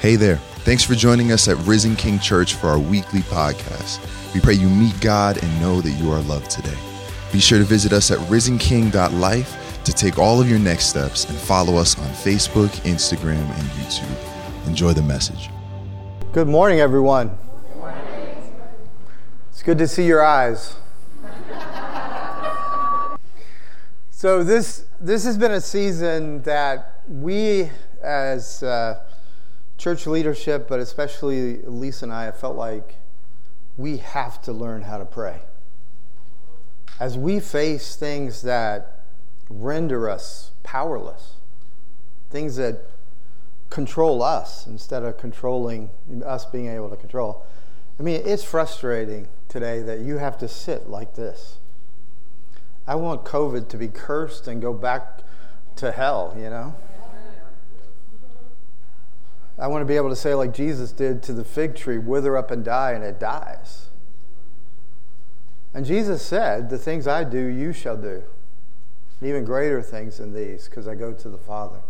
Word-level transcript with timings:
Hey 0.00 0.16
there. 0.16 0.36
Thanks 0.64 0.82
for 0.82 0.94
joining 0.94 1.30
us 1.30 1.46
at 1.46 1.58
Risen 1.66 1.94
King 1.94 2.18
Church 2.18 2.54
for 2.54 2.68
our 2.68 2.78
weekly 2.78 3.20
podcast. 3.20 4.00
We 4.32 4.40
pray 4.40 4.54
you 4.54 4.66
meet 4.66 4.98
God 5.02 5.36
and 5.42 5.60
know 5.60 5.82
that 5.82 5.90
you 5.90 6.10
are 6.10 6.22
loved 6.22 6.50
today. 6.50 6.74
Be 7.34 7.38
sure 7.38 7.58
to 7.58 7.64
visit 7.64 7.92
us 7.92 8.10
at 8.10 8.16
risenking.life 8.20 9.84
to 9.84 9.92
take 9.92 10.18
all 10.18 10.40
of 10.40 10.48
your 10.48 10.58
next 10.58 10.86
steps 10.86 11.28
and 11.28 11.36
follow 11.36 11.76
us 11.76 11.98
on 11.98 12.06
Facebook, 12.12 12.70
Instagram, 12.86 13.42
and 13.42 13.68
YouTube. 13.72 14.66
Enjoy 14.66 14.94
the 14.94 15.02
message. 15.02 15.50
Good 16.32 16.48
morning, 16.48 16.80
everyone. 16.80 17.36
It's 19.50 19.62
good 19.62 19.76
to 19.76 19.86
see 19.86 20.06
your 20.06 20.24
eyes. 20.24 20.76
so 24.10 24.42
this 24.42 24.86
this 24.98 25.24
has 25.24 25.36
been 25.36 25.52
a 25.52 25.60
season 25.60 26.40
that 26.44 27.02
we, 27.06 27.68
as 28.02 28.62
uh, 28.62 29.02
church 29.80 30.06
leadership, 30.06 30.68
but 30.68 30.78
especially 30.78 31.62
Lisa 31.62 32.04
and 32.04 32.12
I, 32.12 32.24
have 32.24 32.38
felt 32.38 32.54
like 32.54 32.96
we 33.78 33.96
have 33.96 34.40
to 34.42 34.52
learn 34.52 34.82
how 34.82 34.98
to 34.98 35.06
pray. 35.06 35.40
As 37.00 37.16
we 37.16 37.40
face 37.40 37.96
things 37.96 38.42
that 38.42 39.04
render 39.48 40.10
us 40.10 40.50
powerless, 40.62 41.36
things 42.28 42.56
that 42.56 42.90
control 43.70 44.22
us 44.22 44.66
instead 44.66 45.02
of 45.02 45.16
controlling 45.16 45.88
us 46.26 46.44
being 46.44 46.68
able 46.68 46.90
to 46.90 46.96
control. 46.96 47.46
I 47.98 48.02
mean, 48.02 48.20
it's 48.26 48.44
frustrating 48.44 49.28
today 49.48 49.80
that 49.80 50.00
you 50.00 50.18
have 50.18 50.36
to 50.38 50.48
sit 50.48 50.90
like 50.90 51.14
this. 51.14 51.56
I 52.86 52.96
want 52.96 53.24
COVID 53.24 53.68
to 53.68 53.78
be 53.78 53.88
cursed 53.88 54.46
and 54.46 54.60
go 54.60 54.74
back 54.74 55.20
to 55.76 55.90
hell, 55.90 56.36
you 56.36 56.50
know? 56.50 56.74
I 59.60 59.66
want 59.66 59.82
to 59.82 59.86
be 59.86 59.96
able 59.96 60.08
to 60.08 60.16
say, 60.16 60.34
like 60.34 60.54
Jesus 60.54 60.90
did 60.90 61.22
to 61.24 61.34
the 61.34 61.44
fig 61.44 61.76
tree, 61.76 61.98
wither 61.98 62.36
up 62.36 62.50
and 62.50 62.64
die, 62.64 62.92
and 62.92 63.04
it 63.04 63.20
dies. 63.20 63.90
And 65.74 65.84
Jesus 65.84 66.22
said, 66.22 66.70
The 66.70 66.78
things 66.78 67.06
I 67.06 67.24
do, 67.24 67.38
you 67.38 67.74
shall 67.74 67.96
do. 67.96 68.22
And 69.20 69.28
Even 69.28 69.44
greater 69.44 69.82
things 69.82 70.16
than 70.16 70.32
these, 70.32 70.64
because 70.64 70.88
I 70.88 70.94
go 70.94 71.12
to 71.12 71.28
the 71.28 71.38
Father. 71.38 71.80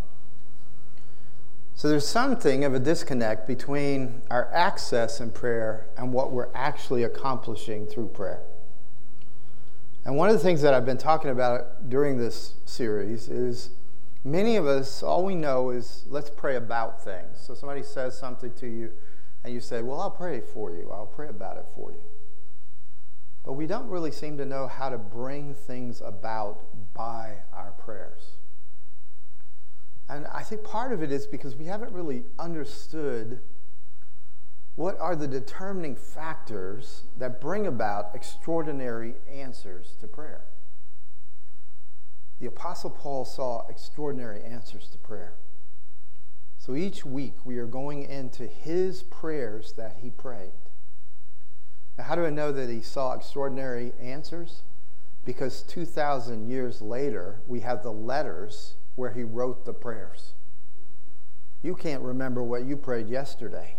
So 1.73 1.87
there's 1.87 2.07
something 2.07 2.65
of 2.65 2.75
a 2.75 2.79
disconnect 2.79 3.47
between 3.47 4.21
our 4.29 4.53
access 4.53 5.21
in 5.21 5.31
prayer 5.31 5.87
and 5.97 6.13
what 6.13 6.31
we're 6.31 6.49
actually 6.53 7.03
accomplishing 7.03 7.87
through 7.87 8.09
prayer. 8.09 8.41
And 10.03 10.17
one 10.17 10.29
of 10.29 10.35
the 10.35 10.43
things 10.43 10.61
that 10.61 10.73
I've 10.73 10.85
been 10.85 10.97
talking 10.97 11.31
about 11.31 11.89
during 11.89 12.17
this 12.17 12.55
series 12.65 13.29
is 13.29 13.69
many 14.23 14.55
of 14.55 14.67
us, 14.67 15.03
all 15.03 15.25
we 15.25 15.35
know 15.35 15.69
is 15.69 16.05
let's 16.07 16.29
pray 16.29 16.55
about 16.55 17.03
things. 17.03 17.39
So 17.39 17.53
somebody 17.53 17.83
says 17.83 18.17
something 18.17 18.53
to 18.53 18.67
you, 18.67 18.91
and 19.43 19.53
you 19.53 19.59
say, 19.59 19.81
Well, 19.81 19.99
I'll 19.99 20.11
pray 20.11 20.41
for 20.41 20.71
you, 20.71 20.89
I'll 20.91 21.05
pray 21.05 21.29
about 21.29 21.57
it 21.57 21.65
for 21.75 21.91
you. 21.91 22.03
But 23.43 23.53
we 23.53 23.65
don't 23.65 23.87
really 23.87 24.11
seem 24.11 24.37
to 24.37 24.45
know 24.45 24.67
how 24.67 24.89
to 24.89 24.97
bring 24.97 25.53
things 25.55 26.01
about 26.01 26.59
by 26.93 27.37
our 27.51 27.71
prayers. 27.71 28.37
And 30.07 30.27
I 30.27 30.43
think 30.43 30.63
part 30.63 30.91
of 30.91 31.01
it 31.01 31.11
is 31.11 31.25
because 31.25 31.55
we 31.55 31.65
haven't 31.65 31.91
really 31.93 32.25
understood 32.37 33.39
what 34.75 34.99
are 34.99 35.15
the 35.15 35.27
determining 35.27 35.95
factors 35.95 37.03
that 37.17 37.41
bring 37.41 37.65
about 37.65 38.11
extraordinary 38.13 39.15
answers 39.31 39.95
to 40.01 40.07
prayer. 40.07 40.41
The 42.41 42.47
Apostle 42.47 42.89
Paul 42.89 43.23
saw 43.23 43.67
extraordinary 43.69 44.41
answers 44.41 44.89
to 44.89 44.97
prayer. 44.97 45.35
So 46.57 46.75
each 46.75 47.05
week 47.05 47.35
we 47.45 47.59
are 47.59 47.67
going 47.67 48.03
into 48.03 48.47
his 48.47 49.03
prayers 49.03 49.73
that 49.73 49.97
he 50.01 50.09
prayed. 50.09 50.53
Now, 51.99 52.05
how 52.05 52.15
do 52.15 52.25
I 52.25 52.31
know 52.31 52.51
that 52.51 52.67
he 52.67 52.81
saw 52.81 53.13
extraordinary 53.13 53.93
answers? 54.01 54.63
Because 55.23 55.61
2,000 55.61 56.49
years 56.49 56.81
later, 56.81 57.41
we 57.45 57.59
have 57.59 57.83
the 57.83 57.93
letters 57.93 58.73
where 58.95 59.11
he 59.11 59.23
wrote 59.23 59.65
the 59.65 59.73
prayers. 59.73 60.33
You 61.61 61.75
can't 61.75 62.01
remember 62.01 62.41
what 62.41 62.65
you 62.65 62.75
prayed 62.75 63.07
yesterday. 63.07 63.75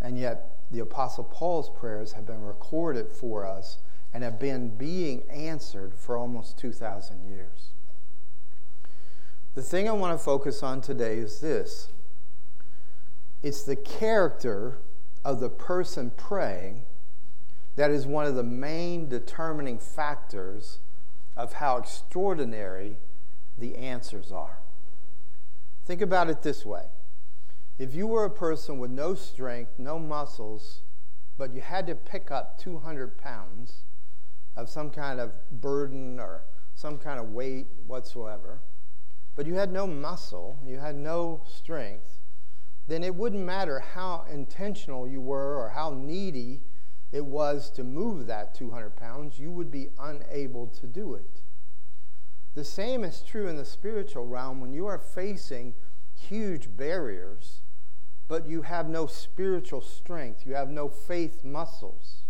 And 0.00 0.18
yet, 0.18 0.58
the 0.72 0.80
Apostle 0.80 1.24
Paul's 1.24 1.70
prayers 1.70 2.14
have 2.14 2.26
been 2.26 2.42
recorded 2.42 3.08
for 3.08 3.46
us 3.46 3.78
and 4.12 4.24
have 4.24 4.38
been 4.38 4.76
being 4.76 5.22
answered 5.30 5.94
for 5.94 6.16
almost 6.16 6.58
2,000 6.58 7.28
years. 7.28 7.70
The 9.54 9.62
thing 9.62 9.88
I 9.88 9.92
want 9.92 10.18
to 10.18 10.24
focus 10.24 10.62
on 10.62 10.80
today 10.80 11.18
is 11.18 11.40
this 11.40 11.88
it's 13.42 13.62
the 13.62 13.76
character 13.76 14.78
of 15.24 15.40
the 15.40 15.48
person 15.48 16.10
praying 16.16 16.84
that 17.76 17.90
is 17.90 18.06
one 18.06 18.26
of 18.26 18.34
the 18.34 18.42
main 18.42 19.08
determining 19.08 19.78
factors 19.78 20.78
of 21.36 21.54
how 21.54 21.78
extraordinary 21.78 22.96
the 23.56 23.76
answers 23.76 24.30
are. 24.30 24.58
Think 25.84 26.02
about 26.02 26.28
it 26.28 26.42
this 26.42 26.64
way 26.64 26.84
if 27.78 27.94
you 27.94 28.06
were 28.06 28.24
a 28.24 28.30
person 28.30 28.78
with 28.78 28.90
no 28.90 29.14
strength, 29.14 29.78
no 29.78 29.98
muscles, 29.98 30.82
but 31.38 31.54
you 31.54 31.62
had 31.62 31.86
to 31.86 31.94
pick 31.94 32.30
up 32.30 32.58
200 32.58 33.16
pounds 33.16 33.84
of 34.60 34.68
some 34.68 34.90
kind 34.90 35.18
of 35.20 35.32
burden 35.60 36.20
or 36.20 36.44
some 36.74 36.98
kind 36.98 37.18
of 37.18 37.32
weight 37.32 37.66
whatsoever, 37.86 38.60
but 39.36 39.46
you 39.46 39.54
had 39.54 39.72
no 39.72 39.86
muscle, 39.86 40.58
you 40.66 40.78
had 40.78 40.94
no 40.94 41.42
strength, 41.46 42.20
then 42.86 43.04
it 43.04 43.14
wouldn't 43.14 43.44
matter 43.44 43.80
how 43.80 44.24
intentional 44.30 45.08
you 45.08 45.20
were 45.20 45.56
or 45.56 45.70
how 45.70 45.94
needy 45.94 46.60
it 47.12 47.24
was 47.24 47.70
to 47.70 47.84
move 47.84 48.26
that 48.26 48.54
200 48.54 48.96
pounds, 48.96 49.38
you 49.38 49.50
would 49.50 49.70
be 49.70 49.88
unable 49.98 50.66
to 50.68 50.86
do 50.86 51.14
it. 51.14 51.42
The 52.54 52.64
same 52.64 53.04
is 53.04 53.22
true 53.22 53.48
in 53.48 53.56
the 53.56 53.64
spiritual 53.64 54.26
realm 54.26 54.60
when 54.60 54.72
you 54.72 54.86
are 54.86 54.98
facing 54.98 55.74
huge 56.14 56.76
barriers, 56.76 57.62
but 58.28 58.46
you 58.46 58.62
have 58.62 58.88
no 58.88 59.06
spiritual 59.06 59.80
strength, 59.80 60.46
you 60.46 60.54
have 60.54 60.68
no 60.68 60.88
faith 60.88 61.44
muscles, 61.44 62.22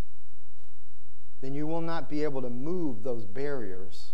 then 1.41 1.55
you 1.55 1.67
will 1.67 1.81
not 1.81 2.09
be 2.09 2.23
able 2.23 2.43
to 2.43 2.51
move 2.51 3.03
those 3.03 3.25
barriers 3.25 4.13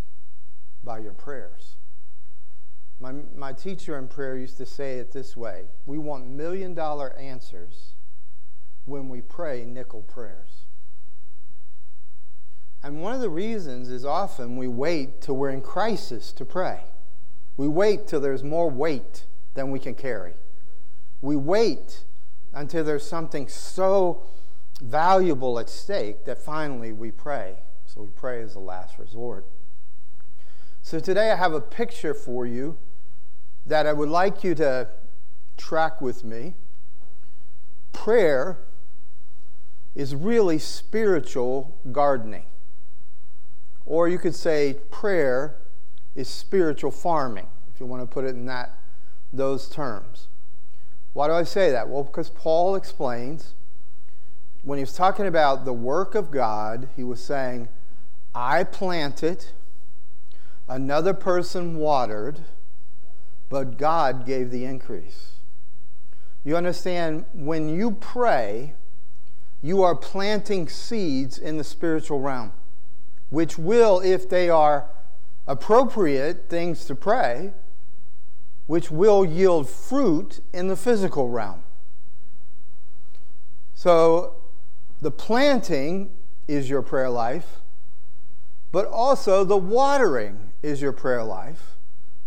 by 0.84 0.98
your 0.98 1.12
prayers. 1.12 1.76
My, 3.00 3.12
my 3.34 3.52
teacher 3.52 3.98
in 3.98 4.08
prayer 4.08 4.36
used 4.36 4.56
to 4.58 4.66
say 4.66 4.98
it 4.98 5.12
this 5.12 5.36
way 5.36 5.64
We 5.84 5.98
want 5.98 6.28
million 6.28 6.74
dollar 6.74 7.14
answers 7.16 7.92
when 8.84 9.08
we 9.08 9.20
pray 9.20 9.64
nickel 9.64 10.02
prayers. 10.02 10.64
And 12.82 13.02
one 13.02 13.14
of 13.14 13.20
the 13.20 13.28
reasons 13.30 13.90
is 13.90 14.04
often 14.04 14.56
we 14.56 14.68
wait 14.68 15.20
till 15.20 15.36
we're 15.36 15.50
in 15.50 15.60
crisis 15.60 16.32
to 16.32 16.44
pray. 16.44 16.84
We 17.56 17.66
wait 17.68 18.06
till 18.06 18.20
there's 18.20 18.44
more 18.44 18.70
weight 18.70 19.24
than 19.54 19.72
we 19.72 19.80
can 19.80 19.94
carry. 19.94 20.34
We 21.20 21.34
wait 21.34 22.04
until 22.54 22.84
there's 22.84 23.06
something 23.06 23.48
so 23.48 24.22
valuable 24.80 25.58
at 25.58 25.68
stake 25.68 26.24
that 26.24 26.38
finally 26.38 26.92
we 26.92 27.10
pray. 27.10 27.56
So 27.86 28.02
we 28.02 28.08
pray 28.08 28.42
as 28.42 28.54
a 28.54 28.60
last 28.60 28.98
resort. 28.98 29.46
So 30.82 31.00
today 31.00 31.30
I 31.30 31.36
have 31.36 31.52
a 31.52 31.60
picture 31.60 32.14
for 32.14 32.46
you 32.46 32.76
that 33.64 33.86
I 33.86 33.92
would 33.92 34.08
like 34.08 34.44
you 34.44 34.54
to 34.56 34.88
track 35.56 36.00
with 36.00 36.24
me. 36.24 36.54
Prayer 37.92 38.58
is 39.94 40.14
really 40.14 40.58
spiritual 40.58 41.76
gardening. 41.90 42.44
Or 43.86 44.08
you 44.08 44.18
could 44.18 44.34
say 44.34 44.76
prayer 44.90 45.56
is 46.14 46.28
spiritual 46.28 46.90
farming, 46.90 47.46
if 47.72 47.80
you 47.80 47.86
want 47.86 48.02
to 48.02 48.06
put 48.06 48.24
it 48.24 48.34
in 48.34 48.46
that, 48.46 48.78
those 49.32 49.68
terms. 49.68 50.28
Why 51.14 51.28
do 51.28 51.32
I 51.32 51.44
say 51.44 51.70
that? 51.70 51.88
Well, 51.88 52.04
because 52.04 52.30
Paul 52.30 52.74
explains 52.74 53.54
when 54.66 54.78
he 54.78 54.82
was 54.82 54.92
talking 54.92 55.26
about 55.26 55.64
the 55.64 55.72
work 55.72 56.16
of 56.16 56.32
God, 56.32 56.88
he 56.96 57.04
was 57.04 57.22
saying, 57.22 57.68
I 58.34 58.64
planted, 58.64 59.46
another 60.68 61.14
person 61.14 61.76
watered, 61.76 62.40
but 63.48 63.78
God 63.78 64.26
gave 64.26 64.50
the 64.50 64.64
increase. 64.64 65.36
You 66.42 66.56
understand, 66.56 67.26
when 67.32 67.68
you 67.68 67.92
pray, 67.92 68.74
you 69.62 69.82
are 69.82 69.94
planting 69.94 70.68
seeds 70.68 71.38
in 71.38 71.58
the 71.58 71.64
spiritual 71.64 72.20
realm 72.20 72.52
which 73.30 73.58
will, 73.58 74.00
if 74.00 74.28
they 74.28 74.48
are 74.48 74.88
appropriate 75.46 76.48
things 76.48 76.84
to 76.86 76.94
pray, 76.94 77.52
which 78.66 78.90
will 78.90 79.24
yield 79.24 79.68
fruit 79.68 80.40
in 80.52 80.68
the 80.68 80.76
physical 80.76 81.28
realm. 81.28 81.62
So, 83.74 84.35
the 85.00 85.10
planting 85.10 86.10
is 86.48 86.70
your 86.70 86.82
prayer 86.82 87.10
life, 87.10 87.60
but 88.72 88.86
also 88.86 89.44
the 89.44 89.56
watering 89.56 90.50
is 90.62 90.80
your 90.80 90.92
prayer 90.92 91.24
life. 91.24 91.76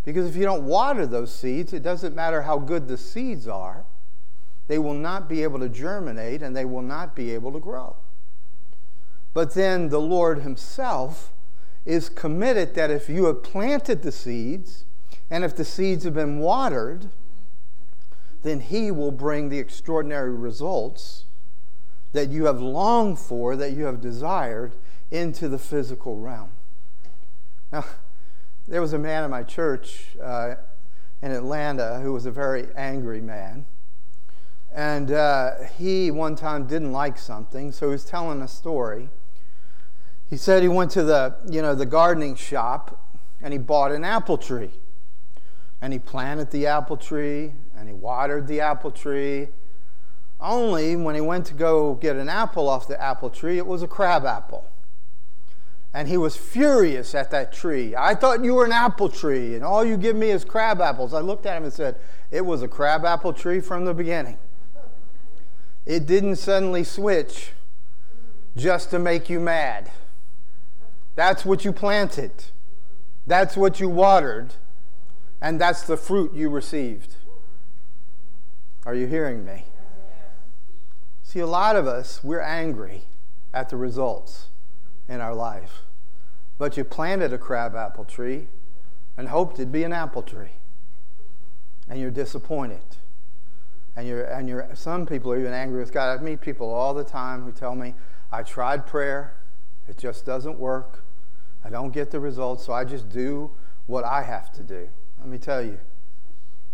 Because 0.06 0.28
if 0.28 0.36
you 0.36 0.44
don't 0.44 0.64
water 0.64 1.06
those 1.06 1.34
seeds, 1.34 1.74
it 1.74 1.84
doesn't 1.84 2.16
matter 2.16 2.44
how 2.44 2.58
good 2.58 2.88
the 2.88 2.98
seeds 2.98 3.48
are, 3.48 3.86
they 4.68 4.80
will 4.80 4.94
not 4.94 5.28
be 5.28 5.44
able 5.44 5.60
to 5.60 5.70
germinate 5.70 6.42
and 6.42 6.56
they 6.56 6.66
will 6.66 6.82
not 6.82 7.16
be 7.16 7.32
able 7.32 7.52
to 7.52 7.60
grow. 7.60 7.96
But 9.34 9.54
then 9.54 9.90
the 9.90 10.00
Lord 10.00 10.42
Himself 10.42 11.32
is 11.86 12.10
committed 12.10 12.76
that 12.76 12.92
if 12.92 13.10
you 13.10 13.26
have 13.26 13.44
planted 13.44 14.04
the 14.04 14.12
seeds 14.12 14.86
and 15.30 15.44
if 15.44 15.56
the 15.56 15.66
seeds 15.66 16.04
have 16.04 16.14
been 16.14 16.40
watered, 16.40 17.08
then 18.44 18.60
He 18.60 18.92
will 18.92 19.12
bring 19.12 19.50
the 19.50 19.60
extraordinary 19.60 20.32
results 20.32 21.26
that 22.14 22.30
you 22.30 22.46
have 22.46 22.62
longed 22.62 23.20
for, 23.20 23.56
that 23.56 23.74
you 23.74 23.86
have 23.86 24.02
desired, 24.02 24.74
into 25.12 25.48
the 25.48 25.58
physical 25.58 26.18
realm. 26.18 26.50
Now, 27.72 27.86
there 28.68 28.82
was 28.82 28.94
a 28.94 29.00
man 29.00 29.24
in 29.24 29.32
my 29.32 29.44
church 29.44 30.08
uh, 30.22 30.56
in 31.22 31.32
Atlanta 31.32 32.00
who 32.00 32.14
was 32.14 32.26
a 32.26 32.32
very 32.32 32.68
angry 32.76 33.22
man. 33.22 33.66
And 34.72 35.12
uh, 35.12 35.64
he 35.78 36.12
one 36.12 36.36
time 36.36 36.68
didn't 36.68 36.92
like 36.92 37.18
something, 37.18 37.72
so 37.72 37.88
he 37.88 37.92
was 37.92 38.06
telling 38.06 38.42
a 38.42 38.48
story. 38.48 39.10
He 40.30 40.38
said 40.38 40.62
he 40.62 40.70
went 40.70 40.92
to 40.92 41.04
the, 41.04 41.36
you 41.50 41.62
know, 41.62 41.74
the 41.74 41.88
gardening 41.88 42.36
shop 42.36 43.04
and 43.42 43.52
he 43.52 43.58
bought 43.58 43.92
an 43.92 44.04
apple 44.04 44.38
tree. 44.38 44.72
And 45.82 45.92
he 45.94 45.98
planted 45.98 46.52
the 46.52 46.68
apple 46.68 46.98
tree 46.98 47.54
and 47.76 47.88
he 47.88 47.94
watered 47.94 48.48
the 48.48 48.62
apple 48.62 48.92
tree. 48.92 49.48
Only 50.42 50.96
when 50.96 51.16
he 51.16 51.22
went 51.22 51.46
to 51.48 51.54
go 51.54 51.96
get 51.96 52.16
an 52.16 52.30
apple 52.30 52.70
off 52.70 52.88
the 52.88 53.02
apple 53.02 53.30
tree, 53.30 53.58
it 53.58 53.68
was 53.68 53.82
a 53.82 53.88
crab 53.88 54.26
apple. 54.26 54.66
And 55.94 56.08
he 56.08 56.18
was 56.18 56.38
furious 56.38 57.14
at 57.16 57.32
that 57.32 57.52
tree. 57.52 57.96
I 57.96 58.16
thought 58.16 58.44
you 58.44 58.54
were 58.54 58.66
an 58.66 58.72
apple 58.72 59.10
tree, 59.10 59.56
and 59.56 59.64
all 59.64 59.84
you 59.84 59.98
give 59.98 60.16
me 60.16 60.30
is 60.30 60.46
crab 60.46 60.80
apples. 60.80 61.14
I 61.14 61.20
looked 61.20 61.46
at 61.46 61.58
him 61.58 61.64
and 61.64 61.74
said, 61.74 61.96
It 62.32 62.46
was 62.46 62.62
a 62.62 62.68
crab 62.68 63.04
apple 63.06 63.34
tree 63.34 63.60
from 63.60 63.86
the 63.86 63.94
beginning. 63.94 64.38
It 65.86 66.06
didn't 66.06 66.36
suddenly 66.36 66.84
switch 66.84 67.52
just 68.56 68.92
to 68.92 69.00
make 69.00 69.30
you 69.30 69.40
mad. 69.40 69.90
That's 71.16 71.44
what 71.44 71.66
you 71.66 71.74
planted, 71.74 72.32
that's 73.28 73.58
what 73.58 73.80
you 73.80 73.90
watered, 73.90 74.54
and 75.42 75.60
that's 75.60 75.82
the 75.82 75.98
fruit 75.98 76.34
you 76.34 76.50
received. 76.50 77.16
Are 78.86 78.94
you 78.94 79.08
hearing 79.08 79.44
me? 79.44 79.66
See, 81.30 81.42
a 81.42 81.46
lot 81.46 81.76
of 81.76 81.86
us, 81.86 82.24
we're 82.24 82.42
angry 82.42 83.04
at 83.54 83.70
the 83.70 83.78
results 83.78 84.48
in 85.08 85.22
our 85.22 85.36
life. 85.36 85.84
But 86.58 86.76
you 86.76 86.84
planted 86.84 87.32
a 87.32 87.38
crabapple 87.38 88.06
tree 88.06 88.48
and 89.16 89.28
hoped 89.28 89.60
it'd 89.60 89.72
be 89.72 89.84
an 89.84 89.94
apple 89.94 90.24
tree. 90.24 90.54
And 91.88 92.00
you're 92.00 92.10
disappointed. 92.10 92.82
And 93.96 94.08
you're, 94.08 94.24
and 94.24 94.50
you're, 94.50 94.70
some 94.74 95.06
people 95.06 95.32
are 95.32 95.40
even 95.40 95.54
angry 95.54 95.80
with 95.80 95.92
God. 95.92 96.20
I 96.20 96.24
meet 96.24 96.42
people 96.42 96.68
all 96.68 96.96
the 96.96 97.04
time 97.04 97.44
who 97.44 97.52
tell 97.52 97.76
me, 97.76 97.94
I 98.32 98.42
tried 98.42 98.88
prayer, 98.88 99.36
it 99.88 100.00
just 100.00 100.26
doesn't 100.26 100.58
work. 100.58 101.04
I 101.64 101.70
don't 101.70 101.92
get 101.92 102.10
the 102.10 102.20
results, 102.20 102.66
so 102.66 102.74
I 102.74 102.86
just 102.86 103.08
do 103.08 103.52
what 103.86 104.04
I 104.04 104.24
have 104.24 104.52
to 104.54 104.64
do. 104.64 104.90
Let 105.20 105.30
me 105.30 105.38
tell 105.38 105.62
you, 105.62 105.78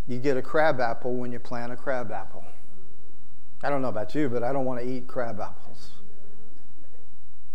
you 0.08 0.18
get 0.18 0.38
a 0.38 0.42
crab 0.42 0.80
apple 0.80 1.14
when 1.14 1.34
you 1.34 1.40
plant 1.40 1.74
a 1.74 1.76
crab 1.76 2.10
apple. 2.10 2.46
I 3.66 3.70
don't 3.70 3.82
know 3.82 3.90
about 3.90 4.14
you, 4.14 4.30
but 4.30 4.44
I 4.44 4.54
don't 4.54 4.66
want 4.66 4.80
to 4.80 4.88
eat 4.88 5.08
crab 5.08 5.40
apples 5.40 5.92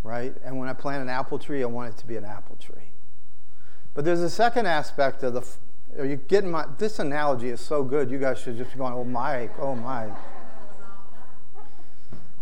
right? 0.03 0.35
And 0.45 0.59
when 0.59 0.69
I 0.69 0.73
plant 0.73 1.03
an 1.03 1.09
apple 1.09 1.39
tree, 1.39 1.63
I 1.63 1.67
want 1.67 1.95
it 1.95 1.99
to 1.99 2.07
be 2.07 2.17
an 2.17 2.25
apple 2.25 2.57
tree. 2.57 2.91
But 3.95 4.05
there's 4.05 4.21
a 4.21 4.31
second 4.31 4.67
aspect 4.67 5.23
of 5.23 5.35
the. 5.35 5.47
Are 5.99 6.07
you 6.07 6.17
getting 6.17 6.51
my? 6.51 6.67
This 6.79 6.99
analogy 6.99 7.49
is 7.49 7.61
so 7.61 7.83
good. 7.83 8.11
You 8.11 8.19
guys 8.19 8.39
should 8.39 8.57
just 8.57 8.73
be 8.73 8.79
going, 8.79 8.93
"Oh 8.93 9.05
my, 9.05 9.51
oh 9.59 9.75
my." 9.75 10.09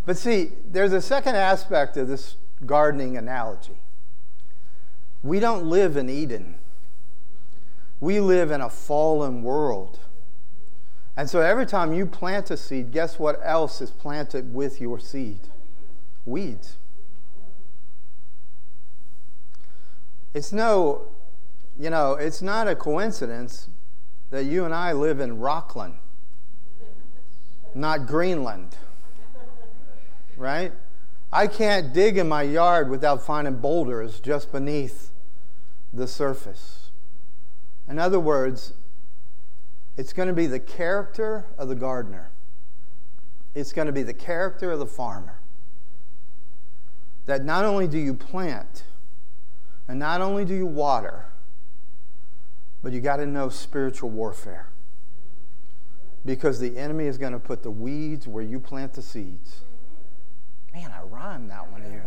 But 0.04 0.16
see, 0.16 0.52
there's 0.70 0.92
a 0.92 1.02
second 1.02 1.36
aspect 1.36 1.96
of 1.96 2.08
this 2.08 2.36
gardening 2.64 3.16
analogy. 3.16 3.78
We 5.22 5.40
don't 5.40 5.66
live 5.66 5.96
in 5.96 6.08
Eden. 6.08 6.56
We 8.00 8.20
live 8.20 8.50
in 8.50 8.60
a 8.60 8.70
fallen 8.70 9.42
world. 9.42 9.98
And 11.18 11.28
so 11.28 11.40
every 11.40 11.66
time 11.66 11.92
you 11.92 12.06
plant 12.06 12.48
a 12.52 12.56
seed, 12.56 12.92
guess 12.92 13.18
what 13.18 13.40
else 13.42 13.80
is 13.80 13.90
planted 13.90 14.54
with 14.54 14.80
your 14.80 15.00
seed? 15.00 15.40
Weeds. 16.24 16.76
It's 20.32 20.52
no, 20.52 21.08
you 21.76 21.90
know, 21.90 22.12
it's 22.12 22.40
not 22.40 22.68
a 22.68 22.76
coincidence 22.76 23.66
that 24.30 24.44
you 24.44 24.64
and 24.64 24.72
I 24.72 24.92
live 24.92 25.18
in 25.18 25.40
Rockland, 25.40 25.94
not 27.74 28.06
Greenland. 28.06 28.76
Right? 30.36 30.70
I 31.32 31.48
can't 31.48 31.92
dig 31.92 32.16
in 32.16 32.28
my 32.28 32.42
yard 32.44 32.88
without 32.88 33.26
finding 33.26 33.56
boulders 33.56 34.20
just 34.20 34.52
beneath 34.52 35.10
the 35.92 36.06
surface. 36.06 36.90
In 37.88 37.98
other 37.98 38.20
words, 38.20 38.74
it's 39.98 40.12
going 40.12 40.28
to 40.28 40.32
be 40.34 40.46
the 40.46 40.60
character 40.60 41.44
of 41.58 41.68
the 41.68 41.74
gardener. 41.74 42.30
It's 43.56 43.72
going 43.72 43.86
to 43.86 43.92
be 43.92 44.04
the 44.04 44.14
character 44.14 44.70
of 44.70 44.78
the 44.78 44.86
farmer. 44.86 45.40
That 47.26 47.44
not 47.44 47.64
only 47.64 47.88
do 47.88 47.98
you 47.98 48.14
plant, 48.14 48.84
and 49.88 49.98
not 49.98 50.20
only 50.20 50.44
do 50.44 50.54
you 50.54 50.66
water, 50.66 51.26
but 52.80 52.92
you 52.92 53.00
got 53.00 53.16
to 53.16 53.26
know 53.26 53.48
spiritual 53.48 54.08
warfare. 54.08 54.68
Because 56.24 56.60
the 56.60 56.78
enemy 56.78 57.06
is 57.06 57.18
going 57.18 57.32
to 57.32 57.40
put 57.40 57.64
the 57.64 57.70
weeds 57.70 58.28
where 58.28 58.44
you 58.44 58.60
plant 58.60 58.92
the 58.92 59.02
seeds. 59.02 59.62
Man, 60.72 60.92
I 60.92 61.02
rhymed 61.02 61.50
that 61.50 61.68
one 61.72 61.82
here. 61.82 62.04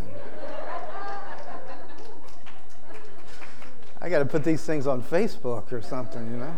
I 3.99 4.07
got 4.07 4.19
to 4.19 4.25
put 4.25 4.45
these 4.45 4.63
things 4.63 4.87
on 4.87 5.03
Facebook 5.03 5.73
or 5.73 5.81
something, 5.81 6.25
you 6.31 6.37
know? 6.37 6.55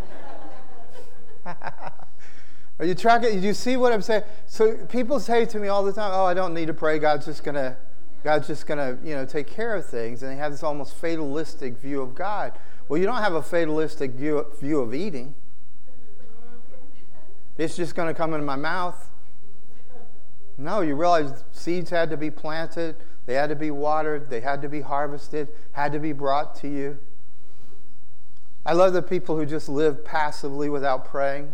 Are 2.80 2.86
you 2.86 2.96
tracking? 2.96 3.40
Do 3.40 3.48
you 3.48 3.54
see 3.54 3.78
what 3.78 3.94
I'm 3.94 4.02
saying? 4.02 4.24
So 4.48 4.86
people 4.88 5.20
say 5.20 5.46
to 5.46 5.60
me 5.60 5.68
all 5.68 5.84
the 5.84 5.94
time, 5.94 6.12
"Oh, 6.14 6.26
I 6.26 6.34
don't 6.34 6.54
need 6.54 6.68
to 6.68 6.74
pray. 6.74 7.00
God's 7.00 7.26
just 7.26 7.44
gonna 7.44 7.78
God's 8.24 8.48
just 8.48 8.66
to, 8.68 8.98
you 9.04 9.16
know, 9.16 9.26
take 9.26 9.48
care 9.48 9.76
of 9.76 9.86
things. 9.86 10.24
And 10.24 10.32
they 10.32 10.38
have 10.38 10.52
this 10.52 10.64
almost 10.64 10.96
fatalistic 10.96 11.78
view 11.78 12.02
of 12.02 12.16
God. 12.16 12.54
Well, 12.88 13.00
you 13.00 13.06
don't 13.06 13.22
have 13.22 13.34
a 13.34 13.44
fatalistic 13.44 14.12
view, 14.12 14.46
view 14.60 14.80
of 14.80 14.94
eating. 14.94 15.36
It's 17.58 17.76
just 17.76 17.96
going 17.96 18.08
to 18.08 18.14
come 18.14 18.34
in 18.34 18.44
my 18.46 18.56
mouth. 18.56 19.10
No, 20.58 20.82
you 20.82 20.96
realize 20.96 21.44
seeds 21.52 21.90
had 21.90 22.10
to 22.12 22.18
be 22.18 22.32
planted, 22.32 22.96
they 23.26 23.34
had 23.34 23.50
to 23.50 23.56
be 23.56 23.72
watered, 23.72 24.30
they 24.30 24.42
had 24.42 24.62
to 24.62 24.70
be 24.70 24.82
harvested, 24.82 25.50
had 25.72 25.92
to 25.94 26.00
be 26.00 26.14
brought 26.14 26.56
to 26.56 26.68
you. 26.68 27.00
I 28.66 28.74
love 28.74 28.94
the 28.94 29.02
people 29.02 29.38
who 29.38 29.46
just 29.46 29.68
live 29.68 30.06
passively 30.06 30.70
without 30.70 31.06
praying. 31.06 31.54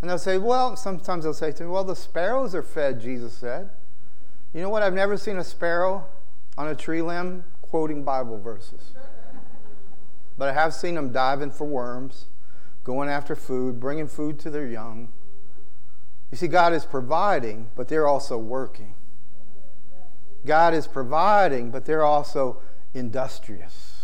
And 0.00 0.10
they'll 0.10 0.18
say, 0.18 0.38
well, 0.38 0.76
sometimes 0.76 1.24
they'll 1.24 1.34
say 1.34 1.52
to 1.52 1.64
me, 1.64 1.70
well, 1.70 1.84
the 1.84 1.96
sparrows 1.96 2.54
are 2.54 2.62
fed, 2.62 3.00
Jesus 3.00 3.32
said. 3.32 3.70
You 4.52 4.60
know 4.60 4.70
what? 4.70 4.82
I've 4.82 4.94
never 4.94 5.16
seen 5.16 5.38
a 5.38 5.44
sparrow 5.44 6.06
on 6.56 6.68
a 6.68 6.74
tree 6.74 7.02
limb 7.02 7.44
quoting 7.62 8.04
Bible 8.04 8.38
verses. 8.38 8.92
But 10.38 10.50
I 10.50 10.52
have 10.52 10.74
seen 10.74 10.94
them 10.94 11.12
diving 11.12 11.50
for 11.50 11.66
worms, 11.66 12.26
going 12.84 13.08
after 13.08 13.34
food, 13.34 13.80
bringing 13.80 14.06
food 14.06 14.38
to 14.40 14.50
their 14.50 14.66
young. 14.66 15.08
You 16.30 16.36
see, 16.36 16.48
God 16.48 16.72
is 16.72 16.84
providing, 16.84 17.70
but 17.74 17.88
they're 17.88 18.06
also 18.06 18.36
working. 18.38 18.94
God 20.44 20.74
is 20.74 20.86
providing, 20.86 21.70
but 21.70 21.86
they're 21.86 22.04
also 22.04 22.60
industrious. 22.94 23.95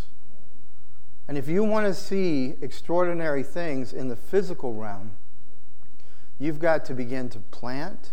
And 1.29 1.39
if 1.39 1.49
you 1.49 1.65
want 1.65 1.87
to 1.87 1.95
see 1.95 2.55
extraordinary 2.61 3.43
things 3.43 3.93
in 3.93 4.09
the 4.09 4.17
physical 4.17 4.75
realm, 4.75 5.13
you've 6.39 6.59
got 6.59 6.85
to 6.87 6.95
begin 6.95 7.29
to 7.31 7.39
plant 7.39 8.13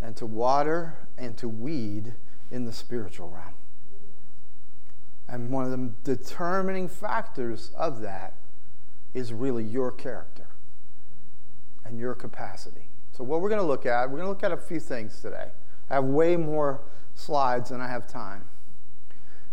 and 0.00 0.16
to 0.16 0.26
water 0.26 0.98
and 1.16 1.36
to 1.38 1.48
weed 1.48 2.14
in 2.50 2.64
the 2.64 2.72
spiritual 2.72 3.30
realm. 3.30 3.54
And 5.28 5.50
one 5.50 5.64
of 5.64 5.70
the 5.70 5.92
determining 6.04 6.88
factors 6.88 7.70
of 7.76 8.00
that 8.00 8.34
is 9.14 9.32
really 9.32 9.64
your 9.64 9.92
character 9.92 10.46
and 11.84 11.98
your 11.98 12.14
capacity. 12.14 12.88
So, 13.12 13.24
what 13.24 13.40
we're 13.40 13.48
going 13.48 13.60
to 13.60 13.66
look 13.66 13.84
at, 13.84 14.10
we're 14.10 14.18
going 14.18 14.26
to 14.26 14.30
look 14.30 14.44
at 14.44 14.52
a 14.52 14.56
few 14.56 14.80
things 14.80 15.20
today. 15.20 15.48
I 15.90 15.94
have 15.94 16.04
way 16.04 16.36
more 16.36 16.80
slides 17.14 17.70
than 17.70 17.80
I 17.80 17.88
have 17.88 18.06
time. 18.06 18.44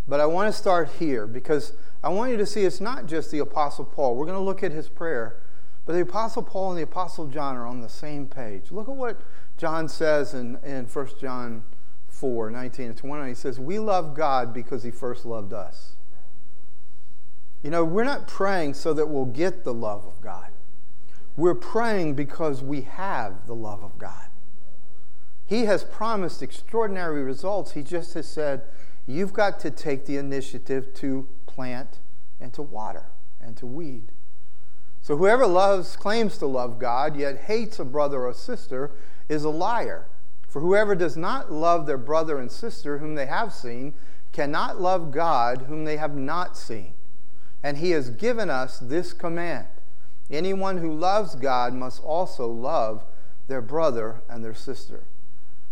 But 0.07 0.19
I 0.19 0.25
want 0.25 0.53
to 0.53 0.57
start 0.57 0.89
here 0.99 1.25
because 1.25 1.73
I 2.03 2.09
want 2.09 2.31
you 2.31 2.37
to 2.37 2.45
see 2.45 2.63
it's 2.63 2.81
not 2.81 3.07
just 3.07 3.31
the 3.31 3.39
Apostle 3.39 3.85
Paul. 3.85 4.15
We're 4.15 4.25
going 4.25 4.37
to 4.37 4.43
look 4.43 4.61
at 4.63 4.71
his 4.71 4.87
prayer, 4.87 5.37
but 5.85 5.93
the 5.93 6.01
Apostle 6.01 6.43
Paul 6.43 6.71
and 6.71 6.77
the 6.77 6.83
Apostle 6.83 7.27
John 7.27 7.55
are 7.55 7.65
on 7.65 7.81
the 7.81 7.89
same 7.89 8.27
page. 8.27 8.71
Look 8.71 8.87
at 8.87 8.95
what 8.95 9.19
John 9.57 9.89
says 9.89 10.33
in, 10.33 10.57
in 10.63 10.85
1 10.85 11.07
John 11.19 11.63
4 12.07 12.51
19 12.51 12.85
and 12.87 12.97
20, 12.97 13.29
he 13.29 13.35
says, 13.35 13.59
We 13.59 13.79
love 13.79 14.13
God 14.13 14.53
because 14.53 14.83
he 14.83 14.91
first 14.91 15.25
loved 15.25 15.53
us. 15.53 15.95
You 17.63 17.71
know, 17.71 17.83
we're 17.83 18.03
not 18.03 18.27
praying 18.27 18.75
so 18.75 18.93
that 18.93 19.07
we'll 19.07 19.25
get 19.25 19.63
the 19.63 19.73
love 19.73 20.05
of 20.05 20.21
God. 20.21 20.49
We're 21.35 21.55
praying 21.55 22.13
because 22.13 22.61
we 22.61 22.81
have 22.81 23.47
the 23.47 23.55
love 23.55 23.83
of 23.83 23.97
God. 23.97 24.27
He 25.45 25.65
has 25.65 25.83
promised 25.83 26.41
extraordinary 26.41 27.23
results. 27.23 27.71
He 27.71 27.83
just 27.83 28.13
has 28.13 28.27
said, 28.27 28.61
you've 29.07 29.33
got 29.33 29.59
to 29.61 29.71
take 29.71 30.05
the 30.05 30.17
initiative 30.17 30.93
to 30.95 31.27
plant 31.45 31.99
and 32.39 32.53
to 32.53 32.61
water 32.61 33.05
and 33.41 33.55
to 33.57 33.65
weed. 33.65 34.11
So 35.01 35.17
whoever 35.17 35.45
loves, 35.45 35.95
claims 35.95 36.37
to 36.39 36.47
love 36.47 36.79
God, 36.79 37.15
yet 37.15 37.41
hates 37.41 37.79
a 37.79 37.85
brother 37.85 38.23
or 38.23 38.33
sister, 38.33 38.91
is 39.29 39.43
a 39.43 39.49
liar. 39.49 40.07
For 40.47 40.61
whoever 40.61 40.95
does 40.95 41.15
not 41.15 41.51
love 41.51 41.85
their 41.85 41.97
brother 41.97 42.39
and 42.39 42.51
sister 42.51 42.97
whom 42.97 43.15
they 43.15 43.25
have 43.27 43.53
seen 43.53 43.93
cannot 44.31 44.81
love 44.81 45.11
God 45.11 45.63
whom 45.67 45.85
they 45.85 45.97
have 45.97 46.15
not 46.15 46.57
seen. 46.57 46.93
And 47.61 47.77
he 47.77 47.91
has 47.91 48.09
given 48.09 48.49
us 48.49 48.79
this 48.79 49.13
command 49.13 49.67
anyone 50.31 50.77
who 50.77 50.91
loves 50.91 51.35
God 51.35 51.73
must 51.73 52.03
also 52.03 52.47
love 52.47 53.05
their 53.47 53.61
brother 53.61 54.21
and 54.27 54.43
their 54.43 54.55
sister. 54.55 55.03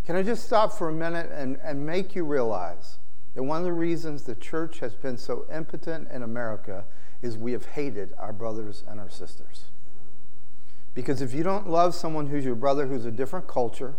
Can 0.05 0.15
I 0.15 0.21
just 0.21 0.45
stop 0.45 0.73
for 0.73 0.89
a 0.89 0.93
minute 0.93 1.31
and, 1.31 1.57
and 1.63 1.85
make 1.85 2.13
you 2.13 2.23
realize 2.23 2.97
that 3.35 3.43
one 3.43 3.57
of 3.57 3.63
the 3.63 3.73
reasons 3.73 4.23
the 4.23 4.35
church 4.35 4.79
has 4.79 4.93
been 4.93 5.17
so 5.17 5.45
impotent 5.51 6.09
in 6.11 6.21
America 6.21 6.85
is 7.21 7.37
we 7.37 7.53
have 7.53 7.65
hated 7.65 8.13
our 8.17 8.33
brothers 8.33 8.83
and 8.87 8.99
our 8.99 9.09
sisters. 9.09 9.65
Because 10.93 11.21
if 11.21 11.33
you 11.33 11.43
don't 11.43 11.67
love 11.67 11.95
someone 11.95 12.27
who's 12.27 12.45
your 12.45 12.55
brother 12.55 12.87
who's 12.87 13.05
a 13.05 13.11
different 13.11 13.47
culture 13.47 13.95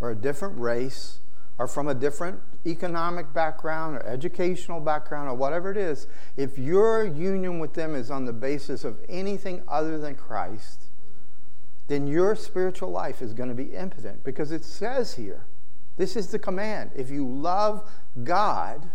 or 0.00 0.10
a 0.10 0.14
different 0.16 0.58
race 0.58 1.20
or 1.58 1.66
from 1.66 1.88
a 1.88 1.94
different 1.94 2.40
economic 2.66 3.32
background 3.32 3.96
or 3.96 4.06
educational 4.06 4.80
background 4.80 5.28
or 5.28 5.34
whatever 5.34 5.70
it 5.70 5.76
is, 5.76 6.06
if 6.36 6.58
your 6.58 7.04
union 7.04 7.58
with 7.58 7.74
them 7.74 7.94
is 7.94 8.10
on 8.10 8.24
the 8.24 8.32
basis 8.32 8.84
of 8.84 8.98
anything 9.08 9.62
other 9.68 9.98
than 9.98 10.14
Christ, 10.14 10.84
then 11.86 12.06
your 12.06 12.34
spiritual 12.34 12.90
life 12.90 13.22
is 13.22 13.32
going 13.32 13.48
to 13.48 13.54
be 13.54 13.74
impotent 13.74 14.24
because 14.24 14.52
it 14.52 14.64
says 14.64 15.14
here, 15.14 15.44
this 15.98 16.16
is 16.16 16.28
the 16.28 16.38
command. 16.38 16.92
If 16.96 17.10
you 17.10 17.28
love 17.28 17.90
God, 18.24 18.88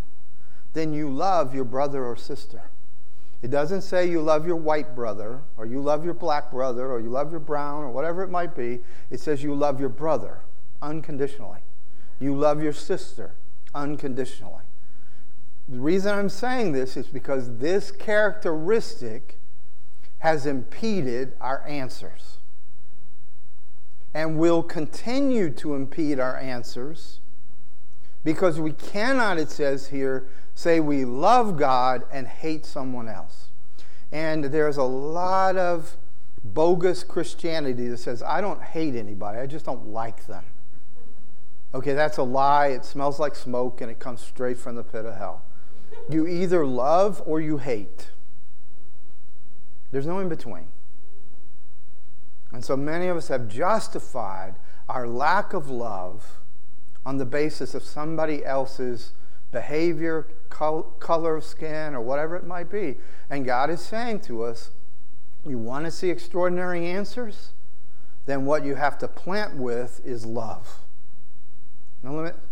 then 0.73 0.93
you 0.93 1.09
love 1.09 1.53
your 1.53 1.65
brother 1.65 2.03
or 2.03 2.15
sister. 2.15 2.63
It 3.41 3.51
doesn't 3.51 3.81
say 3.81 4.09
you 4.09 4.21
love 4.21 4.47
your 4.47 4.55
white 4.55 4.95
brother, 4.95 5.41
or 5.57 5.65
you 5.65 5.81
love 5.81 6.05
your 6.05 6.13
black 6.13 6.49
brother, 6.49 6.89
or 6.89 7.01
you 7.01 7.09
love 7.09 7.29
your 7.29 7.41
brown, 7.41 7.83
or 7.83 7.91
whatever 7.91 8.23
it 8.23 8.29
might 8.29 8.55
be. 8.55 8.79
It 9.11 9.19
says 9.19 9.43
you 9.43 9.53
love 9.53 9.81
your 9.81 9.89
brother 9.89 10.39
unconditionally. 10.81 11.59
You 12.21 12.35
love 12.35 12.63
your 12.63 12.71
sister 12.71 13.35
unconditionally. 13.75 14.63
The 15.67 15.79
reason 15.79 16.17
I'm 16.17 16.29
saying 16.29 16.71
this 16.71 16.95
is 16.95 17.07
because 17.07 17.57
this 17.57 17.91
characteristic 17.91 19.39
has 20.19 20.45
impeded 20.45 21.33
our 21.41 21.67
answers 21.67 22.37
and 24.13 24.37
will 24.37 24.61
continue 24.61 25.49
to 25.49 25.73
impede 25.73 26.19
our 26.19 26.37
answers 26.37 27.19
because 28.23 28.59
we 28.59 28.71
cannot, 28.71 29.37
it 29.37 29.49
says 29.49 29.87
here, 29.87 30.27
say 30.53 30.79
we 30.79 31.03
love 31.03 31.57
God 31.57 32.03
and 32.11 32.27
hate 32.27 32.65
someone 32.65 33.09
else. 33.09 33.49
And 34.11 34.45
there's 34.45 34.77
a 34.77 34.83
lot 34.83 35.57
of 35.57 35.97
bogus 36.43 37.03
Christianity 37.03 37.87
that 37.87 37.97
says, 37.97 38.21
I 38.21 38.41
don't 38.41 38.61
hate 38.61 38.95
anybody, 38.95 39.39
I 39.39 39.47
just 39.47 39.65
don't 39.65 39.87
like 39.87 40.27
them. 40.27 40.45
Okay, 41.73 41.93
that's 41.93 42.17
a 42.17 42.23
lie. 42.23 42.67
It 42.67 42.85
smells 42.85 43.19
like 43.19 43.35
smoke 43.35 43.81
and 43.81 43.89
it 43.89 43.97
comes 43.97 44.21
straight 44.21 44.57
from 44.57 44.75
the 44.75 44.83
pit 44.83 45.05
of 45.05 45.17
hell. 45.17 45.41
You 46.07 46.27
either 46.27 46.65
love 46.65 47.21
or 47.25 47.41
you 47.41 47.57
hate. 47.57 48.11
There's 49.91 50.05
no 50.05 50.19
in 50.19 50.29
between. 50.29 50.67
And 52.53 52.63
so 52.63 52.77
many 52.77 53.07
of 53.07 53.17
us 53.17 53.27
have 53.29 53.49
justified 53.49 54.55
our 54.87 55.07
lack 55.07 55.53
of 55.53 55.69
love 55.69 56.39
on 57.05 57.17
the 57.17 57.25
basis 57.25 57.73
of 57.73 57.83
somebody 57.83 58.45
else's 58.45 59.11
behavior, 59.51 60.27
color 60.49 61.35
of 61.35 61.43
skin, 61.43 61.95
or 61.95 62.01
whatever 62.01 62.35
it 62.35 62.45
might 62.45 62.69
be. 62.69 62.97
And 63.29 63.43
God 63.43 63.69
is 63.69 63.81
saying 63.81 64.21
to 64.21 64.43
us, 64.43 64.71
you 65.45 65.57
want 65.57 65.85
to 65.85 65.91
see 65.91 66.09
extraordinary 66.09 66.85
answers? 66.87 67.49
Then 68.25 68.45
what 68.45 68.63
you 68.63 68.75
have 68.75 68.97
to 68.99 69.07
plant 69.07 69.57
with 69.57 70.01
is 70.05 70.25
love. 70.25 70.79
No 72.01 72.13
limit? 72.13 72.35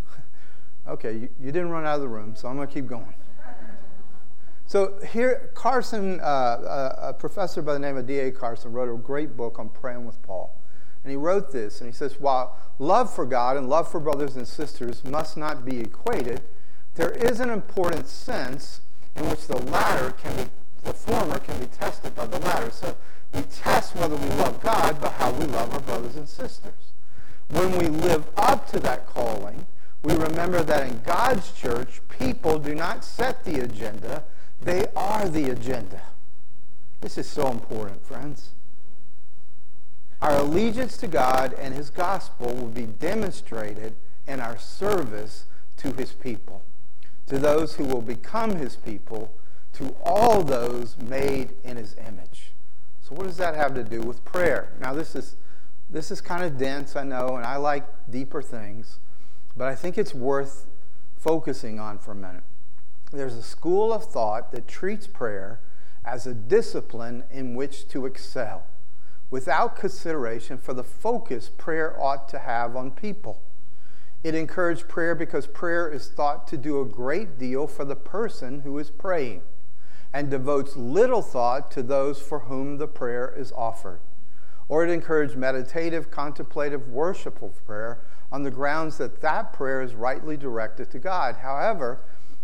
Okay, 0.87 1.13
you, 1.13 1.29
you 1.39 1.51
didn't 1.51 1.69
run 1.69 1.85
out 1.85 1.97
of 1.97 2.01
the 2.01 2.07
room, 2.07 2.35
so 2.35 2.47
I'm 2.47 2.55
going 2.55 2.67
to 2.67 2.73
keep 2.73 2.87
going. 2.87 3.13
So 4.71 4.93
here, 5.11 5.51
Carson, 5.53 6.21
uh, 6.21 6.23
uh, 6.23 6.95
a 7.09 7.13
professor 7.13 7.61
by 7.61 7.73
the 7.73 7.79
name 7.79 7.97
of 7.97 8.07
D.A. 8.07 8.31
Carson, 8.31 8.71
wrote 8.71 8.89
a 8.89 8.97
great 8.97 9.35
book 9.35 9.59
on 9.59 9.67
praying 9.67 10.05
with 10.05 10.21
Paul. 10.21 10.55
And 11.03 11.11
he 11.11 11.17
wrote 11.17 11.51
this, 11.51 11.81
and 11.81 11.89
he 11.89 11.93
says, 11.93 12.21
while 12.21 12.55
love 12.79 13.13
for 13.13 13.25
God 13.25 13.57
and 13.57 13.67
love 13.67 13.91
for 13.91 13.99
brothers 13.99 14.37
and 14.37 14.47
sisters 14.47 15.03
must 15.03 15.35
not 15.35 15.65
be 15.65 15.81
equated, 15.81 16.43
there 16.95 17.11
is 17.11 17.41
an 17.41 17.49
important 17.49 18.07
sense 18.07 18.79
in 19.17 19.29
which 19.29 19.45
the 19.47 19.57
latter 19.57 20.11
can 20.11 20.37
be, 20.37 20.49
the 20.85 20.93
former 20.93 21.39
can 21.39 21.59
be 21.59 21.65
tested 21.65 22.15
by 22.15 22.25
the 22.27 22.39
latter. 22.39 22.71
So 22.71 22.95
we 23.33 23.41
test 23.41 23.93
whether 23.97 24.15
we 24.15 24.29
love 24.35 24.61
God 24.61 25.01
by 25.01 25.09
how 25.09 25.33
we 25.33 25.47
love 25.47 25.73
our 25.73 25.81
brothers 25.81 26.15
and 26.15 26.29
sisters 26.29 26.93
when 27.49 27.77
we 27.77 27.87
live 27.87 28.23
up 28.37 28.67
to 28.67 28.79
that 28.79 29.05
calling, 29.07 29.65
we 30.03 30.13
remember 30.15 30.63
that 30.63 30.87
in 30.87 31.01
God's 31.01 31.51
church, 31.51 32.01
people 32.07 32.57
do 32.57 32.73
not 32.73 33.03
set 33.03 33.43
the 33.43 33.59
agenda, 33.59 34.23
they 34.61 34.85
are 34.95 35.27
the 35.27 35.49
agenda. 35.49 36.01
This 37.01 37.17
is 37.17 37.27
so 37.27 37.47
important, 37.49 38.05
friends. 38.05 38.51
Our 40.21 40.37
allegiance 40.37 40.97
to 40.97 41.07
God 41.07 41.53
and 41.53 41.73
his 41.73 41.89
gospel 41.89 42.53
will 42.53 42.67
be 42.67 42.85
demonstrated 42.85 43.95
in 44.27 44.39
our 44.39 44.57
service 44.57 45.45
to 45.77 45.91
his 45.93 46.13
people, 46.13 46.61
to 47.25 47.39
those 47.39 47.75
who 47.75 47.85
will 47.85 48.03
become 48.03 48.55
his 48.55 48.75
people, 48.75 49.33
to 49.73 49.95
all 50.03 50.43
those 50.43 50.95
made 50.97 51.53
in 51.63 51.77
his 51.77 51.95
image. 52.07 52.51
So 53.01 53.15
what 53.15 53.25
does 53.25 53.37
that 53.37 53.55
have 53.55 53.73
to 53.73 53.83
do 53.83 54.01
with 54.01 54.23
prayer? 54.23 54.73
Now 54.79 54.93
this 54.93 55.15
is 55.15 55.35
this 55.89 56.09
is 56.09 56.21
kind 56.21 56.43
of 56.43 56.57
dense, 56.57 56.95
I 56.95 57.03
know, 57.03 57.35
and 57.35 57.45
I 57.45 57.57
like 57.57 57.85
deeper 58.09 58.41
things, 58.41 58.99
but 59.57 59.67
I 59.67 59.75
think 59.75 59.97
it's 59.97 60.13
worth 60.13 60.65
focusing 61.17 61.81
on 61.81 61.97
for 61.99 62.11
a 62.11 62.15
minute. 62.15 62.43
There's 63.11 63.35
a 63.35 63.43
school 63.43 63.91
of 63.91 64.05
thought 64.05 64.51
that 64.51 64.67
treats 64.67 65.05
prayer 65.05 65.59
as 66.05 66.25
a 66.25 66.33
discipline 66.33 67.23
in 67.29 67.55
which 67.55 67.87
to 67.89 68.05
excel, 68.05 68.63
without 69.29 69.75
consideration 69.75 70.57
for 70.57 70.73
the 70.73 70.83
focus 70.83 71.49
prayer 71.49 72.01
ought 72.01 72.29
to 72.29 72.39
have 72.39 72.75
on 72.75 72.91
people. 72.91 73.41
It 74.23 74.33
encouraged 74.33 74.87
prayer 74.87 75.13
because 75.13 75.47
prayer 75.47 75.89
is 75.89 76.07
thought 76.07 76.47
to 76.47 76.57
do 76.57 76.79
a 76.79 76.85
great 76.85 77.37
deal 77.37 77.67
for 77.67 77.85
the 77.85 77.95
person 77.95 78.61
who 78.61 78.77
is 78.79 78.89
praying 78.89 79.41
and 80.13 80.29
devotes 80.29 80.75
little 80.75 81.21
thought 81.21 81.71
to 81.71 81.83
those 81.83 82.21
for 82.21 82.39
whom 82.39 82.77
the 82.77 82.87
prayer 82.87 83.33
is 83.35 83.51
offered 83.53 83.99
or 84.71 84.85
it 84.85 84.89
encouraged 84.89 85.35
meditative, 85.35 86.09
contemplative, 86.09 86.87
worshipful 86.87 87.49
prayer 87.65 87.99
on 88.31 88.43
the 88.43 88.49
grounds 88.49 88.97
that 88.97 89.19
that 89.19 89.51
prayer 89.51 89.81
is 89.81 89.93
rightly 89.93 90.37
directed 90.37 90.89
to 90.89 90.97
God. 90.97 91.35
However, 91.35 91.99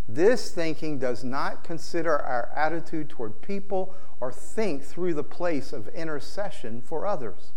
this 0.08 0.52
thinking 0.52 1.00
does 1.00 1.24
not 1.24 1.64
consider 1.64 2.18
our 2.18 2.50
attitude 2.56 3.10
toward 3.10 3.42
people 3.42 3.96
or 4.20 4.32
think 4.32 4.84
through 4.84 5.14
the 5.14 5.24
place 5.24 5.74
of 5.74 5.90
intercession 5.90 6.82
for 6.82 7.06
others. 7.06 7.52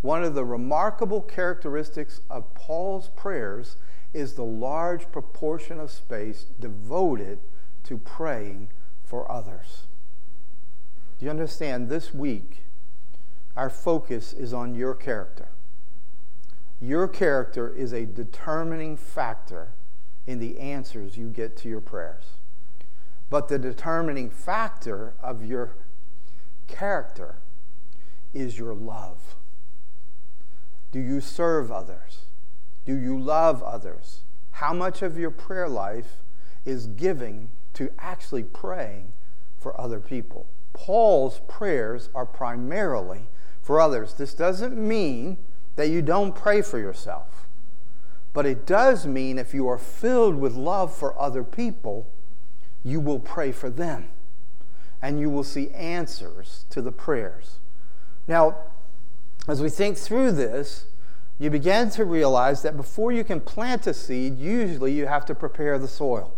One 0.00 0.24
of 0.24 0.34
the 0.34 0.44
remarkable 0.44 1.20
characteristics 1.20 2.22
of 2.30 2.54
Paul's 2.54 3.08
prayers 3.08 3.76
is 4.14 4.34
the 4.34 4.44
large 4.44 5.12
proportion 5.12 5.78
of 5.78 5.90
space 5.90 6.46
devoted 6.58 7.38
to 7.84 7.98
praying 7.98 8.70
for 9.04 9.30
others. 9.30 9.84
Do 11.18 11.26
you 11.26 11.30
understand? 11.30 11.90
This 11.90 12.14
week, 12.14 12.62
our 13.56 13.68
focus 13.68 14.32
is 14.32 14.54
on 14.54 14.74
your 14.74 14.94
character. 14.94 15.48
Your 16.80 17.06
character 17.06 17.68
is 17.68 17.92
a 17.92 18.06
determining 18.06 18.96
factor 18.96 19.74
in 20.26 20.38
the 20.38 20.58
answers 20.58 21.16
you 21.16 21.28
get 21.28 21.56
to 21.58 21.68
your 21.68 21.80
prayers. 21.80 22.24
But 23.28 23.48
the 23.48 23.58
determining 23.58 24.30
factor 24.30 25.14
of 25.22 25.44
your 25.44 25.76
character 26.66 27.36
is 28.34 28.58
your 28.58 28.74
love. 28.74 29.36
Do 30.92 31.00
you 31.00 31.20
serve 31.20 31.70
others? 31.70 32.24
Do 32.84 32.96
you 32.96 33.20
love 33.20 33.62
others? 33.62 34.20
How 34.52 34.72
much 34.72 35.02
of 35.02 35.18
your 35.18 35.30
prayer 35.30 35.68
life 35.68 36.22
is 36.64 36.86
giving 36.86 37.50
to 37.74 37.90
actually 37.98 38.42
praying 38.42 39.12
for 39.58 39.80
other 39.80 40.00
people? 40.00 40.46
Paul's 40.72 41.40
prayers 41.48 42.08
are 42.14 42.26
primarily 42.26 43.28
for 43.62 43.80
others. 43.80 44.14
This 44.14 44.34
doesn't 44.34 44.76
mean 44.76 45.38
that 45.76 45.88
you 45.88 46.02
don't 46.02 46.34
pray 46.34 46.62
for 46.62 46.78
yourself, 46.78 47.28
but 48.32 48.46
it 48.46 48.66
does 48.66 49.06
mean 49.06 49.38
if 49.38 49.52
you 49.54 49.68
are 49.68 49.78
filled 49.78 50.36
with 50.36 50.54
love 50.54 50.94
for 50.94 51.18
other 51.20 51.42
people, 51.42 52.06
you 52.84 53.00
will 53.00 53.18
pray 53.18 53.52
for 53.52 53.68
them 53.68 54.08
and 55.02 55.18
you 55.18 55.30
will 55.30 55.44
see 55.44 55.70
answers 55.70 56.64
to 56.70 56.82
the 56.82 56.92
prayers. 56.92 57.58
Now, 58.28 58.56
as 59.48 59.62
we 59.62 59.70
think 59.70 59.96
through 59.96 60.32
this, 60.32 60.86
you 61.38 61.48
begin 61.48 61.90
to 61.90 62.04
realize 62.04 62.62
that 62.62 62.76
before 62.76 63.10
you 63.12 63.24
can 63.24 63.40
plant 63.40 63.86
a 63.86 63.94
seed, 63.94 64.38
usually 64.38 64.92
you 64.92 65.06
have 65.06 65.24
to 65.26 65.34
prepare 65.34 65.78
the 65.78 65.88
soil. 65.88 66.34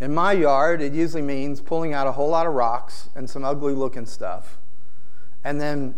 In 0.00 0.14
my 0.14 0.32
yard, 0.32 0.80
it 0.80 0.94
usually 0.94 1.22
means 1.22 1.60
pulling 1.60 1.92
out 1.92 2.06
a 2.06 2.12
whole 2.12 2.30
lot 2.30 2.46
of 2.46 2.54
rocks 2.54 3.10
and 3.14 3.28
some 3.28 3.44
ugly 3.44 3.74
looking 3.74 4.06
stuff, 4.06 4.56
and 5.44 5.60
then 5.60 5.96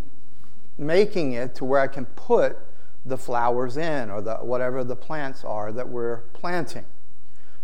making 0.77 1.33
it 1.33 1.55
to 1.57 1.65
where 1.65 1.81
I 1.81 1.87
can 1.87 2.07
put 2.07 2.59
the 3.05 3.17
flowers 3.17 3.77
in 3.77 4.11
or 4.11 4.21
the, 4.21 4.37
whatever 4.37 4.85
the 4.85 4.97
plants 4.97 5.45
are 5.45 5.73
that 5.73 5.89
we're 5.89 6.19
planting. 6.33 6.85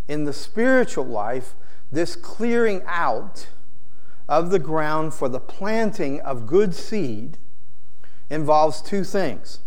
In 0.09 0.25
the 0.25 0.33
spiritual 0.33 1.05
life, 1.05 1.55
this 1.91 2.17
clearing 2.17 2.83
out 2.87 3.49
of 4.29 4.51
the 4.51 4.59
ground 4.59 5.15
for 5.15 5.29
the 5.29 5.41
planting 5.41 6.21
of 6.21 6.47
good 6.47 6.75
seed 6.75 7.39
involves 8.31 8.83
two 8.83 9.05
things. 9.05 9.61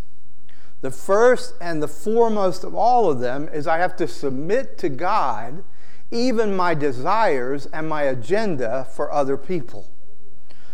The 0.81 0.91
first 0.91 1.55
and 1.59 1.83
the 1.83 1.87
foremost 1.87 2.63
of 2.63 2.73
all 2.73 3.09
of 3.09 3.19
them 3.19 3.49
is 3.51 3.67
I 3.67 3.77
have 3.77 3.95
to 3.97 4.07
submit 4.07 4.77
to 4.79 4.89
God 4.89 5.63
even 6.11 6.55
my 6.55 6.73
desires 6.73 7.67
and 7.67 7.87
my 7.87 8.03
agenda 8.03 8.87
for 8.91 9.11
other 9.11 9.37
people. 9.37 9.89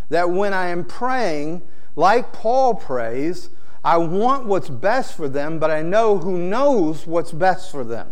That 0.09 0.29
when 0.29 0.53
I 0.53 0.67
am 0.67 0.85
praying, 0.85 1.63
like 1.95 2.31
Paul 2.31 2.75
prays, 2.75 3.49
I 3.85 3.97
want 3.97 4.47
what's 4.47 4.67
best 4.67 5.15
for 5.15 5.29
them, 5.29 5.59
but 5.59 5.69
I 5.69 5.83
know 5.83 6.17
who 6.17 6.39
knows 6.39 7.05
what's 7.05 7.31
best 7.31 7.71
for 7.71 7.83
them. 7.83 8.11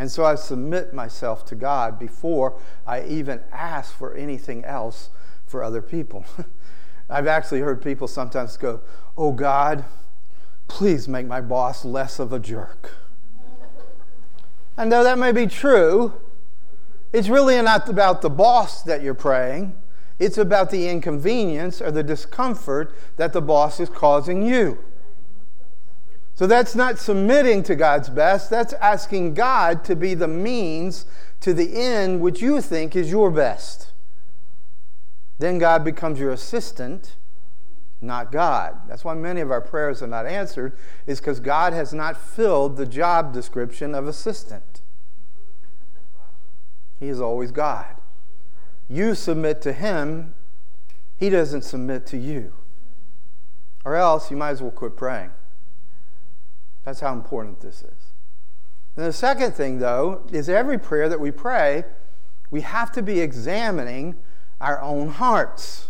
And 0.00 0.10
so 0.10 0.24
I 0.24 0.34
submit 0.34 0.92
myself 0.92 1.46
to 1.46 1.54
God 1.54 1.96
before 1.96 2.58
I 2.84 3.04
even 3.04 3.40
ask 3.52 3.96
for 3.96 4.14
anything 4.14 4.64
else 4.64 5.10
for 5.46 5.62
other 5.62 5.80
people. 5.80 6.26
I've 7.08 7.28
actually 7.28 7.60
heard 7.60 7.80
people 7.80 8.08
sometimes 8.08 8.56
go, 8.56 8.80
Oh 9.16 9.30
God, 9.30 9.84
please 10.66 11.06
make 11.06 11.28
my 11.28 11.40
boss 11.40 11.84
less 11.84 12.18
of 12.18 12.32
a 12.32 12.40
jerk. 12.40 12.94
and 14.76 14.90
though 14.90 15.04
that 15.04 15.18
may 15.18 15.30
be 15.30 15.46
true, 15.46 16.14
it's 17.12 17.28
really 17.28 17.62
not 17.62 17.88
about 17.88 18.22
the 18.22 18.30
boss 18.30 18.82
that 18.82 19.02
you're 19.02 19.14
praying. 19.14 19.76
It's 20.18 20.38
about 20.38 20.70
the 20.70 20.88
inconvenience 20.88 21.82
or 21.82 21.90
the 21.90 22.02
discomfort 22.02 22.94
that 23.16 23.32
the 23.32 23.42
boss 23.42 23.80
is 23.80 23.88
causing 23.88 24.42
you. 24.46 24.78
So 26.34 26.46
that's 26.46 26.74
not 26.74 26.98
submitting 26.98 27.62
to 27.64 27.74
God's 27.74 28.10
best, 28.10 28.50
that's 28.50 28.74
asking 28.74 29.34
God 29.34 29.84
to 29.84 29.96
be 29.96 30.14
the 30.14 30.28
means 30.28 31.06
to 31.40 31.54
the 31.54 31.80
end 31.80 32.20
which 32.20 32.42
you 32.42 32.60
think 32.60 32.94
is 32.94 33.10
your 33.10 33.30
best. 33.30 33.92
Then 35.38 35.58
God 35.58 35.84
becomes 35.84 36.18
your 36.18 36.32
assistant, 36.32 37.16
not 38.00 38.32
God. 38.32 38.80
That's 38.88 39.04
why 39.04 39.14
many 39.14 39.40
of 39.40 39.50
our 39.50 39.60
prayers 39.60 40.02
are 40.02 40.06
not 40.06 40.26
answered, 40.26 40.76
is 41.06 41.20
because 41.20 41.40
God 41.40 41.72
has 41.72 41.94
not 41.94 42.18
filled 42.18 42.76
the 42.76 42.86
job 42.86 43.32
description 43.32 43.94
of 43.94 44.06
assistant. 44.06 44.82
He 47.00 47.08
is 47.08 47.20
always 47.20 47.50
God. 47.50 47.95
You 48.88 49.14
submit 49.14 49.60
to 49.62 49.72
Him, 49.72 50.34
He 51.16 51.30
doesn't 51.30 51.62
submit 51.62 52.06
to 52.06 52.16
you. 52.16 52.52
Or 53.84 53.96
else 53.96 54.30
you 54.30 54.36
might 54.36 54.50
as 54.50 54.62
well 54.62 54.70
quit 54.70 54.96
praying. 54.96 55.30
That's 56.84 57.00
how 57.00 57.12
important 57.12 57.60
this 57.60 57.82
is. 57.82 58.12
And 58.96 59.04
the 59.04 59.12
second 59.12 59.52
thing, 59.52 59.78
though, 59.78 60.26
is 60.32 60.48
every 60.48 60.78
prayer 60.78 61.08
that 61.08 61.20
we 61.20 61.30
pray, 61.30 61.84
we 62.50 62.62
have 62.62 62.90
to 62.92 63.02
be 63.02 63.20
examining 63.20 64.16
our 64.60 64.80
own 64.80 65.08
hearts. 65.08 65.88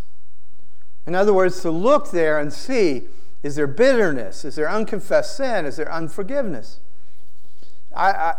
In 1.07 1.15
other 1.15 1.33
words, 1.33 1.61
to 1.61 1.71
look 1.71 2.11
there 2.11 2.39
and 2.39 2.53
see 2.53 3.09
is 3.43 3.55
there 3.55 3.69
bitterness? 3.69 4.45
Is 4.45 4.57
there 4.57 4.69
unconfessed 4.69 5.37
sin? 5.37 5.67
Is 5.67 5.77
there 5.77 5.93
unforgiveness? 5.93 6.81
I, 7.95 8.11
I, 8.11 8.35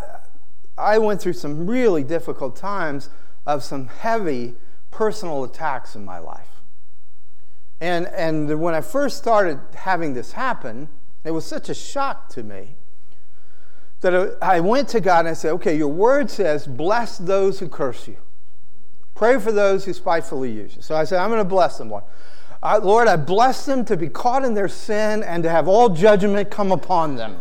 I 0.77 0.97
went 0.97 1.21
through 1.21 1.33
some 1.33 1.65
really 1.65 2.03
difficult 2.03 2.57
times 2.57 3.09
of 3.47 3.63
some 3.63 3.87
heavy 3.87 4.53
personal 4.91 5.43
attacks 5.43 5.95
in 5.95 6.05
my 6.05 6.19
life. 6.19 6.61
And, 7.79 8.05
and 8.07 8.59
when 8.59 8.75
I 8.75 8.81
first 8.81 9.17
started 9.17 9.59
having 9.73 10.13
this 10.13 10.33
happen, 10.33 10.89
it 11.23 11.31
was 11.31 11.45
such 11.45 11.69
a 11.69 11.73
shock 11.73 12.29
to 12.29 12.43
me 12.43 12.75
that 14.01 14.37
I 14.41 14.59
went 14.59 14.89
to 14.89 14.99
God 14.99 15.19
and 15.19 15.29
I 15.29 15.33
said, 15.33 15.53
okay, 15.53 15.75
your 15.75 15.87
word 15.87 16.29
says, 16.29 16.67
bless 16.67 17.17
those 17.17 17.59
who 17.59 17.69
curse 17.69 18.07
you. 18.07 18.17
Pray 19.15 19.39
for 19.39 19.51
those 19.51 19.85
who 19.85 19.93
spitefully 19.93 20.51
use 20.51 20.75
you. 20.75 20.81
So 20.81 20.95
I 20.95 21.05
said, 21.05 21.19
I'm 21.19 21.29
going 21.29 21.39
to 21.39 21.45
bless 21.45 21.77
them, 21.77 21.89
Lord. 21.89 22.03
Lord, 22.83 23.07
I 23.07 23.15
bless 23.15 23.65
them 23.65 23.85
to 23.85 23.95
be 23.95 24.09
caught 24.09 24.43
in 24.43 24.53
their 24.53 24.67
sin 24.67 25.23
and 25.23 25.41
to 25.43 25.49
have 25.49 25.67
all 25.67 25.89
judgment 25.89 26.51
come 26.51 26.71
upon 26.71 27.15
them. 27.15 27.37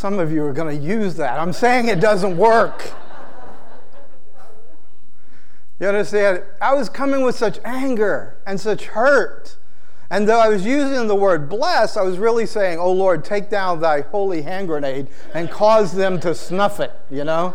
Some 0.00 0.18
of 0.18 0.32
you 0.32 0.42
are 0.44 0.54
going 0.54 0.74
to 0.74 0.82
use 0.82 1.16
that. 1.16 1.38
I'm 1.38 1.52
saying 1.52 1.88
it 1.88 2.00
doesn't 2.00 2.38
work. 2.38 2.90
You 5.78 5.88
understand? 5.88 6.42
I 6.58 6.72
was 6.72 6.88
coming 6.88 7.20
with 7.20 7.36
such 7.36 7.58
anger 7.66 8.38
and 8.46 8.58
such 8.58 8.86
hurt. 8.86 9.58
And 10.08 10.26
though 10.26 10.40
I 10.40 10.48
was 10.48 10.64
using 10.64 11.06
the 11.06 11.14
word 11.14 11.50
bless, 11.50 11.98
I 11.98 12.02
was 12.02 12.16
really 12.16 12.46
saying, 12.46 12.78
Oh 12.78 12.92
Lord, 12.92 13.26
take 13.26 13.50
down 13.50 13.82
thy 13.82 14.00
holy 14.00 14.40
hand 14.40 14.68
grenade 14.68 15.08
and 15.34 15.50
cause 15.50 15.92
them 15.92 16.18
to 16.20 16.34
snuff 16.34 16.80
it, 16.80 16.92
you 17.10 17.24
know? 17.24 17.54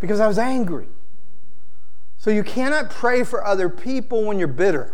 Because 0.00 0.20
I 0.20 0.28
was 0.28 0.38
angry. 0.38 0.86
So 2.18 2.30
you 2.30 2.44
cannot 2.44 2.88
pray 2.88 3.24
for 3.24 3.44
other 3.44 3.68
people 3.68 4.22
when 4.22 4.38
you're 4.38 4.46
bitter. 4.46 4.92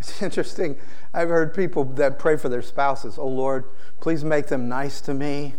It's 0.00 0.20
interesting. 0.22 0.76
I've 1.16 1.30
heard 1.30 1.54
people 1.54 1.84
that 1.84 2.18
pray 2.18 2.36
for 2.36 2.48
their 2.48 2.62
spouses. 2.62 3.18
Oh 3.18 3.26
Lord, 3.26 3.64
please 4.00 4.22
make 4.22 4.46
them 4.46 4.68
nice 4.68 5.00
to 5.02 5.14
me 5.14 5.54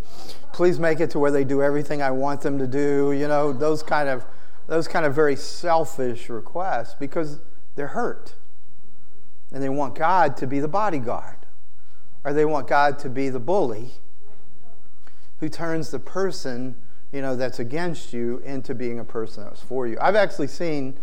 please 0.58 0.80
make 0.80 1.00
it 1.00 1.12
to 1.12 1.20
where 1.20 1.30
they 1.30 1.43
do 1.43 1.62
everything 1.62 2.02
I 2.02 2.10
want 2.10 2.41
them 2.41 2.58
to 2.58 2.65
do, 2.65 3.12
you 3.12 3.28
know, 3.28 3.54
those 3.54 3.84
kind 3.84 4.10
of 4.10 4.26
those 4.65 4.88
kind 4.88 5.06
of 5.06 5.13
very 5.13 5.36
selfish 5.36 6.30
requests 6.30 6.96
because 6.96 7.39
they're 7.76 7.89
hurt. 7.89 8.34
And 9.52 9.63
they 9.63 9.70
want 9.70 9.96
God 9.96 10.36
to 10.38 10.48
be 10.48 10.60
the 10.60 10.67
bodyguard. 10.67 11.38
Or 12.26 12.34
they 12.34 12.43
want 12.43 12.67
God 12.67 13.00
to 13.00 13.10
be 13.10 13.30
the 13.30 13.39
bully 13.39 13.91
who 15.39 15.48
turns 15.48 15.91
the 15.91 16.00
person, 16.00 16.76
you 17.13 17.22
know, 17.22 17.36
that's 17.36 17.60
against 17.60 18.12
you 18.12 18.39
into 18.39 18.74
being 18.74 19.00
a 19.00 19.06
person 19.06 19.43
that's 19.43 19.62
for 19.62 19.88
you. 19.88 19.98
I've 20.02 20.15
actually 20.15 20.48
seen 20.48 20.98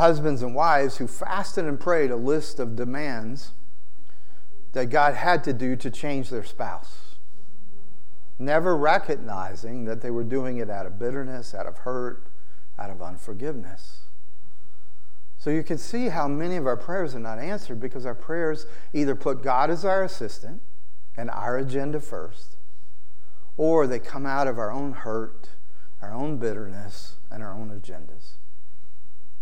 husbands 0.00 0.42
and 0.42 0.54
wives 0.54 0.96
who 0.96 1.06
fasted 1.06 1.64
and 1.64 1.78
prayed 1.78 2.10
a 2.10 2.16
list 2.16 2.58
of 2.58 2.74
demands 2.74 3.52
that 4.72 4.86
God 4.86 5.14
had 5.14 5.44
to 5.44 5.52
do 5.52 5.76
to 5.76 5.90
change 5.90 6.30
their 6.30 6.44
spouse 6.44 7.10
never 8.40 8.74
recognizing 8.74 9.84
that 9.84 10.00
they 10.00 10.10
were 10.10 10.24
doing 10.24 10.56
it 10.56 10.70
out 10.70 10.86
of 10.86 10.98
bitterness, 10.98 11.54
out 11.54 11.66
of 11.66 11.78
hurt, 11.78 12.26
out 12.78 12.90
of 12.90 13.02
unforgiveness. 13.02 14.00
So 15.38 15.50
you 15.50 15.62
can 15.62 15.78
see 15.78 16.08
how 16.08 16.26
many 16.26 16.56
of 16.56 16.66
our 16.66 16.76
prayers 16.76 17.14
are 17.14 17.20
not 17.20 17.38
answered 17.38 17.80
because 17.80 18.06
our 18.06 18.14
prayers 18.14 18.66
either 18.92 19.14
put 19.14 19.42
God 19.42 19.70
as 19.70 19.84
our 19.84 20.02
assistant 20.02 20.62
and 21.16 21.30
our 21.30 21.58
agenda 21.58 22.00
first, 22.00 22.56
or 23.56 23.86
they 23.86 23.98
come 23.98 24.26
out 24.26 24.48
of 24.48 24.58
our 24.58 24.72
own 24.72 24.92
hurt, 24.92 25.50
our 26.00 26.12
own 26.12 26.38
bitterness, 26.38 27.16
and 27.30 27.42
our 27.42 27.52
own 27.52 27.68
agendas. 27.70 28.36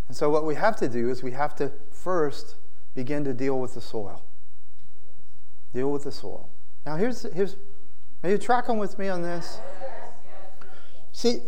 And 0.08 0.16
so 0.16 0.30
what 0.30 0.44
we 0.44 0.54
have 0.54 0.76
to 0.76 0.88
do 0.88 1.10
is 1.10 1.22
we 1.22 1.32
have 1.32 1.54
to 1.56 1.70
first 1.90 2.56
begin 2.94 3.24
to 3.24 3.34
deal 3.34 3.60
with 3.60 3.74
the 3.74 3.80
soil. 3.80 4.24
Deal 5.74 5.92
with 5.92 6.04
the 6.04 6.12
soil. 6.12 6.48
Now 6.86 6.96
here's 6.96 7.22
here's 7.34 7.56
are 8.24 8.30
you 8.30 8.38
tracking 8.38 8.78
with 8.78 8.98
me 8.98 9.08
on 9.08 9.22
this? 9.22 9.60
See, 11.12 11.40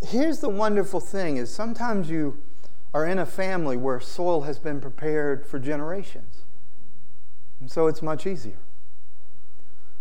here's 0.00 0.40
the 0.40 0.48
wonderful 0.48 1.00
thing 1.00 1.36
is 1.36 1.52
sometimes 1.52 2.10
you 2.10 2.38
are 2.94 3.06
in 3.06 3.18
a 3.18 3.26
family 3.26 3.76
where 3.76 4.00
soil 4.00 4.42
has 4.42 4.58
been 4.58 4.80
prepared 4.80 5.46
for 5.46 5.58
generations. 5.58 6.42
And 7.60 7.70
so 7.70 7.86
it's 7.86 8.02
much 8.02 8.26
easier. 8.26 8.58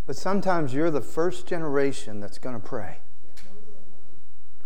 But 0.06 0.16
sometimes 0.16 0.74
you're 0.74 0.92
the 0.92 1.02
first 1.02 1.48
generation 1.48 2.20
that's 2.20 2.38
going 2.38 2.60
to 2.60 2.68
pray. 2.68 2.98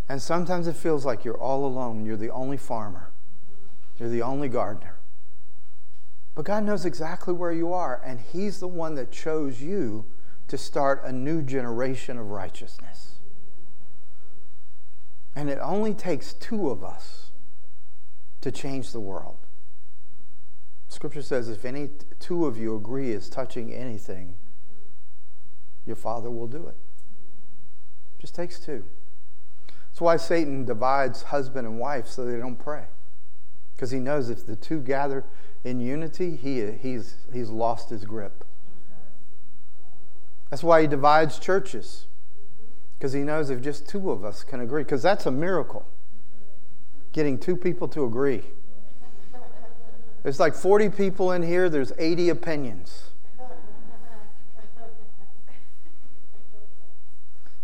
And 0.08 0.22
sometimes 0.22 0.68
it 0.68 0.76
feels 0.76 1.06
like 1.06 1.24
you're 1.24 1.38
all 1.38 1.66
alone. 1.66 2.06
You're 2.06 2.18
the 2.18 2.32
only 2.32 2.58
farmer. 2.58 3.12
You're 3.98 4.10
the 4.10 4.22
only 4.22 4.50
gardener. 4.50 4.96
But 6.36 6.46
God 6.46 6.66
knows 6.66 6.86
exactly 6.86 7.34
where 7.34 7.54
you 7.54 7.74
are, 7.74 8.02
and 8.04 8.20
He's 8.20 8.60
the 8.60 8.68
one 8.68 8.96
that 8.96 9.12
chose 9.12 9.62
you 9.62 10.06
to 10.48 10.58
start 10.58 11.02
a 11.04 11.12
new 11.12 11.42
generation 11.42 12.18
of 12.18 12.30
righteousness. 12.30 13.20
And 15.36 15.50
it 15.50 15.60
only 15.62 15.94
takes 15.94 16.34
two 16.34 16.70
of 16.70 16.84
us 16.84 17.32
to 18.42 18.52
change 18.52 18.92
the 18.92 19.00
world. 19.00 19.38
Scripture 20.88 21.22
says 21.22 21.50
if 21.50 21.66
any 21.66 21.90
two 22.20 22.46
of 22.46 22.58
you 22.58 22.76
agree 22.76 23.12
as 23.14 23.30
touching 23.30 23.74
anything, 23.74 24.36
your 25.86 25.96
Father 25.96 26.30
will 26.30 26.48
do 26.48 26.68
it. 26.68 26.78
Just 28.20 28.36
takes 28.36 28.60
two. 28.60 28.86
That's 29.88 30.02
why 30.02 30.18
Satan 30.18 30.66
divides 30.66 31.24
husband 31.24 31.68
and 31.68 31.80
wife 31.80 32.08
so 32.08 32.26
they 32.26 32.38
don't 32.38 32.58
pray. 32.58 32.86
Because 33.76 33.92
he 33.92 34.00
knows 34.00 34.30
if 34.30 34.46
the 34.46 34.56
two 34.56 34.80
gather 34.80 35.26
in 35.64 35.80
unity, 35.80 36.36
he, 36.36 36.72
he's, 36.72 37.16
he's 37.34 37.50
lost 37.50 37.90
his 37.90 38.06
grip. 38.06 38.46
That's 40.50 40.64
why 40.64 40.82
he 40.82 40.88
divides 40.88 41.40
churches. 41.40 42.06
Because 42.98 43.12
he 43.12 43.22
knows 43.22 43.50
if 43.50 43.62
just 43.62 43.88
two 43.90 44.12
of 44.12 44.24
us 44.24 44.44
can 44.44 44.62
agree, 44.62 44.84
because 44.84 45.02
that's 45.02 45.26
a 45.26 45.32
miracle. 45.32 45.86
Getting 47.12 47.38
two 47.38 47.58
people 47.58 47.88
to 47.90 48.06
agree. 48.06 48.44
There's 50.24 50.40
like 50.40 50.56
40 50.56 50.90
people 50.90 51.32
in 51.34 51.44
here, 51.44 51.70
there's 51.70 51.92
80 51.98 52.30
opinions. 52.30 53.12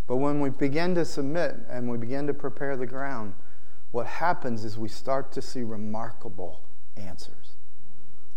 But 0.07 0.17
when 0.17 0.41
we 0.41 0.49
begin 0.49 0.93
to 0.95 1.05
submit 1.05 1.55
and 1.69 1.89
we 1.89 1.97
begin 1.97 2.27
to 2.27 2.33
prepare 2.33 2.75
the 2.75 2.85
ground, 2.85 3.33
what 3.91 4.07
happens 4.07 4.63
is 4.63 4.77
we 4.77 4.89
start 4.89 5.31
to 5.33 5.41
see 5.41 5.63
remarkable 5.63 6.61
answers. 6.95 7.55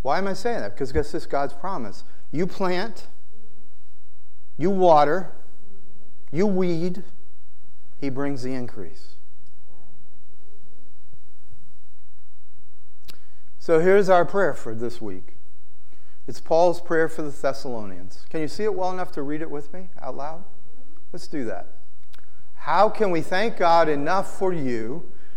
Why 0.03 0.19
am 0.19 0.27
I 0.27 0.35
saying 0.35 0.61
that? 0.61 0.75
Because 0.75 0.93
this 0.93 1.15
is 1.15 1.27
God's 1.27 1.55
promise. 1.55 2.05
You 2.31 2.47
plant, 2.47 3.07
you 4.59 4.71
water, 4.71 5.33
you 6.31 6.47
weed, 6.47 7.03
He 8.01 8.11
brings 8.11 8.43
the 8.43 8.53
increase. 8.53 9.15
So 13.59 13.81
here's 13.81 14.11
our 14.11 14.27
prayer 14.27 14.53
for 14.53 14.75
this 14.75 15.01
week. 15.01 15.37
It's 16.27 16.41
Paul's 16.41 16.81
prayer 16.81 17.09
for 17.09 17.23
the 17.23 17.31
Thessalonians. 17.31 18.27
Can 18.29 18.41
you 18.41 18.49
see 18.49 18.65
it 18.65 18.75
well 18.75 18.91
enough 18.91 19.13
to 19.13 19.23
read 19.23 19.41
it 19.41 19.51
with 19.51 19.73
me 19.73 19.89
out 20.03 20.17
loud? 20.17 20.45
Let's 21.13 21.27
do 21.27 21.45
that. 21.47 21.69
How 22.57 22.89
can 22.89 23.11
we 23.11 23.21
thank 23.23 23.57
God 23.57 23.89
enough 23.89 24.39
for 24.39 24.53
you 24.53 25.11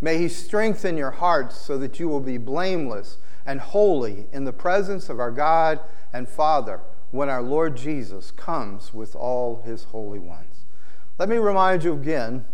May 0.00 0.18
He 0.18 0.28
strengthen 0.28 0.96
your 0.96 1.10
hearts 1.10 1.56
so 1.56 1.76
that 1.78 2.00
you 2.00 2.08
will 2.08 2.20
be 2.20 2.38
blameless 2.38 3.18
and 3.44 3.60
holy 3.60 4.26
in 4.32 4.44
the 4.44 4.52
presence 4.52 5.08
of 5.08 5.20
our 5.20 5.30
God 5.30 5.80
and 6.12 6.28
Father 6.28 6.80
when 7.10 7.28
our 7.28 7.42
Lord 7.42 7.76
Jesus 7.76 8.30
comes 8.30 8.94
with 8.94 9.14
all 9.14 9.62
His 9.62 9.84
holy 9.84 10.18
ones. 10.18 10.64
Let 11.18 11.28
me 11.28 11.36
remind 11.36 11.84
you 11.84 11.92
again 11.92 12.44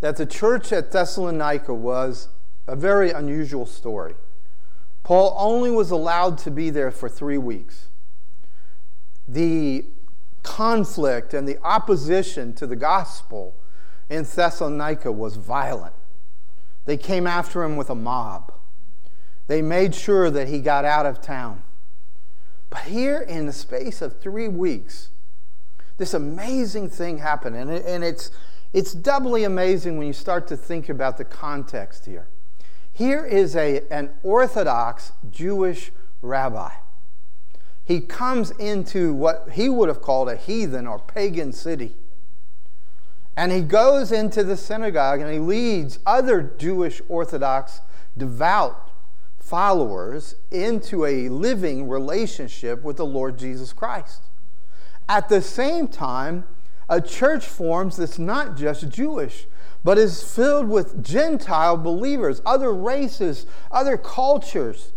that 0.00 0.16
the 0.16 0.26
church 0.26 0.72
at 0.72 0.92
Thessalonica 0.92 1.72
was 1.72 2.28
a 2.66 2.76
very 2.76 3.10
unusual 3.10 3.66
story. 3.66 4.14
Paul 5.02 5.34
only 5.38 5.70
was 5.70 5.90
allowed 5.90 6.38
to 6.38 6.50
be 6.50 6.70
there 6.70 6.90
for 6.90 7.08
three 7.08 7.38
weeks 7.38 7.88
the 9.26 9.86
conflict 10.42 11.32
and 11.32 11.48
the 11.48 11.58
opposition 11.62 12.52
to 12.54 12.66
the 12.66 12.76
gospel 12.76 13.54
in 14.10 14.24
Thessalonica 14.24 15.10
was 15.10 15.36
violent. 15.36 15.94
They 16.84 16.96
came 16.96 17.26
after 17.26 17.62
him 17.62 17.76
with 17.76 17.90
a 17.90 17.94
mob. 17.94 18.52
They 19.46 19.62
made 19.62 19.94
sure 19.94 20.30
that 20.30 20.48
he 20.48 20.60
got 20.60 20.84
out 20.84 21.06
of 21.06 21.20
town. 21.20 21.62
But 22.70 22.80
here, 22.80 23.20
in 23.20 23.46
the 23.46 23.52
space 23.52 24.02
of 24.02 24.20
three 24.20 24.48
weeks, 24.48 25.10
this 25.98 26.14
amazing 26.14 26.90
thing 26.90 27.18
happened. 27.18 27.56
And, 27.56 27.70
it, 27.70 27.84
and 27.86 28.02
it's, 28.02 28.30
it's 28.72 28.92
doubly 28.92 29.44
amazing 29.44 29.98
when 29.98 30.06
you 30.06 30.12
start 30.12 30.46
to 30.48 30.56
think 30.56 30.88
about 30.88 31.18
the 31.18 31.24
context 31.24 32.06
here. 32.06 32.26
Here 32.92 33.24
is 33.24 33.54
a, 33.56 33.82
an 33.90 34.10
Orthodox 34.22 35.12
Jewish 35.30 35.92
rabbi 36.22 36.70
he 37.84 38.00
comes 38.00 38.50
into 38.52 39.12
what 39.12 39.50
he 39.52 39.68
would 39.68 39.88
have 39.88 40.00
called 40.00 40.28
a 40.28 40.36
heathen 40.36 40.86
or 40.86 40.98
pagan 40.98 41.52
city. 41.52 41.94
And 43.36 43.50
he 43.50 43.60
goes 43.60 44.12
into 44.12 44.44
the 44.44 44.56
synagogue 44.56 45.20
and 45.20 45.32
he 45.32 45.38
leads 45.38 45.98
other 46.06 46.42
Jewish 46.42 47.02
Orthodox 47.08 47.80
devout 48.16 48.90
followers 49.38 50.36
into 50.50 51.04
a 51.04 51.28
living 51.28 51.88
relationship 51.88 52.82
with 52.82 52.96
the 52.96 53.06
Lord 53.06 53.38
Jesus 53.38 53.72
Christ. 53.72 54.22
At 55.08 55.28
the 55.28 55.42
same 55.42 55.88
time, 55.88 56.44
a 56.88 57.00
church 57.00 57.44
forms 57.44 57.96
that's 57.96 58.18
not 58.18 58.56
just 58.56 58.88
Jewish, 58.88 59.46
but 59.82 59.98
is 59.98 60.22
filled 60.22 60.68
with 60.68 61.04
Gentile 61.04 61.76
believers, 61.76 62.40
other 62.46 62.72
races, 62.72 63.46
other 63.70 63.98
cultures. 63.98 64.92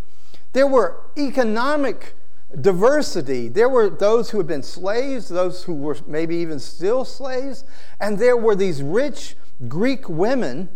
There 0.53 0.67
were 0.67 1.01
economic 1.17 2.15
diversity. 2.59 3.47
There 3.47 3.69
were 3.69 3.89
those 3.89 4.29
who 4.29 4.37
had 4.37 4.47
been 4.47 4.63
slaves, 4.63 5.29
those 5.29 5.63
who 5.63 5.73
were 5.73 5.97
maybe 6.07 6.35
even 6.37 6.59
still 6.59 7.05
slaves, 7.05 7.63
and 7.99 8.17
there 8.17 8.37
were 8.37 8.55
these 8.55 8.81
rich 8.81 9.35
Greek 9.67 10.09
women 10.09 10.69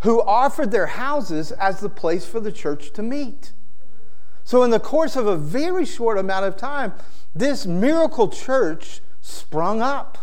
who 0.00 0.22
offered 0.22 0.70
their 0.70 0.86
houses 0.86 1.52
as 1.52 1.80
the 1.80 1.88
place 1.88 2.26
for 2.26 2.40
the 2.40 2.52
church 2.52 2.92
to 2.92 3.02
meet. 3.02 3.52
So, 4.44 4.62
in 4.62 4.70
the 4.70 4.80
course 4.80 5.16
of 5.16 5.26
a 5.26 5.36
very 5.36 5.84
short 5.84 6.18
amount 6.18 6.46
of 6.46 6.56
time, 6.56 6.94
this 7.34 7.66
miracle 7.66 8.28
church 8.28 9.00
sprung 9.20 9.82
up. 9.82 10.18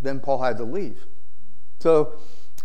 Then 0.00 0.20
Paul 0.20 0.42
had 0.42 0.58
to 0.58 0.64
leave. 0.64 1.06
So, 1.78 2.14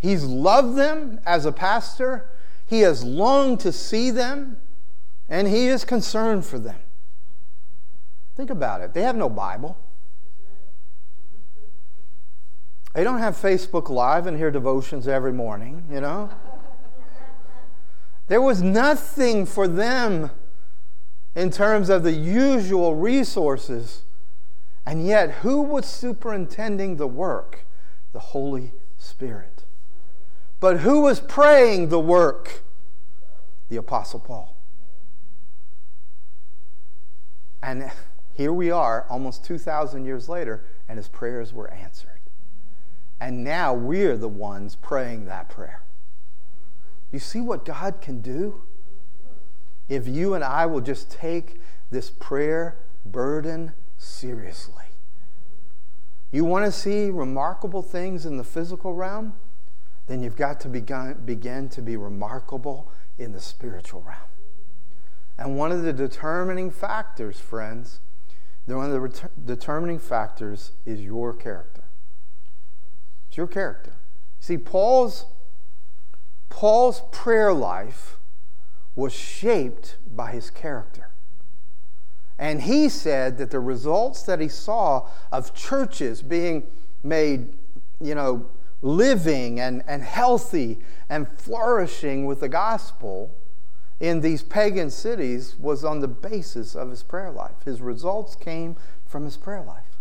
he's 0.00 0.24
loved 0.24 0.76
them 0.76 1.20
as 1.24 1.46
a 1.46 1.52
pastor, 1.52 2.28
he 2.66 2.80
has 2.80 3.02
longed 3.02 3.60
to 3.60 3.72
see 3.72 4.10
them, 4.10 4.58
and 5.28 5.48
he 5.48 5.66
is 5.66 5.84
concerned 5.84 6.44
for 6.44 6.58
them. 6.58 6.76
Think 8.36 8.50
about 8.50 8.82
it. 8.82 8.92
They 8.92 9.02
have 9.02 9.16
no 9.16 9.28
Bible. 9.28 9.78
They 12.94 13.02
don't 13.02 13.18
have 13.18 13.36
Facebook 13.36 13.90
Live 13.90 14.26
and 14.26 14.36
hear 14.36 14.50
devotions 14.50 15.08
every 15.08 15.32
morning, 15.32 15.84
you 15.90 16.00
know? 16.00 16.30
There 18.28 18.40
was 18.40 18.62
nothing 18.62 19.46
for 19.46 19.68
them 19.68 20.30
in 21.34 21.50
terms 21.50 21.88
of 21.88 22.02
the 22.02 22.12
usual 22.12 22.94
resources. 22.94 24.02
And 24.84 25.06
yet, 25.06 25.30
who 25.42 25.62
was 25.62 25.86
superintending 25.86 26.96
the 26.96 27.06
work? 27.06 27.66
The 28.12 28.18
Holy 28.18 28.72
Spirit. 28.98 29.64
But 30.58 30.80
who 30.80 31.02
was 31.02 31.20
praying 31.20 31.88
the 31.88 32.00
work? 32.00 32.62
The 33.68 33.76
Apostle 33.76 34.20
Paul. 34.20 34.56
And 37.62 37.90
here 38.36 38.52
we 38.52 38.70
are, 38.70 39.06
almost 39.08 39.44
2,000 39.44 40.04
years 40.04 40.28
later, 40.28 40.64
and 40.88 40.98
his 40.98 41.08
prayers 41.08 41.52
were 41.52 41.70
answered. 41.72 42.20
And 43.18 43.42
now 43.42 43.72
we're 43.72 44.16
the 44.16 44.28
ones 44.28 44.76
praying 44.76 45.24
that 45.24 45.48
prayer. 45.48 45.82
You 47.10 47.18
see 47.18 47.40
what 47.40 47.64
God 47.64 48.02
can 48.02 48.20
do? 48.20 48.62
If 49.88 50.06
you 50.06 50.34
and 50.34 50.44
I 50.44 50.66
will 50.66 50.80
just 50.80 51.10
take 51.10 51.60
this 51.90 52.10
prayer 52.10 52.76
burden 53.06 53.72
seriously. 53.96 54.84
You 56.30 56.44
want 56.44 56.66
to 56.66 56.72
see 56.72 57.10
remarkable 57.10 57.82
things 57.82 58.26
in 58.26 58.36
the 58.36 58.44
physical 58.44 58.92
realm? 58.92 59.34
Then 60.08 60.22
you've 60.22 60.36
got 60.36 60.60
to 60.60 60.68
begin, 60.68 61.22
begin 61.24 61.68
to 61.70 61.80
be 61.80 61.96
remarkable 61.96 62.92
in 63.18 63.32
the 63.32 63.40
spiritual 63.40 64.02
realm. 64.02 64.28
And 65.38 65.56
one 65.56 65.72
of 65.72 65.82
the 65.82 65.92
determining 65.92 66.70
factors, 66.70 67.38
friends, 67.38 68.00
one 68.74 68.86
of 68.86 68.92
the 68.92 69.00
ret- 69.00 69.46
determining 69.46 69.98
factors 69.98 70.72
is 70.84 71.00
your 71.00 71.32
character. 71.32 71.84
It's 73.28 73.36
your 73.36 73.46
character. 73.46 73.92
See, 74.40 74.58
Paul's, 74.58 75.26
Paul's 76.48 77.02
prayer 77.12 77.52
life 77.52 78.16
was 78.96 79.12
shaped 79.12 79.96
by 80.14 80.32
his 80.32 80.50
character. 80.50 81.10
And 82.38 82.62
he 82.62 82.88
said 82.88 83.38
that 83.38 83.50
the 83.50 83.60
results 83.60 84.22
that 84.24 84.40
he 84.40 84.48
saw 84.48 85.08
of 85.32 85.54
churches 85.54 86.22
being 86.22 86.66
made, 87.02 87.54
you 88.00 88.14
know, 88.14 88.46
living 88.82 89.58
and, 89.60 89.82
and 89.86 90.02
healthy 90.02 90.78
and 91.08 91.26
flourishing 91.38 92.26
with 92.26 92.40
the 92.40 92.48
gospel 92.48 93.34
in 94.00 94.20
these 94.20 94.42
pagan 94.42 94.90
cities 94.90 95.56
was 95.58 95.84
on 95.84 96.00
the 96.00 96.08
basis 96.08 96.74
of 96.74 96.90
his 96.90 97.02
prayer 97.02 97.30
life. 97.30 97.62
His 97.64 97.80
results 97.80 98.34
came 98.34 98.76
from 99.06 99.24
his 99.24 99.36
prayer 99.36 99.62
life. 99.62 99.96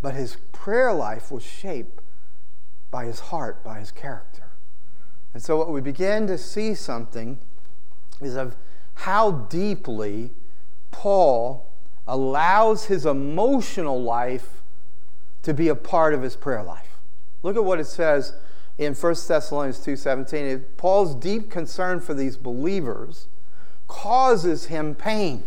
But 0.00 0.14
his 0.14 0.36
prayer 0.52 0.92
life 0.92 1.32
was 1.32 1.42
shaped 1.42 2.00
by 2.90 3.06
his 3.06 3.20
heart, 3.20 3.64
by 3.64 3.80
his 3.80 3.90
character. 3.90 4.50
And 5.34 5.42
so, 5.42 5.56
what 5.56 5.70
we 5.70 5.80
begin 5.80 6.26
to 6.28 6.38
see 6.38 6.74
something 6.74 7.38
is 8.20 8.36
of 8.36 8.56
how 8.94 9.32
deeply 9.32 10.30
Paul 10.90 11.70
allows 12.06 12.86
his 12.86 13.04
emotional 13.04 14.00
life 14.00 14.62
to 15.42 15.52
be 15.52 15.68
a 15.68 15.74
part 15.74 16.14
of 16.14 16.22
his 16.22 16.36
prayer 16.36 16.62
life. 16.62 17.00
Look 17.42 17.56
at 17.56 17.64
what 17.64 17.80
it 17.80 17.86
says 17.86 18.34
in 18.78 18.94
1 18.94 19.14
Thessalonians 19.28 19.78
2:17. 19.78 20.64
Paul's 20.76 21.14
deep 21.14 21.50
concern 21.50 22.00
for 22.00 22.14
these 22.14 22.36
believers 22.36 23.28
causes 23.88 24.66
him 24.66 24.94
pain. 24.94 25.44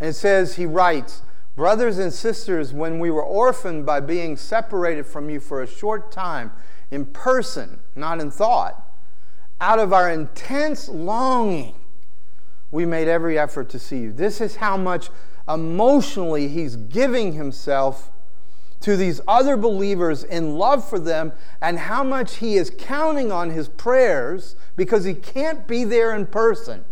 And 0.00 0.10
it 0.10 0.14
says 0.14 0.54
he 0.54 0.66
writes, 0.66 1.22
"Brothers 1.56 1.98
and 1.98 2.12
sisters, 2.12 2.72
when 2.72 2.98
we 2.98 3.10
were 3.10 3.22
orphaned 3.22 3.84
by 3.84 4.00
being 4.00 4.36
separated 4.36 5.06
from 5.06 5.28
you 5.28 5.40
for 5.40 5.60
a 5.60 5.66
short 5.66 6.12
time 6.12 6.52
in 6.90 7.06
person, 7.06 7.80
not 7.96 8.20
in 8.20 8.30
thought, 8.30 8.84
out 9.60 9.78
of 9.78 9.92
our 9.92 10.08
intense 10.08 10.88
longing 10.88 11.74
we 12.70 12.84
made 12.84 13.08
every 13.08 13.38
effort 13.38 13.68
to 13.70 13.78
see 13.78 13.98
you. 13.98 14.12
This 14.12 14.40
is 14.40 14.56
how 14.56 14.76
much 14.76 15.10
emotionally 15.48 16.48
he's 16.48 16.76
giving 16.76 17.32
himself 17.32 18.10
to 18.80 18.96
these 18.96 19.20
other 19.26 19.56
believers 19.56 20.22
in 20.22 20.56
love 20.56 20.88
for 20.88 20.98
them, 20.98 21.32
and 21.60 21.78
how 21.78 22.04
much 22.04 22.36
he 22.36 22.56
is 22.56 22.72
counting 22.78 23.32
on 23.32 23.50
his 23.50 23.68
prayers 23.68 24.54
because 24.76 25.04
he 25.04 25.14
can't 25.14 25.66
be 25.66 25.84
there 25.84 26.14
in 26.14 26.26
person. 26.26 26.84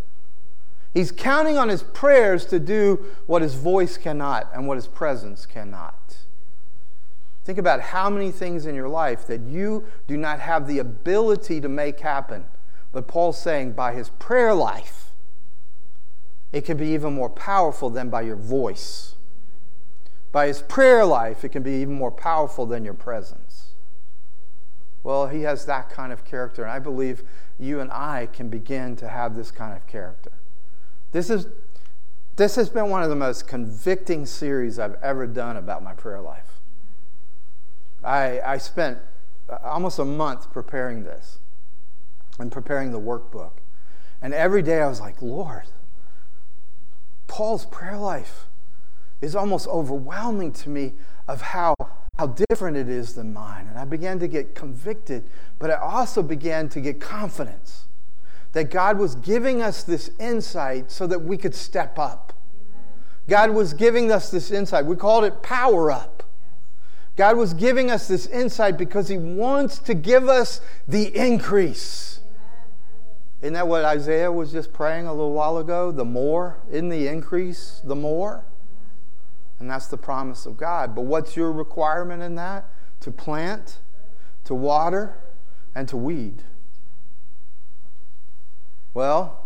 He's 0.93 1.11
counting 1.11 1.57
on 1.57 1.69
his 1.69 1.83
prayers 1.83 2.45
to 2.47 2.59
do 2.59 3.05
what 3.27 3.41
his 3.41 3.53
voice 3.53 3.97
cannot 3.97 4.49
and 4.53 4.67
what 4.67 4.75
his 4.75 4.87
presence 4.87 5.45
cannot. 5.45 6.17
Think 7.45 7.59
about 7.59 7.79
how 7.79 8.09
many 8.09 8.31
things 8.31 8.65
in 8.65 8.75
your 8.75 8.89
life 8.89 9.25
that 9.27 9.41
you 9.41 9.85
do 10.07 10.17
not 10.17 10.39
have 10.39 10.67
the 10.67 10.79
ability 10.79 11.61
to 11.61 11.69
make 11.69 11.99
happen. 11.99 12.45
But 12.91 13.07
Paul's 13.07 13.39
saying 13.39 13.73
by 13.73 13.93
his 13.93 14.09
prayer 14.09 14.53
life, 14.53 15.11
it 16.51 16.65
can 16.65 16.77
be 16.77 16.87
even 16.87 17.13
more 17.13 17.29
powerful 17.29 17.89
than 17.89 18.09
by 18.09 18.23
your 18.23 18.35
voice. 18.35 19.15
By 20.31 20.47
his 20.47 20.61
prayer 20.61 21.05
life, 21.05 21.43
it 21.43 21.49
can 21.49 21.63
be 21.63 21.73
even 21.81 21.93
more 21.93 22.11
powerful 22.11 22.65
than 22.65 22.83
your 22.83 22.93
presence. 22.93 23.71
Well, 25.03 25.27
he 25.27 25.43
has 25.43 25.65
that 25.65 25.89
kind 25.89 26.11
of 26.11 26.25
character, 26.25 26.63
and 26.63 26.71
I 26.71 26.79
believe 26.79 27.23
you 27.57 27.79
and 27.79 27.91
I 27.91 28.27
can 28.33 28.49
begin 28.49 28.95
to 28.97 29.07
have 29.07 29.35
this 29.35 29.51
kind 29.51 29.75
of 29.75 29.87
character. 29.87 30.31
This, 31.11 31.29
is, 31.29 31.47
this 32.35 32.55
has 32.55 32.69
been 32.69 32.89
one 32.89 33.03
of 33.03 33.09
the 33.09 33.15
most 33.15 33.47
convicting 33.47 34.25
series 34.25 34.77
I've 34.79 34.97
ever 35.01 35.25
done 35.25 35.55
about 35.55 35.81
my 35.81 35.93
prayer 35.93 36.19
life. 36.19 36.59
I, 38.03 38.41
I 38.41 38.57
spent 38.57 38.99
uh, 39.49 39.57
almost 39.63 39.97
a 39.97 40.05
month 40.05 40.51
preparing 40.51 41.03
this 41.03 41.39
and 42.37 42.51
preparing 42.51 42.91
the 42.91 42.99
workbook. 42.99 43.51
And 44.21 44.33
every 44.33 44.61
day 44.61 44.81
I 44.81 44.87
was 44.87 44.99
like, 44.99 45.21
Lord, 45.21 45.63
Paul's 47.27 47.65
prayer 47.65 47.97
life 47.97 48.45
is 49.21 49.35
almost 49.35 49.67
overwhelming 49.67 50.51
to 50.51 50.69
me 50.69 50.93
of 51.27 51.41
how, 51.41 51.73
how 52.17 52.27
different 52.49 52.77
it 52.77 52.89
is 52.89 53.15
than 53.15 53.33
mine. 53.33 53.67
And 53.67 53.77
I 53.77 53.85
began 53.85 54.19
to 54.19 54.27
get 54.27 54.55
convicted, 54.55 55.23
but 55.59 55.71
I 55.71 55.75
also 55.75 56.21
began 56.21 56.69
to 56.69 56.81
get 56.81 56.99
confidence 56.99 57.85
that 58.53 58.71
God 58.71 58.97
was 58.97 59.15
giving 59.15 59.61
us 59.61 59.83
this 59.83 60.09
insight 60.19 60.91
so 60.91 61.05
that 61.07 61.19
we 61.19 61.37
could 61.37 61.53
step 61.53 61.99
up. 61.99 62.33
God 63.27 63.51
was 63.51 63.73
giving 63.73 64.11
us 64.11 64.31
this 64.31 64.51
insight. 64.51 64.85
We 64.85 64.95
called 64.95 65.25
it 65.25 65.43
power 65.43 65.91
up. 65.91 66.23
God 67.17 67.35
was 67.35 67.53
giving 67.53 67.91
us 67.91 68.07
this 68.07 68.25
insight 68.27 68.77
because 68.77 69.09
He 69.09 69.17
wants 69.17 69.79
to 69.79 69.93
give 69.93 70.29
us 70.29 70.61
the 70.87 71.15
increase. 71.15 72.21
Isn't 73.41 73.53
that 73.53 73.67
what 73.67 73.85
Isaiah 73.85 74.31
was 74.31 74.51
just 74.51 74.73
praying 74.73 75.05
a 75.07 75.13
little 75.13 75.33
while 75.33 75.57
ago? 75.57 75.91
The 75.91 76.05
more, 76.05 76.57
in 76.71 76.89
the 76.89 77.07
increase, 77.07 77.81
the 77.83 77.95
more. 77.95 78.45
And 79.59 79.69
that's 79.69 79.87
the 79.87 79.97
promise 79.97 80.45
of 80.45 80.57
God. 80.57 80.95
But 80.95 81.01
what's 81.01 81.35
your 81.35 81.51
requirement 81.51 82.21
in 82.21 82.35
that? 82.35 82.69
To 83.01 83.11
plant, 83.11 83.79
to 84.45 84.53
water, 84.53 85.17
and 85.75 85.87
to 85.89 85.97
weed. 85.97 86.43
Well, 88.93 89.45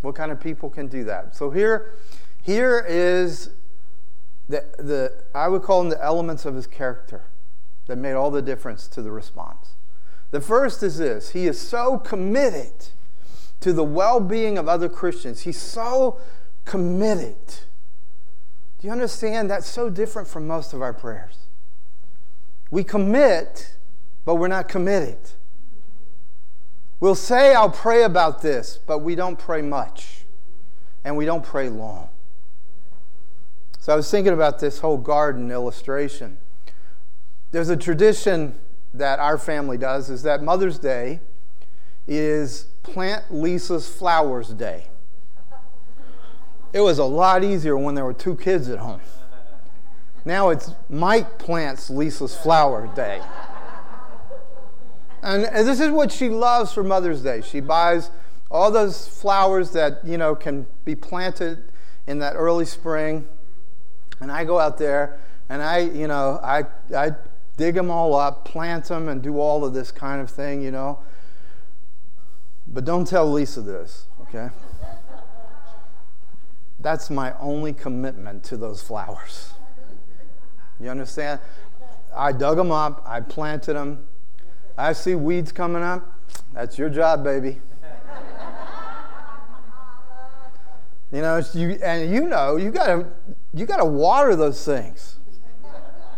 what 0.00 0.14
kind 0.14 0.30
of 0.32 0.40
people 0.40 0.70
can 0.70 0.86
do 0.86 1.04
that? 1.04 1.36
So 1.36 1.50
here, 1.50 1.94
here 2.42 2.84
is 2.88 3.50
the, 4.48 4.64
the 4.78 5.12
I 5.34 5.48
would 5.48 5.62
call 5.62 5.80
them 5.80 5.90
the 5.90 6.02
elements 6.02 6.44
of 6.44 6.54
his 6.54 6.66
character 6.66 7.24
that 7.86 7.96
made 7.96 8.14
all 8.14 8.30
the 8.30 8.42
difference 8.42 8.86
to 8.88 9.02
the 9.02 9.10
response. 9.10 9.74
The 10.30 10.40
first 10.40 10.82
is 10.82 10.98
this 10.98 11.30
he 11.30 11.46
is 11.46 11.58
so 11.60 11.98
committed 11.98 12.88
to 13.60 13.72
the 13.72 13.84
well 13.84 14.20
being 14.20 14.56
of 14.56 14.68
other 14.68 14.88
Christians. 14.88 15.42
He's 15.42 15.60
so 15.60 16.20
committed. 16.64 17.36
Do 18.78 18.86
you 18.86 18.92
understand? 18.92 19.50
That's 19.50 19.68
so 19.68 19.90
different 19.90 20.28
from 20.28 20.46
most 20.46 20.72
of 20.72 20.82
our 20.82 20.92
prayers. 20.92 21.36
We 22.70 22.84
commit, 22.84 23.74
but 24.24 24.36
we're 24.36 24.48
not 24.48 24.68
committed. 24.68 25.18
We'll 27.00 27.14
say, 27.14 27.54
I'll 27.54 27.70
pray 27.70 28.02
about 28.02 28.42
this, 28.42 28.78
but 28.86 28.98
we 28.98 29.14
don't 29.14 29.38
pray 29.38 29.62
much, 29.62 30.24
and 31.04 31.16
we 31.16 31.24
don't 31.24 31.44
pray 31.44 31.68
long. 31.68 32.08
So 33.78 33.92
I 33.92 33.96
was 33.96 34.10
thinking 34.10 34.32
about 34.32 34.58
this 34.58 34.80
whole 34.80 34.98
garden 34.98 35.50
illustration. 35.50 36.38
There's 37.52 37.70
a 37.70 37.76
tradition 37.76 38.58
that 38.92 39.18
our 39.18 39.38
family 39.38 39.78
does 39.78 40.10
is 40.10 40.22
that 40.24 40.42
Mother's 40.42 40.78
Day 40.78 41.20
is 42.06 42.66
Plant 42.82 43.32
Lisa's 43.32 43.88
Flowers 43.88 44.48
Day. 44.48 44.88
It 46.72 46.80
was 46.80 46.98
a 46.98 47.04
lot 47.04 47.42
easier 47.44 47.76
when 47.76 47.94
there 47.94 48.04
were 48.04 48.12
two 48.14 48.36
kids 48.36 48.68
at 48.68 48.78
home. 48.78 49.00
Now 50.24 50.50
it's 50.50 50.72
Mike 50.90 51.38
plants 51.38 51.88
Lisa's 51.88 52.36
Flower 52.36 52.90
Day. 52.94 53.22
And 55.22 55.44
this 55.44 55.80
is 55.80 55.90
what 55.90 56.12
she 56.12 56.28
loves 56.28 56.72
for 56.72 56.84
Mother's 56.84 57.22
Day. 57.22 57.40
She 57.40 57.60
buys 57.60 58.10
all 58.50 58.70
those 58.70 59.08
flowers 59.08 59.72
that, 59.72 60.04
you 60.04 60.18
know, 60.18 60.34
can 60.34 60.66
be 60.84 60.94
planted 60.94 61.64
in 62.06 62.18
that 62.18 62.34
early 62.34 62.64
spring. 62.64 63.26
And 64.20 64.30
I 64.30 64.44
go 64.44 64.58
out 64.58 64.78
there 64.78 65.20
and 65.48 65.62
I, 65.62 65.78
you 65.78 66.06
know, 66.06 66.40
I, 66.42 66.64
I 66.94 67.12
dig 67.56 67.74
them 67.74 67.90
all 67.90 68.14
up, 68.14 68.44
plant 68.44 68.84
them, 68.86 69.08
and 69.08 69.22
do 69.22 69.38
all 69.38 69.64
of 69.64 69.74
this 69.74 69.90
kind 69.90 70.20
of 70.20 70.30
thing, 70.30 70.62
you 70.62 70.70
know. 70.70 71.00
But 72.66 72.84
don't 72.84 73.06
tell 73.06 73.30
Lisa 73.30 73.62
this, 73.62 74.06
okay? 74.22 74.50
That's 76.80 77.10
my 77.10 77.34
only 77.38 77.72
commitment 77.72 78.44
to 78.44 78.56
those 78.56 78.82
flowers. 78.82 79.52
You 80.80 80.90
understand? 80.90 81.40
I 82.14 82.32
dug 82.32 82.56
them 82.56 82.70
up, 82.70 83.02
I 83.06 83.20
planted 83.20 83.74
them. 83.74 84.06
I 84.76 84.92
see 84.92 85.14
weeds 85.14 85.50
coming 85.50 85.82
up. 85.82 86.06
That's 86.52 86.78
your 86.78 86.88
job, 86.88 87.24
baby. 87.24 87.60
You 91.10 91.22
know, 91.22 91.42
you, 91.54 91.70
and 91.82 92.12
you 92.12 92.26
know, 92.28 92.56
you 92.56 92.70
gotta, 92.70 93.06
you 93.54 93.66
gotta 93.66 93.84
water 93.84 94.36
those 94.36 94.64
things. 94.64 95.18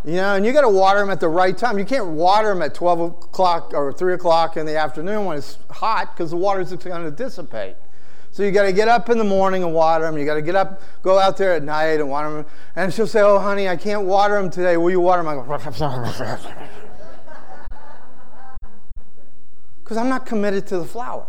You 0.03 0.13
know, 0.13 0.35
and 0.35 0.43
you 0.45 0.51
got 0.51 0.61
to 0.61 0.69
water 0.69 0.99
them 0.99 1.11
at 1.11 1.19
the 1.19 1.29
right 1.29 1.55
time. 1.55 1.77
You 1.77 1.85
can't 1.85 2.07
water 2.07 2.47
them 2.47 2.63
at 2.63 2.73
12 2.73 3.01
o'clock 3.01 3.71
or 3.75 3.93
3 3.93 4.15
o'clock 4.15 4.57
in 4.57 4.65
the 4.65 4.75
afternoon 4.75 5.25
when 5.25 5.37
it's 5.37 5.59
hot 5.69 6.15
because 6.15 6.31
the 6.31 6.37
water 6.37 6.61
is 6.61 6.73
going 6.73 7.03
to 7.03 7.11
dissipate. 7.11 7.75
So 8.31 8.43
you 8.43 8.51
got 8.51 8.63
to 8.63 8.71
get 8.71 8.87
up 8.87 9.09
in 9.09 9.17
the 9.17 9.25
morning 9.25 9.61
and 9.61 9.73
water 9.73 10.05
them. 10.05 10.17
You 10.17 10.23
got 10.23 10.35
to 10.35 10.41
get 10.41 10.55
up, 10.55 10.81
go 11.03 11.19
out 11.19 11.35
there 11.35 11.53
at 11.53 11.63
night 11.63 11.99
and 11.99 12.09
water 12.09 12.31
them. 12.31 12.45
And 12.77 12.93
she'll 12.93 13.05
say, 13.05 13.19
"Oh, 13.19 13.37
honey, 13.39 13.67
I 13.67 13.75
can't 13.75 14.03
water 14.03 14.35
them 14.35 14.49
today. 14.49 14.77
Will 14.77 14.89
you 14.89 15.01
water 15.01 15.21
them?" 15.21 15.27
I 15.27 15.35
go, 15.35 15.43
because 19.83 19.97
I'm 19.97 20.07
not 20.07 20.25
committed 20.25 20.65
to 20.67 20.77
the 20.79 20.85
flowers. 20.85 21.27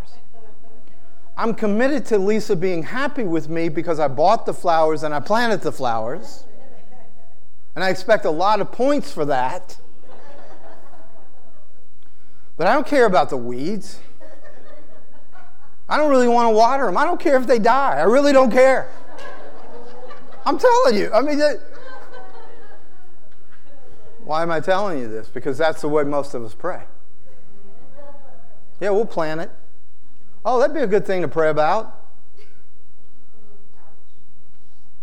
I'm 1.37 1.55
committed 1.55 2.07
to 2.07 2.19
Lisa 2.19 2.55
being 2.55 2.85
happy 2.85 3.25
with 3.25 3.49
me 3.49 3.69
because 3.69 3.99
I 3.99 4.07
bought 4.07 4.47
the 4.47 4.55
flowers 4.55 5.03
and 5.03 5.13
I 5.13 5.19
planted 5.19 5.63
the 5.63 5.73
flowers. 5.73 6.45
And 7.75 7.83
I 7.83 7.89
expect 7.89 8.25
a 8.25 8.31
lot 8.31 8.61
of 8.61 8.71
points 8.71 9.11
for 9.11 9.25
that. 9.25 9.81
But 12.57 12.69
I 12.69 12.75
don't 12.75 12.87
care 12.87 13.07
about 13.07 13.31
the 13.31 13.37
weeds. 13.37 13.99
I 15.93 15.99
don't 15.99 16.09
really 16.09 16.27
want 16.27 16.47
to 16.47 16.57
water 16.57 16.87
them. 16.87 16.97
I 16.97 17.05
don't 17.05 17.21
care 17.21 17.37
if 17.37 17.47
they 17.47 17.59
die. 17.59 17.99
I 17.99 18.05
really 18.05 18.33
don't 18.33 18.51
care. 18.51 18.89
I'm 20.47 20.59
telling 20.59 20.97
you. 20.97 21.13
I 21.13 21.21
mean, 21.21 21.39
why 24.25 24.41
am 24.41 24.51
I 24.51 24.61
telling 24.61 25.01
you 25.01 25.09
this? 25.09 25.29
Because 25.29 25.59
that's 25.59 25.83
the 25.83 25.89
way 25.89 26.03
most 26.05 26.33
of 26.33 26.43
us 26.45 26.55
pray. 26.55 26.85
Yeah, 28.81 28.89
we'll 28.89 29.05
plan 29.05 29.39
it. 29.39 29.51
Oh, 30.47 30.59
that'd 30.59 30.75
be 30.75 30.81
a 30.81 30.87
good 30.87 31.05
thing 31.05 31.21
to 31.21 31.29
pray 31.29 31.51
about. 31.51 31.95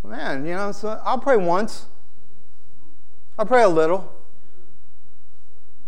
Man, 0.04 0.44
you 0.44 0.56
know, 0.56 0.72
so 0.72 1.00
I'll 1.06 1.20
pray 1.20 1.38
once. 1.38 1.86
I'll 3.38 3.46
pray 3.46 3.62
a 3.62 3.70
little, 3.70 4.12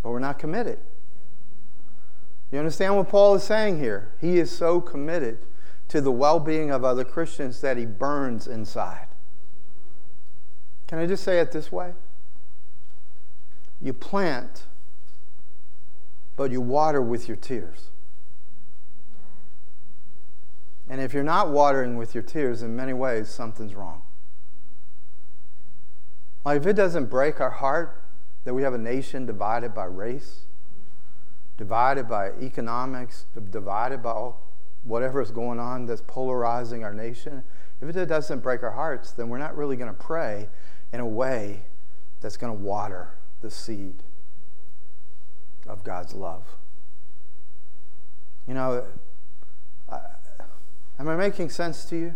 but 0.00 0.10
we're 0.10 0.20
not 0.20 0.38
committed. 0.38 0.78
You 2.52 2.58
understand 2.58 2.96
what 2.96 3.08
Paul 3.08 3.34
is 3.34 3.42
saying 3.42 3.78
here? 3.78 4.12
He 4.20 4.38
is 4.38 4.50
so 4.50 4.80
committed 4.80 5.38
to 5.88 6.02
the 6.02 6.12
well 6.12 6.38
being 6.38 6.70
of 6.70 6.84
other 6.84 7.02
Christians 7.02 7.62
that 7.62 7.78
he 7.78 7.86
burns 7.86 8.46
inside. 8.46 9.06
Can 10.86 10.98
I 10.98 11.06
just 11.06 11.24
say 11.24 11.40
it 11.40 11.50
this 11.52 11.72
way? 11.72 11.94
You 13.80 13.94
plant, 13.94 14.64
but 16.36 16.50
you 16.50 16.60
water 16.60 17.00
with 17.00 17.26
your 17.26 17.38
tears. 17.38 17.88
And 20.90 21.00
if 21.00 21.14
you're 21.14 21.22
not 21.22 21.48
watering 21.48 21.96
with 21.96 22.14
your 22.14 22.22
tears, 22.22 22.62
in 22.62 22.76
many 22.76 22.92
ways, 22.92 23.30
something's 23.30 23.74
wrong. 23.74 24.02
Like 26.44 26.60
if 26.60 26.66
it 26.66 26.74
doesn't 26.74 27.06
break 27.06 27.40
our 27.40 27.50
heart 27.50 28.02
that 28.44 28.52
we 28.52 28.62
have 28.62 28.74
a 28.74 28.78
nation 28.78 29.24
divided 29.24 29.74
by 29.74 29.84
race, 29.84 30.40
divided 31.56 32.08
by 32.08 32.30
economics, 32.40 33.26
divided 33.50 34.02
by 34.02 34.30
whatever 34.84 35.20
is 35.20 35.30
going 35.30 35.60
on 35.60 35.86
that's 35.86 36.02
polarizing 36.06 36.84
our 36.84 36.94
nation, 36.94 37.44
if 37.80 37.96
it 37.96 38.06
doesn't 38.06 38.40
break 38.40 38.62
our 38.62 38.72
hearts, 38.72 39.12
then 39.12 39.28
we're 39.28 39.38
not 39.38 39.56
really 39.56 39.76
going 39.76 39.90
to 39.90 40.00
pray 40.00 40.48
in 40.92 41.00
a 41.00 41.06
way 41.06 41.62
that's 42.20 42.36
going 42.36 42.56
to 42.56 42.58
water 42.58 43.14
the 43.40 43.50
seed 43.50 44.02
of 45.66 45.82
God's 45.82 46.14
love. 46.14 46.44
You 48.46 48.54
know, 48.54 48.84
I, 49.88 49.98
am 50.98 51.08
I 51.08 51.16
making 51.16 51.50
sense 51.50 51.84
to 51.86 51.96
you? 51.96 52.14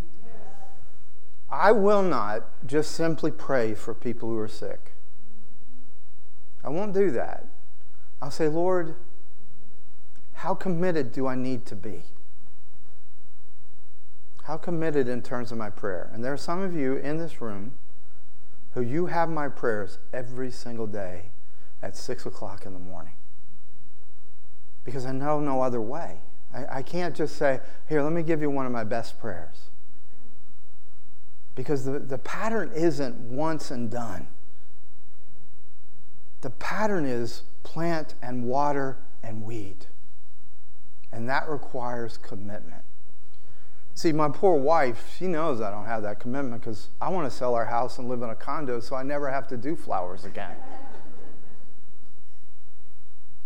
I 1.50 1.72
will 1.72 2.02
not 2.02 2.66
just 2.66 2.92
simply 2.92 3.30
pray 3.30 3.74
for 3.74 3.94
people 3.94 4.28
who 4.28 4.38
are 4.38 4.48
sick. 4.48 4.92
I 6.64 6.68
won't 6.68 6.92
do 6.92 7.10
that. 7.12 7.46
I'll 8.20 8.32
say, 8.32 8.48
Lord, 8.48 8.96
how 10.36 10.54
committed 10.54 11.12
do 11.12 11.26
I 11.26 11.34
need 11.34 11.64
to 11.66 11.74
be? 11.74 12.02
How 14.44 14.58
committed 14.58 15.08
in 15.08 15.22
terms 15.22 15.50
of 15.50 15.56
my 15.56 15.70
prayer? 15.70 16.10
And 16.12 16.22
there 16.22 16.32
are 16.32 16.38
some 16.38 16.60
of 16.60 16.74
you 16.74 16.96
in 16.96 17.16
this 17.16 17.40
room 17.40 17.72
who 18.74 18.82
you 18.82 19.06
have 19.06 19.30
my 19.30 19.48
prayers 19.48 19.98
every 20.12 20.50
single 20.50 20.86
day 20.86 21.30
at 21.82 21.96
6 21.96 22.26
o'clock 22.26 22.66
in 22.66 22.74
the 22.74 22.78
morning. 22.78 23.14
Because 24.84 25.06
I 25.06 25.12
know 25.12 25.40
no 25.40 25.62
other 25.62 25.80
way. 25.80 26.18
I, 26.52 26.78
I 26.78 26.82
can't 26.82 27.16
just 27.16 27.36
say, 27.36 27.60
here, 27.88 28.02
let 28.02 28.12
me 28.12 28.22
give 28.22 28.42
you 28.42 28.50
one 28.50 28.66
of 28.66 28.72
my 28.72 28.84
best 28.84 29.18
prayers. 29.18 29.70
Because 31.54 31.86
the, 31.86 31.98
the 31.98 32.18
pattern 32.18 32.70
isn't 32.74 33.16
once 33.16 33.70
and 33.70 33.90
done. 33.90 34.28
The 36.42 36.50
pattern 36.50 37.06
is 37.06 37.42
plant 37.62 38.14
and 38.20 38.44
water 38.44 38.98
and 39.22 39.42
weed. 39.42 39.86
And 41.12 41.28
that 41.28 41.48
requires 41.48 42.18
commitment. 42.18 42.82
See, 43.94 44.12
my 44.12 44.28
poor 44.28 44.56
wife, 44.56 45.14
she 45.16 45.26
knows 45.26 45.62
I 45.62 45.70
don't 45.70 45.86
have 45.86 46.02
that 46.02 46.20
commitment 46.20 46.60
because 46.60 46.88
I 47.00 47.08
want 47.08 47.30
to 47.30 47.34
sell 47.34 47.54
our 47.54 47.64
house 47.64 47.98
and 47.98 48.08
live 48.08 48.20
in 48.20 48.28
a 48.28 48.34
condo 48.34 48.78
so 48.80 48.94
I 48.94 49.02
never 49.02 49.30
have 49.30 49.48
to 49.48 49.56
do 49.56 49.74
flowers 49.74 50.24
again. 50.24 50.56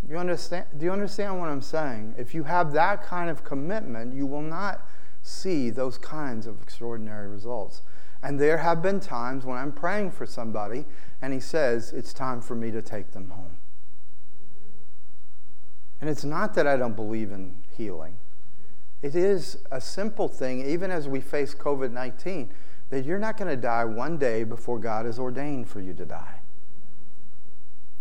You 0.09 0.17
understand? 0.17 0.65
Do 0.77 0.85
you 0.85 0.91
understand 0.91 1.39
what 1.39 1.47
I'm 1.47 1.61
saying? 1.61 2.15
If 2.17 2.33
you 2.33 2.43
have 2.43 2.73
that 2.73 3.01
kind 3.01 3.29
of 3.29 3.45
commitment, 3.45 4.13
you 4.13 4.25
will 4.25 4.41
not 4.41 4.85
see 5.21 5.69
those 5.69 5.97
kinds 5.97 6.47
of 6.47 6.61
extraordinary 6.61 7.29
results. 7.29 7.81
And 8.21 8.39
there 8.39 8.57
have 8.57 8.81
been 8.81 8.99
times 8.99 9.45
when 9.45 9.57
I'm 9.57 9.71
praying 9.71 10.11
for 10.11 10.25
somebody 10.25 10.85
and 11.21 11.33
he 11.33 11.39
says, 11.39 11.93
It's 11.93 12.13
time 12.13 12.41
for 12.41 12.55
me 12.55 12.71
to 12.71 12.81
take 12.81 13.11
them 13.11 13.29
home. 13.29 13.50
And 16.01 16.09
it's 16.09 16.25
not 16.25 16.55
that 16.55 16.65
I 16.65 16.77
don't 16.77 16.95
believe 16.95 17.31
in 17.31 17.55
healing, 17.77 18.17
it 19.01 19.15
is 19.15 19.59
a 19.71 19.79
simple 19.79 20.27
thing, 20.27 20.65
even 20.65 20.91
as 20.91 21.07
we 21.07 21.21
face 21.21 21.55
COVID 21.55 21.91
19, 21.91 22.51
that 22.89 23.05
you're 23.05 23.19
not 23.19 23.37
going 23.37 23.49
to 23.49 23.55
die 23.55 23.85
one 23.85 24.17
day 24.17 24.43
before 24.43 24.77
God 24.77 25.05
has 25.05 25.17
ordained 25.17 25.69
for 25.69 25.79
you 25.79 25.93
to 25.93 26.05
die. 26.05 26.39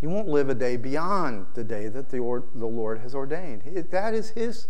You 0.00 0.08
won't 0.08 0.28
live 0.28 0.48
a 0.48 0.54
day 0.54 0.76
beyond 0.76 1.46
the 1.54 1.64
day 1.64 1.88
that 1.88 2.08
the, 2.08 2.18
or, 2.18 2.44
the 2.54 2.66
Lord 2.66 3.00
has 3.00 3.14
ordained. 3.14 3.62
It, 3.66 3.90
that 3.90 4.14
is 4.14 4.30
His 4.30 4.66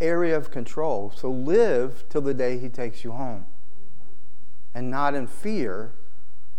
area 0.00 0.36
of 0.36 0.50
control. 0.50 1.12
So 1.14 1.30
live 1.30 2.04
till 2.08 2.20
the 2.20 2.34
day 2.34 2.58
He 2.58 2.68
takes 2.68 3.02
you 3.02 3.12
home 3.12 3.46
and 4.74 4.90
not 4.90 5.14
in 5.14 5.26
fear 5.26 5.92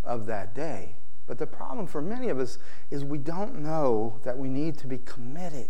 of 0.04 0.26
that 0.26 0.54
day. 0.54 0.94
But 1.26 1.38
the 1.38 1.46
problem 1.46 1.86
for 1.86 2.00
many 2.00 2.28
of 2.28 2.38
us 2.38 2.58
is 2.90 3.04
we 3.04 3.18
don't 3.18 3.58
know 3.58 4.20
that 4.24 4.38
we 4.38 4.48
need 4.48 4.78
to 4.78 4.86
be 4.86 4.98
committed. 4.98 5.68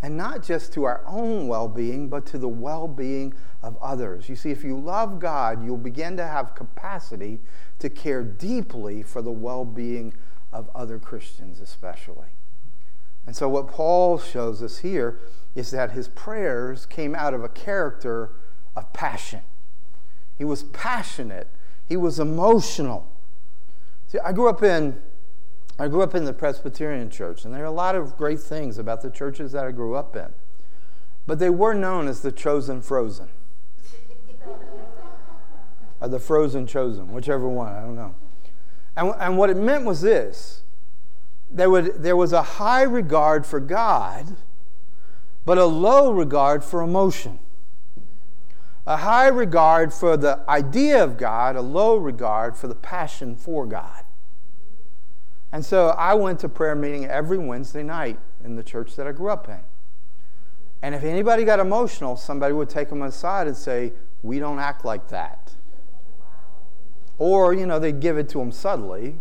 And 0.00 0.16
not 0.16 0.42
just 0.42 0.72
to 0.74 0.84
our 0.84 1.02
own 1.06 1.48
well 1.48 1.68
being, 1.68 2.08
but 2.08 2.24
to 2.26 2.38
the 2.38 2.48
well 2.48 2.86
being 2.86 3.34
of 3.62 3.76
others. 3.82 4.28
You 4.28 4.36
see, 4.36 4.50
if 4.50 4.62
you 4.62 4.78
love 4.78 5.18
God, 5.18 5.64
you'll 5.64 5.76
begin 5.76 6.16
to 6.18 6.26
have 6.26 6.54
capacity 6.54 7.40
to 7.80 7.90
care 7.90 8.22
deeply 8.22 9.02
for 9.02 9.22
the 9.22 9.32
well 9.32 9.64
being 9.64 10.14
of 10.52 10.70
other 10.74 10.98
Christians, 10.98 11.60
especially. 11.60 12.28
And 13.26 13.36
so, 13.36 13.48
what 13.48 13.68
Paul 13.68 14.18
shows 14.18 14.62
us 14.62 14.78
here 14.78 15.18
is 15.54 15.70
that 15.72 15.90
his 15.92 16.08
prayers 16.08 16.86
came 16.86 17.14
out 17.14 17.34
of 17.34 17.42
a 17.42 17.48
character 17.48 18.30
of 18.76 18.92
passion. 18.92 19.40
He 20.36 20.44
was 20.44 20.62
passionate. 20.62 21.48
He 21.86 21.96
was 21.96 22.20
emotional. 22.20 23.10
See, 24.06 24.18
I 24.20 24.32
grew 24.32 24.48
up 24.48 24.62
in 24.62 25.02
I 25.78 25.88
grew 25.88 26.02
up 26.02 26.14
in 26.14 26.24
the 26.24 26.32
Presbyterian 26.32 27.10
church, 27.10 27.44
and 27.44 27.54
there 27.54 27.62
are 27.62 27.66
a 27.66 27.70
lot 27.70 27.94
of 27.94 28.16
great 28.16 28.40
things 28.40 28.78
about 28.78 29.02
the 29.02 29.10
churches 29.10 29.52
that 29.52 29.64
I 29.64 29.70
grew 29.70 29.94
up 29.94 30.16
in. 30.16 30.28
But 31.26 31.38
they 31.38 31.50
were 31.50 31.74
known 31.74 32.08
as 32.08 32.20
the 32.20 32.32
chosen 32.32 32.82
frozen. 32.82 33.28
or 36.00 36.08
the 36.08 36.18
frozen 36.18 36.66
chosen, 36.66 37.12
whichever 37.12 37.48
one, 37.48 37.72
I 37.72 37.80
don't 37.82 37.96
know. 37.96 38.14
And, 38.96 39.14
and 39.20 39.38
what 39.38 39.50
it 39.50 39.56
meant 39.56 39.84
was 39.84 40.00
this 40.00 40.62
there, 41.50 41.70
would, 41.70 42.02
there 42.02 42.16
was 42.16 42.32
a 42.32 42.42
high 42.42 42.82
regard 42.82 43.46
for 43.46 43.60
God, 43.60 44.36
but 45.44 45.58
a 45.58 45.64
low 45.66 46.10
regard 46.12 46.64
for 46.64 46.82
emotion 46.82 47.38
a 48.88 48.96
high 48.96 49.26
regard 49.26 49.92
for 49.92 50.16
the 50.16 50.42
idea 50.48 51.04
of 51.04 51.18
God, 51.18 51.56
a 51.56 51.60
low 51.60 51.94
regard 51.96 52.56
for 52.56 52.68
the 52.68 52.74
passion 52.74 53.36
for 53.36 53.66
God. 53.66 54.02
And 55.52 55.64
so 55.64 55.88
I 55.88 56.14
went 56.14 56.40
to 56.40 56.48
prayer 56.48 56.74
meeting 56.74 57.06
every 57.06 57.38
Wednesday 57.38 57.82
night 57.82 58.18
in 58.44 58.56
the 58.56 58.62
church 58.62 58.96
that 58.96 59.06
I 59.06 59.12
grew 59.12 59.30
up 59.30 59.48
in. 59.48 59.60
And 60.82 60.94
if 60.94 61.02
anybody 61.02 61.44
got 61.44 61.58
emotional, 61.58 62.16
somebody 62.16 62.52
would 62.52 62.68
take 62.68 62.88
them 62.88 63.02
aside 63.02 63.46
and 63.46 63.56
say, 63.56 63.92
We 64.22 64.38
don't 64.38 64.58
act 64.58 64.84
like 64.84 65.08
that. 65.08 65.52
Or, 67.18 67.52
you 67.52 67.66
know, 67.66 67.78
they'd 67.78 67.98
give 67.98 68.16
it 68.16 68.28
to 68.30 68.38
them 68.38 68.52
subtly, 68.52 69.18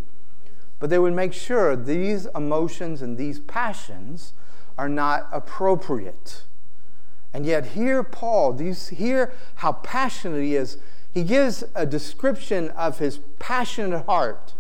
but 0.80 0.90
they 0.90 1.00
would 1.00 1.14
make 1.14 1.34
sure 1.34 1.76
these 1.76 2.28
emotions 2.36 3.02
and 3.02 3.18
these 3.18 3.40
passions 3.40 4.34
are 4.78 4.90
not 4.90 5.28
appropriate. 5.32 6.44
And 7.34 7.46
yet, 7.46 7.68
here, 7.68 8.04
Paul, 8.04 8.54
do 8.54 8.64
you 8.64 8.74
hear 8.74 9.34
how 9.56 9.74
passionate 9.74 10.42
he 10.42 10.56
is? 10.56 10.78
He 11.12 11.24
gives 11.24 11.64
a 11.74 11.86
description 11.86 12.70
of 12.72 13.00
his 13.00 13.20
passionate 13.40 14.06
heart. 14.06 14.54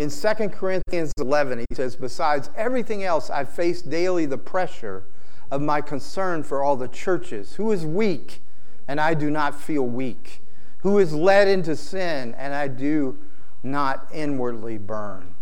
In 0.00 0.08
2 0.08 0.48
Corinthians 0.48 1.12
11, 1.18 1.58
he 1.58 1.66
says, 1.74 1.94
Besides 1.94 2.48
everything 2.56 3.04
else, 3.04 3.28
I 3.28 3.44
face 3.44 3.82
daily 3.82 4.24
the 4.24 4.38
pressure 4.38 5.04
of 5.50 5.60
my 5.60 5.82
concern 5.82 6.42
for 6.42 6.62
all 6.62 6.74
the 6.74 6.88
churches. 6.88 7.56
Who 7.56 7.70
is 7.70 7.84
weak, 7.84 8.40
and 8.88 8.98
I 8.98 9.12
do 9.12 9.28
not 9.28 9.54
feel 9.60 9.86
weak? 9.86 10.40
Who 10.78 10.98
is 10.98 11.12
led 11.12 11.48
into 11.48 11.76
sin, 11.76 12.34
and 12.38 12.54
I 12.54 12.66
do 12.66 13.18
not 13.62 14.08
inwardly 14.10 14.78
burn? 14.78 15.34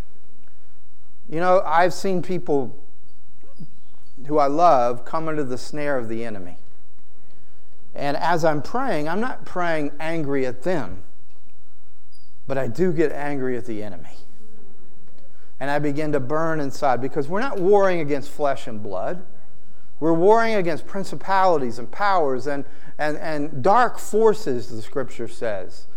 You 1.29 1.39
know, 1.39 1.61
I've 1.65 1.93
seen 1.93 2.21
people 2.21 2.75
who 4.27 4.39
I 4.39 4.47
love 4.47 5.05
come 5.05 5.29
under 5.29 5.45
the 5.45 5.57
snare 5.57 5.97
of 5.97 6.09
the 6.09 6.25
enemy. 6.25 6.57
And 7.95 8.17
as 8.17 8.43
I'm 8.43 8.61
praying, 8.61 9.07
I'm 9.07 9.21
not 9.21 9.45
praying 9.45 9.91
angry 10.01 10.45
at 10.45 10.63
them, 10.63 11.03
but 12.45 12.57
I 12.57 12.67
do 12.67 12.91
get 12.91 13.13
angry 13.13 13.55
at 13.55 13.63
the 13.63 13.81
enemy. 13.81 14.17
And 15.59 15.69
I 15.69 15.79
begin 15.79 16.11
to 16.13 16.19
burn 16.19 16.59
inside 16.59 17.01
because 17.01 17.27
we're 17.27 17.41
not 17.41 17.59
warring 17.59 17.99
against 17.99 18.29
flesh 18.29 18.67
and 18.67 18.81
blood. 18.81 19.25
We're 19.99 20.13
warring 20.13 20.55
against 20.55 20.87
principalities 20.87 21.79
and 21.79 21.91
powers 21.91 22.47
and, 22.47 22.63
and, 22.97 23.17
and 23.17 23.61
dark 23.61 23.99
forces, 23.99 24.69
the 24.69 24.81
scripture 24.81 25.27
says. 25.27 25.87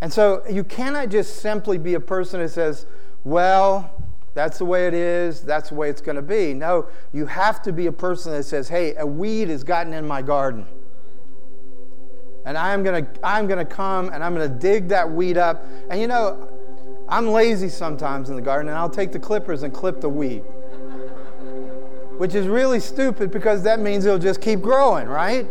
And 0.00 0.12
so 0.12 0.42
you 0.50 0.64
cannot 0.64 1.10
just 1.10 1.36
simply 1.36 1.78
be 1.78 1.94
a 1.94 2.00
person 2.00 2.40
that 2.40 2.50
says, 2.50 2.86
well, 3.22 4.04
that's 4.34 4.58
the 4.58 4.64
way 4.64 4.88
it 4.88 4.94
is. 4.94 5.42
That's 5.42 5.68
the 5.68 5.76
way 5.76 5.88
it's 5.88 6.00
going 6.00 6.16
to 6.16 6.22
be. 6.22 6.52
No, 6.52 6.88
you 7.12 7.26
have 7.26 7.62
to 7.62 7.72
be 7.72 7.86
a 7.86 7.92
person 7.92 8.32
that 8.32 8.42
says, 8.42 8.68
hey, 8.68 8.96
a 8.96 9.06
weed 9.06 9.48
has 9.48 9.62
gotten 9.62 9.92
in 9.94 10.06
my 10.06 10.20
garden. 10.20 10.66
And 12.44 12.58
I'm 12.58 12.82
going 12.82 13.06
to 13.06 13.26
I'm 13.26 13.46
going 13.46 13.64
to 13.64 13.64
come 13.64 14.10
and 14.12 14.22
I'm 14.22 14.34
going 14.34 14.50
to 14.50 14.58
dig 14.58 14.88
that 14.88 15.10
weed 15.10 15.38
up. 15.38 15.64
And 15.88 15.98
you 15.98 16.06
know, 16.06 16.50
I'm 17.14 17.28
lazy 17.28 17.68
sometimes 17.68 18.28
in 18.28 18.34
the 18.34 18.42
garden 18.42 18.68
and 18.68 18.76
I'll 18.76 18.90
take 18.90 19.12
the 19.12 19.20
clippers 19.20 19.62
and 19.62 19.72
clip 19.72 20.00
the 20.00 20.08
weed. 20.08 20.42
which 22.18 22.34
is 22.34 22.48
really 22.48 22.80
stupid 22.80 23.30
because 23.30 23.62
that 23.62 23.78
means 23.78 24.04
it'll 24.04 24.18
just 24.18 24.40
keep 24.40 24.60
growing, 24.60 25.06
right? 25.06 25.46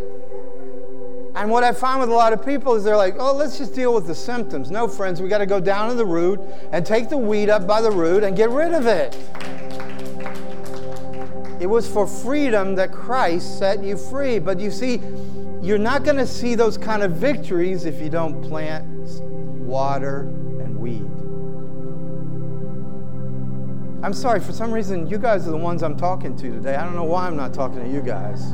And 1.36 1.50
what 1.50 1.64
I 1.64 1.72
find 1.72 2.02
with 2.02 2.10
a 2.10 2.14
lot 2.14 2.34
of 2.34 2.46
people 2.46 2.76
is 2.76 2.84
they're 2.84 2.98
like, 2.98 3.16
oh, 3.18 3.34
let's 3.34 3.58
just 3.58 3.74
deal 3.74 3.94
with 3.94 4.08
the 4.08 4.16
symptoms. 4.16 4.72
No, 4.72 4.90
friends, 4.90 5.22
we 5.22 5.30
got 5.30 5.38
to 5.38 5.46
go 5.46 5.62
down 5.62 5.88
to 5.88 5.96
the 5.96 6.06
root 6.06 6.42
and 6.74 6.86
take 6.86 7.08
the 7.08 7.18
weed 7.18 7.50
up 7.50 7.66
by 7.66 7.80
the 7.80 7.92
root 7.92 8.26
and 8.26 8.36
get 8.36 8.50
rid 8.50 8.74
of 8.74 8.86
it. 8.86 9.16
It 11.62 11.68
was 11.68 11.90
for 11.90 12.06
freedom 12.06 12.76
that 12.76 12.92
Christ 12.92 13.58
set 13.58 13.82
you 13.82 13.96
free. 13.96 14.38
But 14.38 14.60
you 14.60 14.70
see, 14.70 15.00
you're 15.62 15.78
not 15.78 16.04
going 16.04 16.18
to 16.18 16.28
see 16.28 16.56
those 16.56 16.78
kind 16.78 17.04
of 17.04 17.14
victories 17.14 17.86
if 17.86 18.02
you 18.02 18.10
don't 18.10 18.42
plant, 18.42 18.86
water, 19.62 20.30
I'm 24.04 24.14
sorry, 24.14 24.42
for 24.42 24.52
some 24.52 24.74
reason, 24.74 25.08
you 25.08 25.18
guys 25.18 25.48
are 25.48 25.52
the 25.52 25.58
ones 25.58 25.82
I'm 25.82 25.96
talking 25.96 26.36
to 26.36 26.52
today. 26.52 26.76
I 26.76 26.84
don't 26.84 26.94
know 26.94 27.06
why 27.06 27.26
I'm 27.26 27.38
not 27.38 27.54
talking 27.54 27.80
to 27.80 27.90
you 27.90 28.02
guys. 28.02 28.52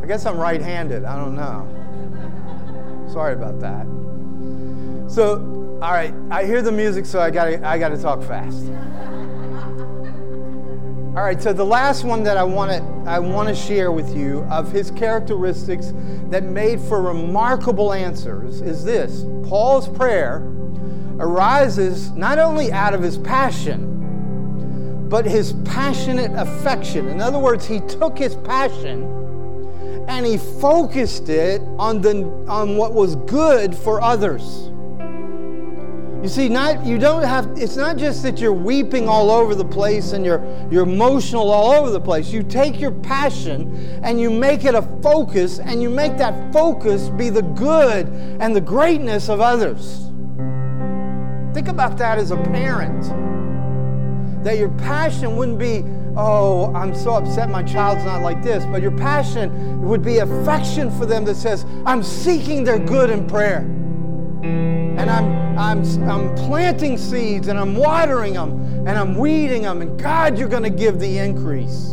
I 0.00 0.06
guess 0.06 0.26
I'm 0.26 0.38
right 0.38 0.62
handed. 0.62 1.04
I 1.04 1.16
don't 1.16 1.34
know. 1.34 3.08
Sorry 3.12 3.32
about 3.32 3.58
that. 3.58 3.84
So, 5.12 5.78
all 5.82 5.90
right, 5.90 6.14
I 6.30 6.44
hear 6.44 6.62
the 6.62 6.70
music, 6.70 7.04
so 7.04 7.20
I 7.20 7.32
gotta, 7.32 7.66
I 7.66 7.80
got 7.80 7.88
to 7.88 8.00
talk 8.00 8.22
fast. 8.22 8.68
All 11.16 11.24
right, 11.24 11.42
so 11.42 11.52
the 11.52 11.66
last 11.66 12.04
one 12.04 12.22
that 12.22 12.36
I 12.36 12.44
want 12.44 12.70
to 12.70 13.10
I 13.10 13.18
want 13.18 13.48
to 13.48 13.56
share 13.56 13.90
with 13.90 14.16
you 14.16 14.46
of 14.50 14.70
his 14.70 14.92
characteristics 14.92 15.92
that 16.30 16.44
made 16.44 16.80
for 16.80 17.02
remarkable 17.02 17.92
answers 17.92 18.60
is 18.60 18.84
this. 18.84 19.24
Paul's 19.48 19.88
prayer 19.88 20.48
arises 21.18 22.12
not 22.12 22.38
only 22.38 22.70
out 22.70 22.94
of 22.94 23.02
his 23.02 23.18
passion, 23.18 23.92
but 25.12 25.26
his 25.26 25.52
passionate 25.66 26.32
affection. 26.36 27.06
In 27.08 27.20
other 27.20 27.38
words, 27.38 27.66
he 27.66 27.80
took 27.80 28.16
his 28.16 28.34
passion 28.34 29.02
and 30.08 30.24
he 30.24 30.38
focused 30.38 31.28
it 31.28 31.60
on, 31.78 32.00
the, 32.00 32.24
on 32.48 32.78
what 32.78 32.94
was 32.94 33.16
good 33.16 33.76
for 33.76 34.00
others. 34.00 34.70
You 36.22 36.28
see, 36.28 36.48
not 36.48 36.86
you 36.86 36.98
don't 36.98 37.24
have 37.24 37.46
it's 37.56 37.76
not 37.76 37.98
just 37.98 38.22
that 38.22 38.38
you're 38.38 38.54
weeping 38.54 39.06
all 39.06 39.30
over 39.30 39.54
the 39.54 39.64
place 39.66 40.12
and 40.12 40.24
you're 40.24 40.40
you're 40.70 40.84
emotional 40.84 41.50
all 41.50 41.72
over 41.72 41.90
the 41.90 42.00
place. 42.00 42.32
You 42.32 42.42
take 42.42 42.80
your 42.80 42.92
passion 42.92 44.00
and 44.04 44.18
you 44.18 44.30
make 44.30 44.64
it 44.64 44.74
a 44.74 44.82
focus 45.02 45.58
and 45.58 45.82
you 45.82 45.90
make 45.90 46.16
that 46.18 46.52
focus 46.54 47.10
be 47.10 47.28
the 47.28 47.42
good 47.42 48.06
and 48.40 48.56
the 48.56 48.60
greatness 48.62 49.28
of 49.28 49.40
others. 49.40 50.06
Think 51.52 51.68
about 51.68 51.98
that 51.98 52.18
as 52.18 52.30
a 52.30 52.36
parent. 52.36 53.32
That 54.42 54.58
your 54.58 54.70
passion 54.70 55.36
wouldn't 55.36 55.58
be 55.58 55.84
oh, 56.16 56.72
I'm 56.74 56.94
so 56.94 57.14
upset 57.14 57.48
my 57.48 57.62
child's 57.62 58.04
not 58.04 58.22
like 58.22 58.42
this. 58.42 58.64
But 58.66 58.82
your 58.82 58.96
passion 58.96 59.82
would 59.82 60.04
be 60.04 60.18
affection 60.18 60.90
for 60.90 61.06
them 61.06 61.24
that 61.24 61.36
says, 61.36 61.64
I'm 61.86 62.02
seeking 62.02 62.64
their 62.64 62.78
good 62.78 63.10
in 63.10 63.26
prayer. 63.26 63.60
And 64.42 65.10
I'm, 65.10 65.58
I'm, 65.58 66.08
I'm 66.08 66.34
planting 66.34 66.98
seeds 66.98 67.48
and 67.48 67.58
I'm 67.58 67.74
watering 67.74 68.34
them 68.34 68.60
and 68.86 68.90
I'm 68.90 69.16
weeding 69.16 69.62
them. 69.62 69.80
And 69.80 69.98
God, 69.98 70.38
you're 70.38 70.48
going 70.48 70.64
to 70.64 70.70
give 70.70 70.98
the 70.98 71.18
increase. 71.18 71.88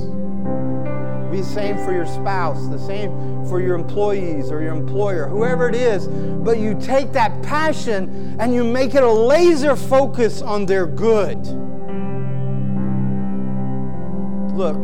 Be 1.32 1.41
the 1.41 1.43
same 1.43 1.78
for 1.86 1.93
your 1.93 2.08
spouse, 2.08 2.68
the 2.70 2.80
same 2.80 3.12
for 3.47 3.62
your 3.62 3.76
employees 3.76 4.52
or 4.52 4.62
your 4.64 4.74
employer, 4.74 5.28
whoever 5.28 5.70
it 5.70 5.76
is. 5.76 6.08
But 6.08 6.58
you 6.58 6.78
take 6.80 7.12
that 7.14 7.41
passion 7.43 8.36
and 8.39 8.54
you 8.54 8.64
make 8.64 8.95
it 8.95 9.04
a 9.04 9.12
laser 9.12 9.76
focus 9.76 10.41
on 10.41 10.66
their 10.66 10.88
good 10.88 11.38
look, 14.60 14.76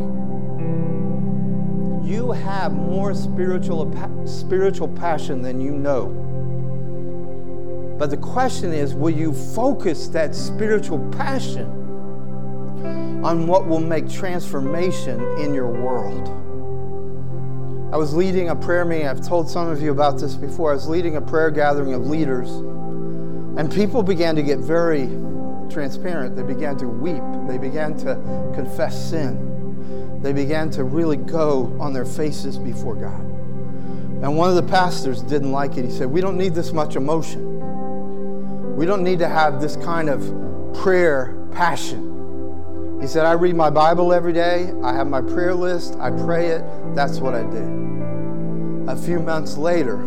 you 2.02 2.32
have 2.32 2.72
more 2.72 3.12
spiritual, 3.12 3.92
spiritual 4.26 4.88
passion 4.88 5.42
than 5.42 5.60
you 5.60 5.72
know. 5.72 6.06
But 7.98 8.08
the 8.08 8.16
question 8.16 8.72
is 8.72 8.94
will 8.94 9.10
you 9.10 9.34
focus 9.34 10.08
that 10.08 10.34
spiritual 10.34 10.98
passion 11.10 11.66
on 13.22 13.46
what 13.46 13.66
will 13.66 13.80
make 13.80 14.08
transformation 14.08 15.20
in 15.40 15.52
your 15.52 15.68
world? 15.68 16.26
I 17.92 17.98
was 17.98 18.14
leading 18.14 18.48
a 18.48 18.56
prayer 18.56 18.86
meeting. 18.86 19.08
I've 19.08 19.26
told 19.26 19.50
some 19.50 19.68
of 19.68 19.82
you 19.82 19.90
about 19.90 20.18
this 20.18 20.36
before. 20.36 20.70
I 20.70 20.74
was 20.74 20.88
leading 20.88 21.16
a 21.16 21.20
prayer 21.20 21.50
gathering 21.50 21.92
of 21.92 22.06
leaders, 22.06 22.48
and 23.58 23.70
people 23.70 24.02
began 24.02 24.36
to 24.36 24.42
get 24.42 24.58
very 24.58 25.06
transparent. 25.70 26.34
They 26.34 26.44
began 26.44 26.78
to 26.78 26.88
weep, 26.88 27.22
they 27.46 27.58
began 27.58 27.94
to 27.98 28.14
confess 28.54 29.10
sin 29.10 29.55
they 30.26 30.32
began 30.32 30.68
to 30.68 30.82
really 30.82 31.16
go 31.16 31.76
on 31.78 31.92
their 31.92 32.04
faces 32.04 32.58
before 32.58 32.96
God. 32.96 33.20
And 33.20 34.36
one 34.36 34.48
of 34.48 34.56
the 34.56 34.62
pastors 34.64 35.22
didn't 35.22 35.52
like 35.52 35.76
it. 35.76 35.84
He 35.84 35.90
said, 35.92 36.08
We 36.08 36.20
don't 36.20 36.36
need 36.36 36.52
this 36.52 36.72
much 36.72 36.96
emotion. 36.96 38.74
We 38.74 38.86
don't 38.86 39.04
need 39.04 39.20
to 39.20 39.28
have 39.28 39.60
this 39.60 39.76
kind 39.76 40.08
of 40.08 40.74
prayer 40.82 41.32
passion. 41.52 42.98
He 43.00 43.06
said, 43.06 43.24
I 43.24 43.34
read 43.34 43.54
my 43.54 43.70
Bible 43.70 44.12
every 44.12 44.32
day. 44.32 44.72
I 44.82 44.94
have 44.94 45.06
my 45.06 45.20
prayer 45.20 45.54
list. 45.54 45.94
I 46.00 46.10
pray 46.10 46.48
it. 46.48 46.64
That's 46.96 47.18
what 47.18 47.34
I 47.34 47.42
do. 47.44 48.84
A 48.88 48.96
few 48.96 49.20
months 49.20 49.56
later, 49.56 49.98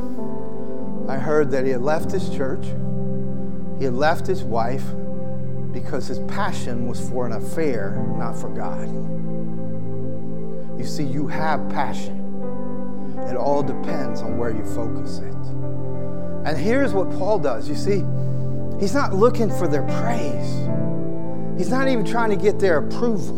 I 1.08 1.18
heard 1.18 1.50
that 1.52 1.64
he 1.64 1.72
had 1.72 1.82
left 1.82 2.12
his 2.12 2.30
church. 2.30 2.66
He 3.78 3.86
had 3.86 3.94
left 3.94 4.28
his 4.28 4.44
wife 4.44 4.84
because 5.72 6.08
his 6.08 6.20
passion 6.28 6.90
was 6.90 7.10
for 7.10 7.26
an 7.26 7.32
affair, 7.32 7.92
not 8.18 8.36
for 8.36 8.50
God. 8.50 8.90
You 10.80 10.86
see, 10.86 11.04
you 11.04 11.28
have 11.28 11.68
passion. 11.70 12.16
It 13.30 13.36
all 13.36 13.62
depends 13.62 14.22
on 14.22 14.38
where 14.38 14.50
you 14.50 14.64
focus 14.64 15.20
it. 15.20 15.36
And 16.46 16.58
here's 16.58 16.94
what 16.94 17.12
Paul 17.12 17.38
does. 17.38 17.68
You 17.68 17.76
see, 17.76 18.06
he's 18.80 18.94
not 18.94 19.14
looking 19.14 19.50
for 19.50 19.68
their 19.68 19.84
praise. 19.84 20.68
He's 21.58 21.70
not 21.70 21.90
even 21.90 22.06
trying 22.06 22.30
to 22.30 22.38
get 22.38 22.60
their 22.60 22.78
approval. 22.78 23.36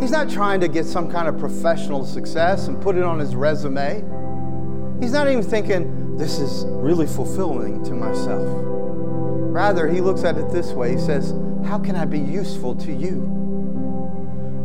He's 0.00 0.10
not 0.10 0.28
trying 0.28 0.60
to 0.60 0.66
get 0.68 0.86
some 0.86 1.08
kind 1.08 1.28
of 1.28 1.38
professional 1.38 2.04
success 2.04 2.66
and 2.66 2.82
put 2.82 2.96
it 2.96 3.04
on 3.04 3.20
his 3.20 3.36
resume. 3.36 4.02
He's 5.00 5.12
not 5.12 5.28
even 5.28 5.44
thinking, 5.44 6.16
this 6.16 6.40
is 6.40 6.64
really 6.66 7.06
fulfilling 7.06 7.84
to 7.84 7.92
myself. 7.92 8.44
Rather, 9.52 9.86
he 9.86 10.00
looks 10.00 10.24
at 10.24 10.36
it 10.36 10.50
this 10.50 10.72
way. 10.72 10.92
He 10.92 10.98
says, 10.98 11.32
How 11.64 11.78
can 11.78 11.94
I 11.94 12.06
be 12.06 12.18
useful 12.18 12.74
to 12.74 12.92
you? 12.92 13.39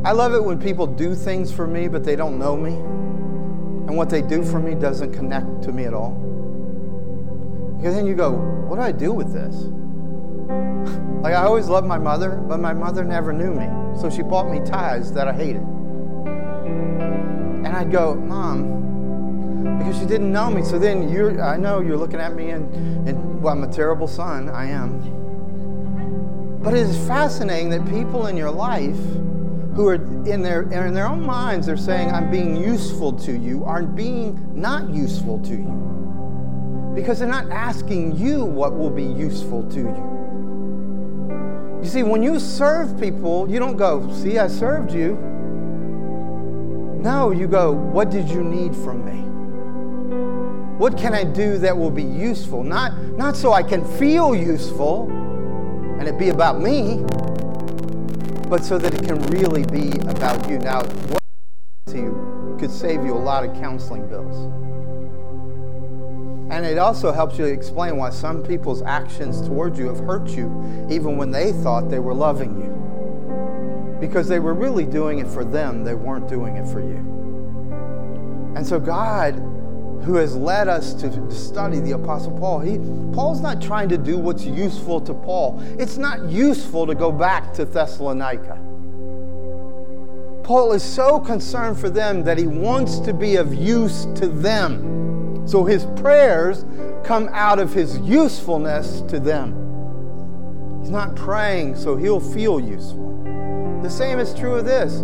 I 0.05 0.11
love 0.11 0.35
it 0.35 0.43
when 0.43 0.59
people 0.59 0.85
do 0.85 1.15
things 1.15 1.51
for 1.51 1.65
me, 1.65 1.87
but 1.87 2.03
they 2.03 2.15
don't 2.15 2.37
know 2.37 2.55
me. 2.55 2.73
And 2.73 3.97
what 3.97 4.07
they 4.07 4.21
do 4.21 4.43
for 4.43 4.59
me 4.59 4.75
doesn't 4.75 5.13
connect 5.13 5.63
to 5.63 5.71
me 5.71 5.85
at 5.85 5.95
all. 5.95 6.11
Because 7.75 7.95
then 7.95 8.05
you 8.05 8.13
go, 8.13 8.33
what 8.67 8.75
do 8.75 8.83
I 8.83 8.91
do 8.91 9.11
with 9.11 9.33
this? 9.33 9.55
like, 11.23 11.33
I 11.33 11.43
always 11.43 11.69
loved 11.69 11.87
my 11.87 11.97
mother, 11.97 12.35
but 12.35 12.59
my 12.59 12.71
mother 12.71 13.03
never 13.03 13.33
knew 13.33 13.51
me. 13.51 13.67
So 13.99 14.11
she 14.11 14.21
bought 14.21 14.47
me 14.47 14.59
ties 14.63 15.11
that 15.13 15.27
I 15.27 15.33
hated. 15.33 15.63
And 17.63 17.67
I'd 17.67 17.91
go, 17.91 18.13
Mom, 18.13 19.79
because 19.79 19.97
she 19.97 20.05
didn't 20.05 20.31
know 20.31 20.51
me. 20.51 20.61
So 20.61 20.77
then 20.77 21.09
you're, 21.09 21.41
I 21.41 21.57
know 21.57 21.81
you're 21.81 21.97
looking 21.97 22.19
at 22.19 22.35
me 22.35 22.51
and, 22.51 22.71
and 23.09 23.41
well, 23.41 23.53
I'm 23.53 23.63
a 23.63 23.73
terrible 23.73 24.07
son. 24.07 24.49
I 24.49 24.65
am. 24.65 24.99
But 26.61 26.75
it 26.75 26.81
is 26.81 26.95
fascinating 27.07 27.71
that 27.71 27.89
people 27.89 28.27
in 28.27 28.37
your 28.37 28.51
life 28.51 28.99
who 29.75 29.87
are 29.89 29.95
in 29.95 30.41
their, 30.41 30.61
in 30.63 30.93
their 30.93 31.05
own 31.05 31.21
minds, 31.21 31.67
they're 31.67 31.75
saying, 31.75 32.09
I'm 32.11 32.31
being 32.31 32.55
useful 32.55 33.11
to 33.19 33.37
you, 33.37 33.65
are 33.65 33.83
being 33.83 34.39
not 34.59 34.89
useful 34.89 35.39
to 35.41 35.51
you. 35.51 36.91
Because 36.95 37.19
they're 37.19 37.27
not 37.27 37.51
asking 37.51 38.15
you 38.15 38.45
what 38.45 38.77
will 38.77 38.89
be 38.89 39.03
useful 39.03 39.69
to 39.71 39.79
you. 39.79 40.15
You 41.83 41.89
see, 41.89 42.03
when 42.03 42.23
you 42.23 42.39
serve 42.39 42.97
people, 42.99 43.49
you 43.49 43.59
don't 43.59 43.75
go, 43.75 44.09
See, 44.13 44.39
I 44.39 44.47
served 44.47 44.93
you. 44.93 45.15
No, 47.01 47.31
you 47.31 47.47
go, 47.47 47.73
What 47.73 48.09
did 48.09 48.29
you 48.29 48.43
need 48.43 48.73
from 48.73 49.03
me? 49.03 49.25
What 50.77 50.97
can 50.97 51.13
I 51.13 51.25
do 51.25 51.57
that 51.57 51.77
will 51.77 51.91
be 51.91 52.03
useful? 52.03 52.63
Not, 52.63 52.97
not 53.17 53.35
so 53.35 53.51
I 53.51 53.61
can 53.61 53.83
feel 53.97 54.33
useful 54.33 55.09
and 55.99 56.07
it 56.07 56.17
be 56.17 56.29
about 56.29 56.61
me, 56.61 57.05
but 58.49 58.63
so 58.63 58.77
that 58.77 58.93
it 58.93 59.03
can 59.03 59.21
really 59.27 59.63
be 59.65 59.97
about 60.07 60.49
you. 60.49 60.59
Now, 60.59 60.83
what 60.83 61.19
to 61.87 61.97
you 61.97 62.57
could 62.59 62.71
save 62.71 63.03
you 63.03 63.13
a 63.13 63.17
lot 63.17 63.43
of 63.43 63.53
counseling 63.55 64.07
bills. 64.07 64.51
And 66.51 66.65
it 66.65 66.77
also 66.77 67.11
helps 67.11 67.37
you 67.37 67.45
explain 67.45 67.97
why 67.97 68.11
some 68.11 68.43
people's 68.43 68.81
actions 68.83 69.41
towards 69.41 69.79
you 69.79 69.87
have 69.87 69.99
hurt 69.99 70.29
you, 70.29 70.45
even 70.89 71.17
when 71.17 71.31
they 71.31 71.51
thought 71.51 71.89
they 71.89 71.99
were 71.99 72.13
loving 72.13 72.55
you. 72.61 73.97
Because 73.99 74.27
they 74.27 74.39
were 74.39 74.53
really 74.53 74.85
doing 74.85 75.19
it 75.19 75.27
for 75.27 75.43
them, 75.43 75.83
they 75.83 75.95
weren't 75.95 76.29
doing 76.29 76.55
it 76.57 76.67
for 76.67 76.81
you. 76.81 76.97
And 78.55 78.65
so 78.65 78.79
God 78.79 79.35
who 80.05 80.15
has 80.15 80.35
led 80.35 80.67
us 80.67 80.93
to 80.93 81.31
study 81.31 81.79
the 81.79 81.91
Apostle 81.93 82.37
Paul. 82.37 82.59
He, 82.59 82.77
Paul's 83.13 83.41
not 83.41 83.59
trying 83.59 83.89
to 83.89 83.97
do 83.97 84.17
what's 84.17 84.45
useful 84.45 85.01
to 85.01 85.13
Paul. 85.13 85.59
It's 85.79 85.97
not 85.97 86.29
useful 86.29 86.85
to 86.85 86.93
go 86.93 87.11
back 87.11 87.53
to 87.55 87.65
Thessalonica. 87.65 88.59
Paul 90.43 90.73
is 90.73 90.83
so 90.83 91.19
concerned 91.19 91.79
for 91.79 91.89
them 91.89 92.23
that 92.23 92.37
he 92.37 92.45
wants 92.45 92.99
to 92.99 93.13
be 93.13 93.37
of 93.37 93.55
use 93.55 94.05
to 94.15 94.27
them. 94.27 95.47
So 95.47 95.63
his 95.63 95.85
prayers 95.95 96.65
come 97.03 97.27
out 97.31 97.57
of 97.57 97.73
his 97.73 97.97
usefulness 97.99 99.01
to 99.09 99.19
them. 99.19 99.61
He's 100.81 100.91
not 100.91 101.15
praying 101.15 101.77
so 101.77 101.95
he'll 101.95 102.19
feel 102.19 102.59
useful. 102.59 103.79
The 103.81 103.89
same 103.89 104.19
is 104.19 104.35
true 104.35 104.53
of 104.53 104.65
this. 104.65 105.03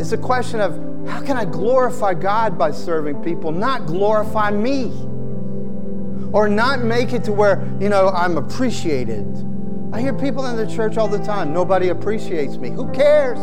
It's 0.00 0.12
a 0.12 0.18
question 0.18 0.60
of 0.60 0.87
how 1.08 1.22
can 1.22 1.36
I 1.36 1.44
glorify 1.44 2.14
God 2.14 2.58
by 2.58 2.70
serving 2.70 3.22
people, 3.22 3.50
not 3.50 3.86
glorify 3.86 4.50
me? 4.50 4.86
Or 6.32 6.48
not 6.48 6.80
make 6.80 7.12
it 7.14 7.24
to 7.24 7.32
where, 7.32 7.66
you 7.80 7.88
know, 7.88 8.08
I'm 8.08 8.36
appreciated. 8.36 9.26
I 9.92 10.00
hear 10.00 10.12
people 10.12 10.44
in 10.46 10.56
the 10.56 10.66
church 10.66 10.98
all 10.98 11.08
the 11.08 11.18
time, 11.18 11.54
nobody 11.54 11.88
appreciates 11.88 12.56
me. 12.56 12.68
Who 12.70 12.92
cares? 12.92 13.38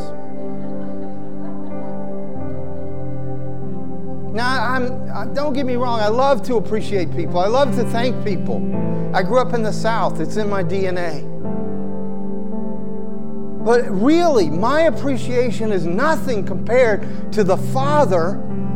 Now, 4.36 4.63
I'm, 4.63 5.09
uh, 5.09 5.26
don't 5.34 5.53
get 5.53 5.66
me 5.66 5.76
wrong, 5.76 5.99
I 5.99 6.09
love 6.09 6.43
to 6.43 6.57
appreciate 6.57 7.11
people. 7.16 7.39
I 7.39 7.47
love 7.47 7.76
to 7.78 7.86
thank 7.86 8.24
people. 8.24 8.57
I 9.16 9.24
grew 9.24 9.39
up 9.39 9.53
in 9.53 9.63
the 9.63 9.74
South, 9.74 10.20
it's 10.20 10.36
in 10.36 10.49
my 10.49 10.63
DNA. 10.63 11.34
But 13.66 13.89
really, 13.89 14.49
my 14.49 14.82
appreciation 14.82 15.72
is 15.72 15.86
nothing 15.86 16.45
compared 16.45 17.34
to 17.34 17.43
the 17.43 17.57
Father 17.57 18.34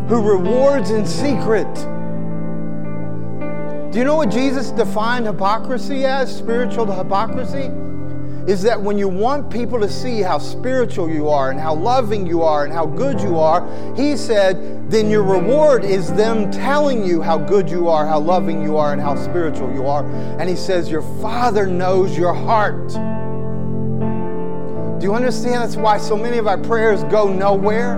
who 0.07 0.27
rewards 0.27 0.89
in 0.89 1.05
secret. 1.05 1.71
Do 3.91 3.99
you 3.99 4.03
know 4.03 4.15
what 4.15 4.31
Jesus 4.31 4.71
defined 4.71 5.27
hypocrisy 5.27 6.05
as? 6.05 6.35
Spiritual 6.35 6.91
hypocrisy? 6.91 7.71
is 8.49 8.63
that 8.63 8.81
when 8.81 8.97
you 8.97 9.07
want 9.07 9.47
people 9.51 9.79
to 9.79 9.87
see 9.87 10.21
how 10.23 10.39
spiritual 10.39 11.07
you 11.07 11.29
are 11.29 11.51
and 11.51 11.59
how 11.59 11.75
loving 11.75 12.25
you 12.25 12.41
are 12.41 12.63
and 12.63 12.73
how 12.73 12.83
good 12.83 13.21
you 13.21 13.37
are, 13.37 13.63
he 13.95 14.17
said, 14.17 14.89
then 14.89 15.07
your 15.07 15.21
reward 15.21 15.85
is 15.85 16.11
them 16.13 16.49
telling 16.49 17.05
you 17.05 17.21
how 17.21 17.37
good 17.37 17.69
you 17.69 17.87
are, 17.87 18.07
how 18.07 18.19
loving 18.19 18.63
you 18.63 18.75
are, 18.75 18.91
and 18.91 18.99
how 18.99 19.15
spiritual 19.15 19.71
you 19.71 19.85
are. 19.85 20.03
And 20.39 20.49
he 20.49 20.55
says, 20.55 20.89
Your 20.89 21.03
Father 21.21 21.67
knows 21.67 22.17
your 22.17 22.33
heart. 22.33 22.91
Do 24.99 25.05
you 25.05 25.13
understand? 25.13 25.61
That's 25.63 25.77
why 25.77 25.97
so 25.97 26.17
many 26.17 26.39
of 26.39 26.47
our 26.47 26.57
prayers 26.57 27.03
go 27.05 27.31
nowhere. 27.31 27.95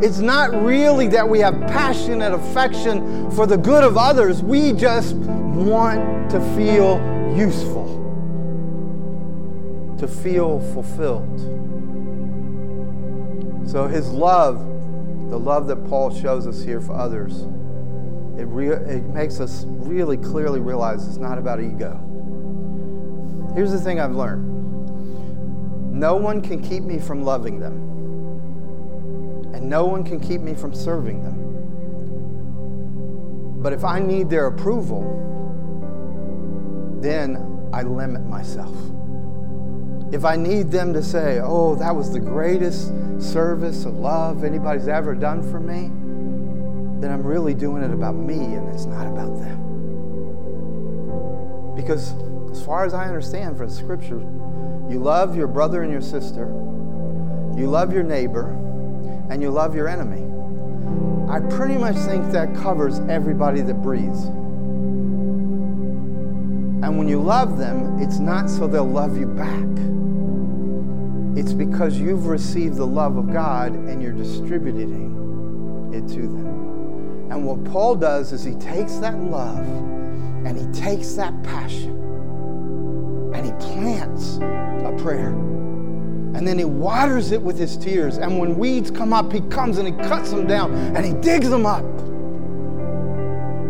It's 0.00 0.18
not 0.18 0.52
really 0.62 1.08
that 1.08 1.28
we 1.28 1.40
have 1.40 1.54
passionate 1.62 2.32
affection 2.32 3.28
for 3.32 3.44
the 3.44 3.56
good 3.56 3.82
of 3.82 3.96
others. 3.96 4.40
We 4.40 4.72
just 4.72 5.16
want 5.16 6.30
to 6.30 6.40
feel 6.54 7.00
useful 7.36 8.04
to 9.98 10.06
feel 10.06 10.60
fulfilled. 10.72 11.40
So 13.68 13.88
his 13.88 14.08
love, 14.10 14.58
the 15.30 15.38
love 15.38 15.66
that 15.68 15.88
Paul 15.88 16.14
shows 16.14 16.46
us 16.46 16.62
here 16.62 16.80
for 16.80 16.94
others, 16.94 17.40
it, 18.38 18.44
re- 18.44 18.68
it 18.68 19.02
makes 19.06 19.40
us 19.40 19.64
really 19.66 20.18
clearly 20.18 20.60
realize 20.60 21.08
it's 21.08 21.16
not 21.16 21.38
about 21.38 21.60
ego. 21.60 21.98
Here's 23.54 23.72
the 23.72 23.80
thing 23.80 23.98
I've 23.98 24.14
learned 24.14 24.56
no 25.96 26.14
one 26.14 26.42
can 26.42 26.62
keep 26.62 26.82
me 26.82 26.98
from 26.98 27.24
loving 27.24 27.58
them, 27.58 27.74
and 29.54 29.68
no 29.68 29.86
one 29.86 30.04
can 30.04 30.20
keep 30.20 30.42
me 30.42 30.52
from 30.54 30.74
serving 30.74 31.22
them. 31.22 31.46
But 33.62 33.72
if 33.72 33.82
I 33.82 33.98
need 33.98 34.28
their 34.28 34.46
approval, 34.46 35.24
then 37.00 37.70
I 37.72 37.82
limit 37.82 38.26
myself. 38.26 38.76
If 40.12 40.24
I 40.24 40.36
need 40.36 40.70
them 40.70 40.92
to 40.92 41.02
say, 41.02 41.40
oh, 41.42 41.74
that 41.76 41.96
was 41.96 42.12
the 42.12 42.20
greatest 42.20 42.92
service 43.18 43.86
of 43.86 43.94
love 43.94 44.44
anybody's 44.44 44.88
ever 44.88 45.14
done 45.14 45.42
for 45.50 45.58
me, 45.58 45.90
then 47.00 47.10
I'm 47.10 47.22
really 47.22 47.54
doing 47.54 47.82
it 47.82 47.90
about 47.90 48.14
me 48.14 48.36
and 48.36 48.68
it's 48.68 48.84
not 48.84 49.06
about 49.06 49.34
them. 49.38 49.62
Because 51.74 52.12
as 52.50 52.62
far 52.64 52.84
as 52.84 52.92
I 52.92 53.06
understand 53.06 53.56
from 53.56 53.70
Scripture, 53.70 54.20
you 54.88 55.00
love 55.00 55.36
your 55.36 55.48
brother 55.48 55.82
and 55.82 55.90
your 55.90 56.00
sister, 56.00 56.46
you 57.56 57.66
love 57.66 57.92
your 57.92 58.02
neighbor, 58.02 58.50
and 59.30 59.42
you 59.42 59.50
love 59.50 59.74
your 59.74 59.88
enemy. 59.88 60.22
I 61.28 61.40
pretty 61.40 61.76
much 61.76 61.96
think 61.96 62.30
that 62.32 62.54
covers 62.54 63.00
everybody 63.08 63.60
that 63.62 63.82
breathes. 63.82 64.24
And 66.84 66.98
when 66.98 67.08
you 67.08 67.20
love 67.20 67.58
them, 67.58 67.98
it's 68.00 68.18
not 68.18 68.48
so 68.48 68.68
they'll 68.68 68.84
love 68.84 69.18
you 69.18 69.26
back. 69.26 69.66
It's 71.36 71.52
because 71.52 71.98
you've 71.98 72.26
received 72.26 72.76
the 72.76 72.86
love 72.86 73.16
of 73.16 73.32
God 73.32 73.72
and 73.72 74.00
you're 74.00 74.12
distributing 74.12 75.92
it 75.92 76.06
to 76.14 76.22
them. 76.22 77.28
And 77.30 77.44
what 77.44 77.64
Paul 77.64 77.96
does 77.96 78.32
is 78.32 78.44
he 78.44 78.54
takes 78.54 78.96
that 78.96 79.18
love 79.18 79.66
and 80.46 80.56
he 80.56 80.80
takes 80.80 81.14
that 81.14 81.42
passion 81.42 81.95
plants 83.60 84.36
a 84.38 84.94
prayer. 84.98 85.28
And 85.28 86.46
then 86.46 86.58
he 86.58 86.64
waters 86.66 87.32
it 87.32 87.40
with 87.40 87.58
his 87.58 87.76
tears. 87.76 88.18
And 88.18 88.38
when 88.38 88.58
weeds 88.58 88.90
come 88.90 89.12
up, 89.12 89.32
he 89.32 89.40
comes 89.42 89.78
and 89.78 89.88
he 89.88 89.94
cuts 90.06 90.30
them 90.30 90.46
down 90.46 90.74
and 90.74 91.04
he 91.04 91.14
digs 91.14 91.48
them 91.48 91.64
up. 91.64 91.84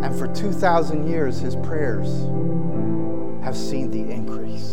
And 0.04 0.18
for 0.18 0.26
2,000 0.26 1.08
years, 1.08 1.38
his 1.38 1.54
prayers 1.56 2.08
have 3.44 3.56
seen 3.56 3.90
the 3.90 4.12
increase. 4.12 4.72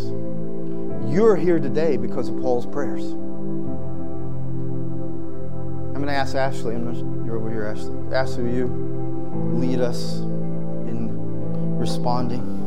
You're 1.14 1.36
here 1.36 1.60
today 1.60 1.98
because 1.98 2.30
of 2.30 2.40
Paul's 2.42 2.66
prayers. 2.66 3.04
I'm 5.94 5.94
going 5.94 6.08
to 6.08 6.14
ask 6.14 6.36
Ashley. 6.36 6.74
I'm 6.74 6.86
not, 6.86 6.96
you're 7.26 7.38
over 7.38 7.52
here, 7.52 7.66
Ashley. 7.66 7.96
Ashley, 8.16 8.44
will 8.44 8.54
you 8.54 8.68
lead 9.54 9.80
us 9.80 10.18
in 10.18 11.78
responding? 11.78 12.63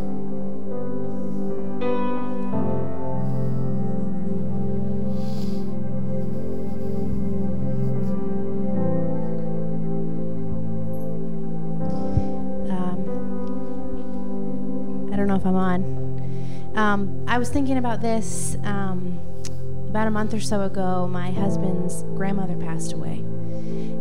I'm 15.46 15.56
on. 15.56 16.72
Um, 16.76 17.24
I 17.26 17.38
was 17.38 17.48
thinking 17.48 17.78
about 17.78 18.02
this 18.02 18.56
um, 18.64 19.18
about 19.88 20.06
a 20.06 20.10
month 20.10 20.34
or 20.34 20.40
so 20.40 20.62
ago. 20.62 21.08
My 21.08 21.30
husband's 21.30 22.02
grandmother 22.16 22.56
passed 22.56 22.92
away. 22.92 23.24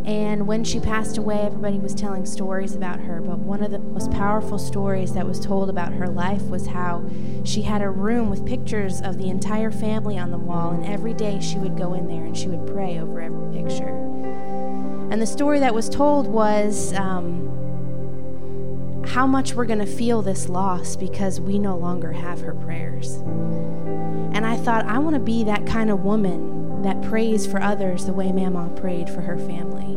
And 0.05 0.45
when 0.45 0.63
she 0.63 0.79
passed 0.79 1.17
away, 1.17 1.39
everybody 1.39 1.79
was 1.79 1.95
telling 1.95 2.27
stories 2.27 2.75
about 2.75 2.99
her. 2.99 3.21
But 3.21 3.39
one 3.39 3.63
of 3.63 3.71
the 3.71 3.79
most 3.79 4.11
powerful 4.11 4.59
stories 4.59 5.13
that 5.13 5.25
was 5.25 5.39
told 5.39 5.67
about 5.69 5.93
her 5.93 6.07
life 6.07 6.43
was 6.43 6.67
how 6.67 7.03
she 7.43 7.63
had 7.63 7.81
a 7.81 7.89
room 7.89 8.29
with 8.29 8.45
pictures 8.45 9.01
of 9.01 9.17
the 9.17 9.29
entire 9.29 9.71
family 9.71 10.19
on 10.19 10.29
the 10.29 10.37
wall. 10.37 10.71
And 10.71 10.85
every 10.85 11.13
day 11.13 11.39
she 11.39 11.57
would 11.57 11.75
go 11.75 11.95
in 11.95 12.07
there 12.07 12.23
and 12.23 12.37
she 12.37 12.47
would 12.47 12.67
pray 12.71 12.99
over 12.99 13.19
every 13.19 13.63
picture. 13.63 13.87
And 15.09 15.19
the 15.19 15.25
story 15.25 15.59
that 15.59 15.73
was 15.73 15.89
told 15.89 16.27
was 16.27 16.93
um, 16.93 17.49
how 19.07 19.27
much 19.27 19.53
we're 19.53 19.65
going 19.65 19.79
to 19.79 19.85
feel 19.85 20.21
this 20.21 20.49
loss 20.49 20.95
because 20.95 21.39
we 21.39 21.59
no 21.59 21.77
longer 21.77 22.11
have 22.11 22.41
her 22.41 22.53
prayers. 22.53 23.15
And 24.35 24.45
I 24.45 24.57
thought, 24.57 24.85
I 24.85 24.99
want 24.99 25.15
to 25.15 25.21
be 25.21 25.43
that 25.45 25.65
kind 25.65 25.89
of 25.89 26.03
woman 26.03 26.81
that 26.81 27.01
prays 27.03 27.47
for 27.47 27.61
others 27.61 28.05
the 28.05 28.13
way 28.13 28.31
Mama 28.31 28.69
prayed 28.75 29.09
for 29.09 29.21
her 29.21 29.37
family. 29.37 29.95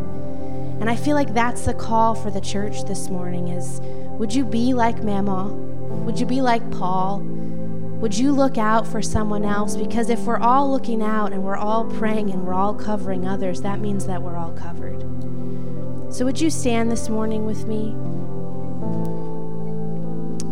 And 0.81 0.89
I 0.89 0.97
feel 0.97 1.17
like 1.17 1.35
that's 1.35 1.65
the 1.65 1.75
call 1.75 2.15
for 2.15 2.31
the 2.31 2.41
church 2.41 2.85
this 2.85 3.09
morning 3.09 3.49
is 3.49 3.81
would 4.19 4.33
you 4.33 4.45
be 4.45 4.75
like 4.75 5.03
Mama? 5.03 5.49
Would 5.49 6.21
you 6.21 6.27
be 6.27 6.41
like 6.41 6.71
Paul? 6.71 7.21
Would 8.01 8.17
you 8.17 8.31
look 8.31 8.59
out 8.59 8.87
for 8.87 9.03
someone 9.03 9.45
else? 9.45 9.77
Because 9.77 10.09
if 10.09 10.21
we're 10.21 10.39
all 10.39 10.71
looking 10.71 11.03
out 11.03 11.33
and 11.33 11.43
we're 11.43 11.57
all 11.57 11.85
praying 11.85 12.31
and 12.31 12.47
we're 12.47 12.55
all 12.55 12.75
covering 12.75 13.27
others, 13.27 13.61
that 13.63 13.81
means 13.81 14.07
that 14.07 14.23
we're 14.23 14.37
all 14.37 14.53
covered. 14.53 15.01
So 16.15 16.25
would 16.25 16.41
you 16.41 16.49
stand 16.49 16.93
this 16.93 17.09
morning 17.09 17.45
with 17.45 17.67
me? 17.67 17.97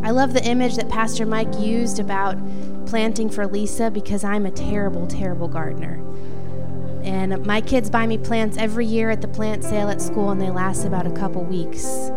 I 0.06 0.10
love 0.10 0.34
the 0.34 0.44
image 0.44 0.76
that 0.76 0.88
Pastor 0.88 1.26
Mike 1.26 1.58
used 1.58 1.98
about 1.98 2.38
planting 2.86 3.28
for 3.28 3.44
Lisa 3.44 3.90
because 3.90 4.22
I'm 4.22 4.46
a 4.46 4.52
terrible, 4.52 5.08
terrible 5.08 5.48
gardener. 5.48 6.00
And 7.02 7.44
my 7.44 7.60
kids 7.60 7.90
buy 7.90 8.06
me 8.06 8.16
plants 8.16 8.56
every 8.56 8.86
year 8.86 9.10
at 9.10 9.20
the 9.20 9.26
plant 9.26 9.64
sale 9.64 9.88
at 9.88 10.00
school, 10.00 10.30
and 10.30 10.40
they 10.40 10.48
last 10.48 10.84
about 10.84 11.08
a 11.08 11.10
couple 11.10 11.42
weeks. 11.42 12.12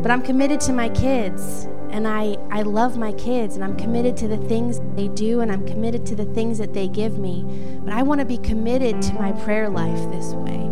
But 0.00 0.12
I'm 0.12 0.22
committed 0.22 0.60
to 0.60 0.72
my 0.72 0.90
kids, 0.90 1.64
and 1.90 2.06
I, 2.06 2.36
I 2.52 2.62
love 2.62 2.96
my 2.96 3.12
kids, 3.14 3.56
and 3.56 3.64
I'm 3.64 3.76
committed 3.76 4.16
to 4.18 4.28
the 4.28 4.38
things 4.38 4.80
they 4.94 5.08
do, 5.08 5.40
and 5.40 5.50
I'm 5.50 5.66
committed 5.66 6.06
to 6.06 6.14
the 6.14 6.26
things 6.26 6.58
that 6.58 6.72
they 6.72 6.86
give 6.86 7.18
me. 7.18 7.44
But 7.82 7.94
I 7.94 8.04
want 8.04 8.20
to 8.20 8.24
be 8.24 8.38
committed 8.38 9.02
to 9.02 9.14
my 9.14 9.32
prayer 9.32 9.68
life 9.68 10.08
this 10.12 10.34
way. 10.34 10.70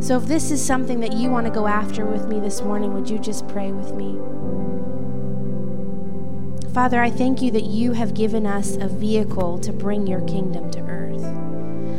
So 0.00 0.16
if 0.16 0.24
this 0.24 0.50
is 0.50 0.64
something 0.64 1.00
that 1.00 1.12
you 1.12 1.28
want 1.28 1.46
to 1.46 1.52
go 1.52 1.66
after 1.66 2.06
with 2.06 2.26
me 2.26 2.40
this 2.40 2.62
morning, 2.62 2.94
would 2.94 3.10
you 3.10 3.18
just 3.18 3.46
pray 3.48 3.70
with 3.70 3.92
me? 3.92 4.18
Father, 6.72 7.00
I 7.00 7.10
thank 7.10 7.40
you 7.42 7.50
that 7.52 7.64
you 7.64 7.92
have 7.92 8.14
given 8.14 8.46
us 8.46 8.76
a 8.76 8.88
vehicle 8.88 9.58
to 9.58 9.72
bring 9.72 10.06
your 10.06 10.20
kingdom 10.22 10.70
to 10.72 10.80
earth. 10.80 11.24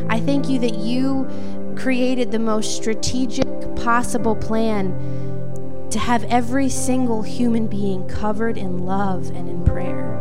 I 0.10 0.20
thank 0.20 0.48
you 0.48 0.60
that 0.60 0.76
you 0.76 1.28
created 1.76 2.32
the 2.32 2.40
most 2.40 2.76
strategic 2.76 3.48
possible 3.76 4.36
plan 4.36 5.88
to 5.90 6.00
have 6.00 6.24
every 6.26 6.70
single 6.70 7.24
human 7.24 7.68
being 7.68 8.08
covered 8.08 8.58
in 8.58 8.86
love 8.86 9.30
and 9.30 9.50
in 9.50 9.64
prayer. 9.64 10.16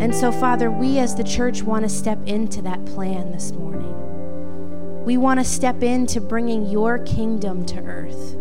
And 0.00 0.14
so, 0.14 0.30
Father, 0.30 0.70
we 0.70 0.98
as 0.98 1.14
the 1.14 1.24
church 1.24 1.62
want 1.62 1.84
to 1.84 1.88
step 1.88 2.18
into 2.26 2.60
that 2.62 2.84
plan 2.86 3.32
this 3.32 3.52
morning. 3.52 5.04
We 5.04 5.16
want 5.16 5.40
to 5.40 5.44
step 5.44 5.82
into 5.82 6.20
bringing 6.20 6.66
your 6.66 6.98
kingdom 6.98 7.64
to 7.66 7.78
earth. 7.80 8.36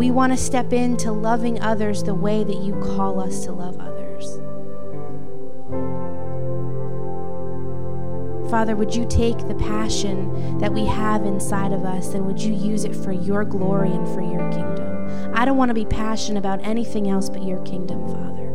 We 0.00 0.10
want 0.10 0.32
to 0.32 0.38
step 0.38 0.72
into 0.72 1.12
loving 1.12 1.60
others 1.60 2.02
the 2.02 2.14
way 2.14 2.42
that 2.42 2.56
you 2.56 2.72
call 2.76 3.20
us 3.20 3.44
to 3.44 3.52
love 3.52 3.78
others. 3.78 4.40
Father, 8.50 8.76
would 8.76 8.94
you 8.94 9.06
take 9.10 9.36
the 9.46 9.54
passion 9.56 10.56
that 10.56 10.72
we 10.72 10.86
have 10.86 11.26
inside 11.26 11.74
of 11.74 11.84
us 11.84 12.14
and 12.14 12.24
would 12.24 12.40
you 12.40 12.54
use 12.54 12.86
it 12.86 12.96
for 12.96 13.12
your 13.12 13.44
glory 13.44 13.90
and 13.90 14.08
for 14.14 14.22
your 14.22 14.50
kingdom? 14.50 15.34
I 15.34 15.44
don't 15.44 15.58
want 15.58 15.68
to 15.68 15.74
be 15.74 15.84
passionate 15.84 16.38
about 16.38 16.64
anything 16.64 17.10
else 17.10 17.28
but 17.28 17.42
your 17.42 17.62
kingdom, 17.64 18.08
Father. 18.08 18.46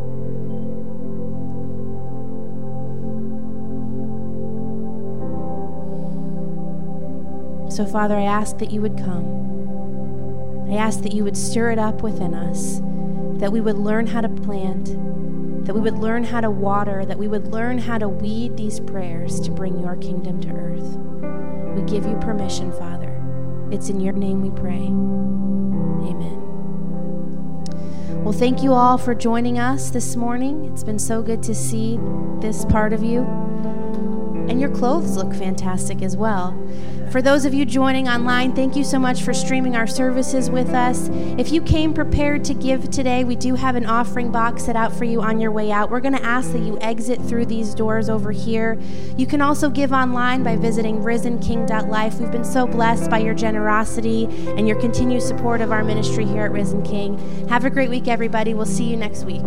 So, 7.70 7.86
Father, 7.86 8.16
I 8.16 8.24
ask 8.24 8.58
that 8.58 8.72
you 8.72 8.82
would 8.82 8.98
come. 8.98 9.55
I 10.70 10.76
ask 10.76 11.02
that 11.02 11.14
you 11.14 11.24
would 11.24 11.38
stir 11.38 11.72
it 11.72 11.80
up 11.80 12.02
within 12.02 12.34
us, 12.34 12.80
that 13.40 13.52
we 13.52 13.62
would 13.62 13.78
learn 13.78 14.08
how 14.08 14.22
to 14.22 14.30
plant, 14.30 14.86
that 15.66 15.74
we 15.74 15.82
would 15.82 15.98
learn 15.98 16.24
how 16.24 16.42
to 16.42 16.50
water, 16.50 17.06
that 17.06 17.18
we 17.18 17.28
would 17.28 17.48
learn 17.48 17.78
how 17.78 17.98
to 17.98 18.08
weed 18.08 18.58
these 18.58 18.80
prayers 18.80 19.40
to 19.42 19.52
bring 19.52 19.80
your 19.80 19.96
kingdom 19.98 20.40
to 20.42 20.50
earth. 20.50 20.98
We 21.76 21.82
give 21.84 22.06
you 22.06 22.16
permission, 22.18 22.72
Father. 22.72 23.12
It's 23.72 23.90
in 23.90 24.00
your 24.00 24.14
name 24.14 24.42
we 24.42 24.50
pray. 24.52 24.86
Amen. 26.10 26.42
Well, 28.24 28.34
thank 28.34 28.64
you 28.64 28.74
all 28.74 28.98
for 28.98 29.14
joining 29.14 29.60
us 29.60 29.90
this 29.90 30.16
morning. 30.16 30.66
It's 30.72 30.84
been 30.84 31.00
so 31.00 31.22
good 31.22 31.44
to 31.44 31.54
see 31.54 32.00
this 32.40 32.66
part 32.66 32.94
of 32.94 33.04
you. 33.04 33.22
And 34.48 34.60
your 34.60 34.70
clothes 34.70 35.18
look 35.18 35.34
fantastic 35.34 36.02
as 36.02 36.16
well. 36.16 36.52
For 37.16 37.22
those 37.22 37.46
of 37.46 37.54
you 37.54 37.64
joining 37.64 38.10
online, 38.10 38.54
thank 38.54 38.76
you 38.76 38.84
so 38.84 39.00
much 39.00 39.24
for 39.24 39.34
streaming 39.34 39.78
our 39.78 39.88
services 39.88 40.50
with 40.50 40.72
us. 40.72 41.08
If 41.40 41.50
you 41.50 41.62
came 41.62 41.94
prepared 41.94 42.44
to 42.44 42.54
give 42.54 42.90
today, 42.90 43.24
we 43.24 43.38
do 43.38 43.56
have 43.56 43.78
an 43.78 43.86
offering 43.86 44.34
box 44.34 44.66
set 44.66 44.76
out 44.76 44.92
for 44.92 45.06
you 45.06 45.22
on 45.22 45.40
your 45.40 45.50
way 45.50 45.72
out. 45.72 45.90
We're 45.90 46.02
going 46.02 46.18
to 46.18 46.26
ask 46.26 46.52
that 46.52 46.60
you 46.60 46.78
exit 46.82 47.22
through 47.22 47.46
these 47.46 47.74
doors 47.74 48.10
over 48.10 48.34
here. 48.34 48.78
You 49.16 49.28
can 49.28 49.40
also 49.40 49.70
give 49.70 49.94
online 49.94 50.44
by 50.44 50.58
visiting 50.58 50.98
risenking.life. 50.98 52.16
We've 52.16 52.32
been 52.34 52.44
so 52.44 52.68
blessed 52.68 53.10
by 53.10 53.20
your 53.20 53.34
generosity 53.34 54.26
and 54.58 54.68
your 54.68 54.78
continued 54.82 55.22
support 55.22 55.62
of 55.62 55.72
our 55.72 55.86
ministry 55.86 56.26
here 56.26 56.44
at 56.44 56.52
Risen 56.52 56.84
King. 56.84 57.18
Have 57.48 57.64
a 57.64 57.70
great 57.70 57.90
week, 57.90 58.10
everybody. 58.10 58.54
We'll 58.54 58.66
see 58.66 58.90
you 58.90 58.98
next 58.98 59.24
week. 59.24 59.44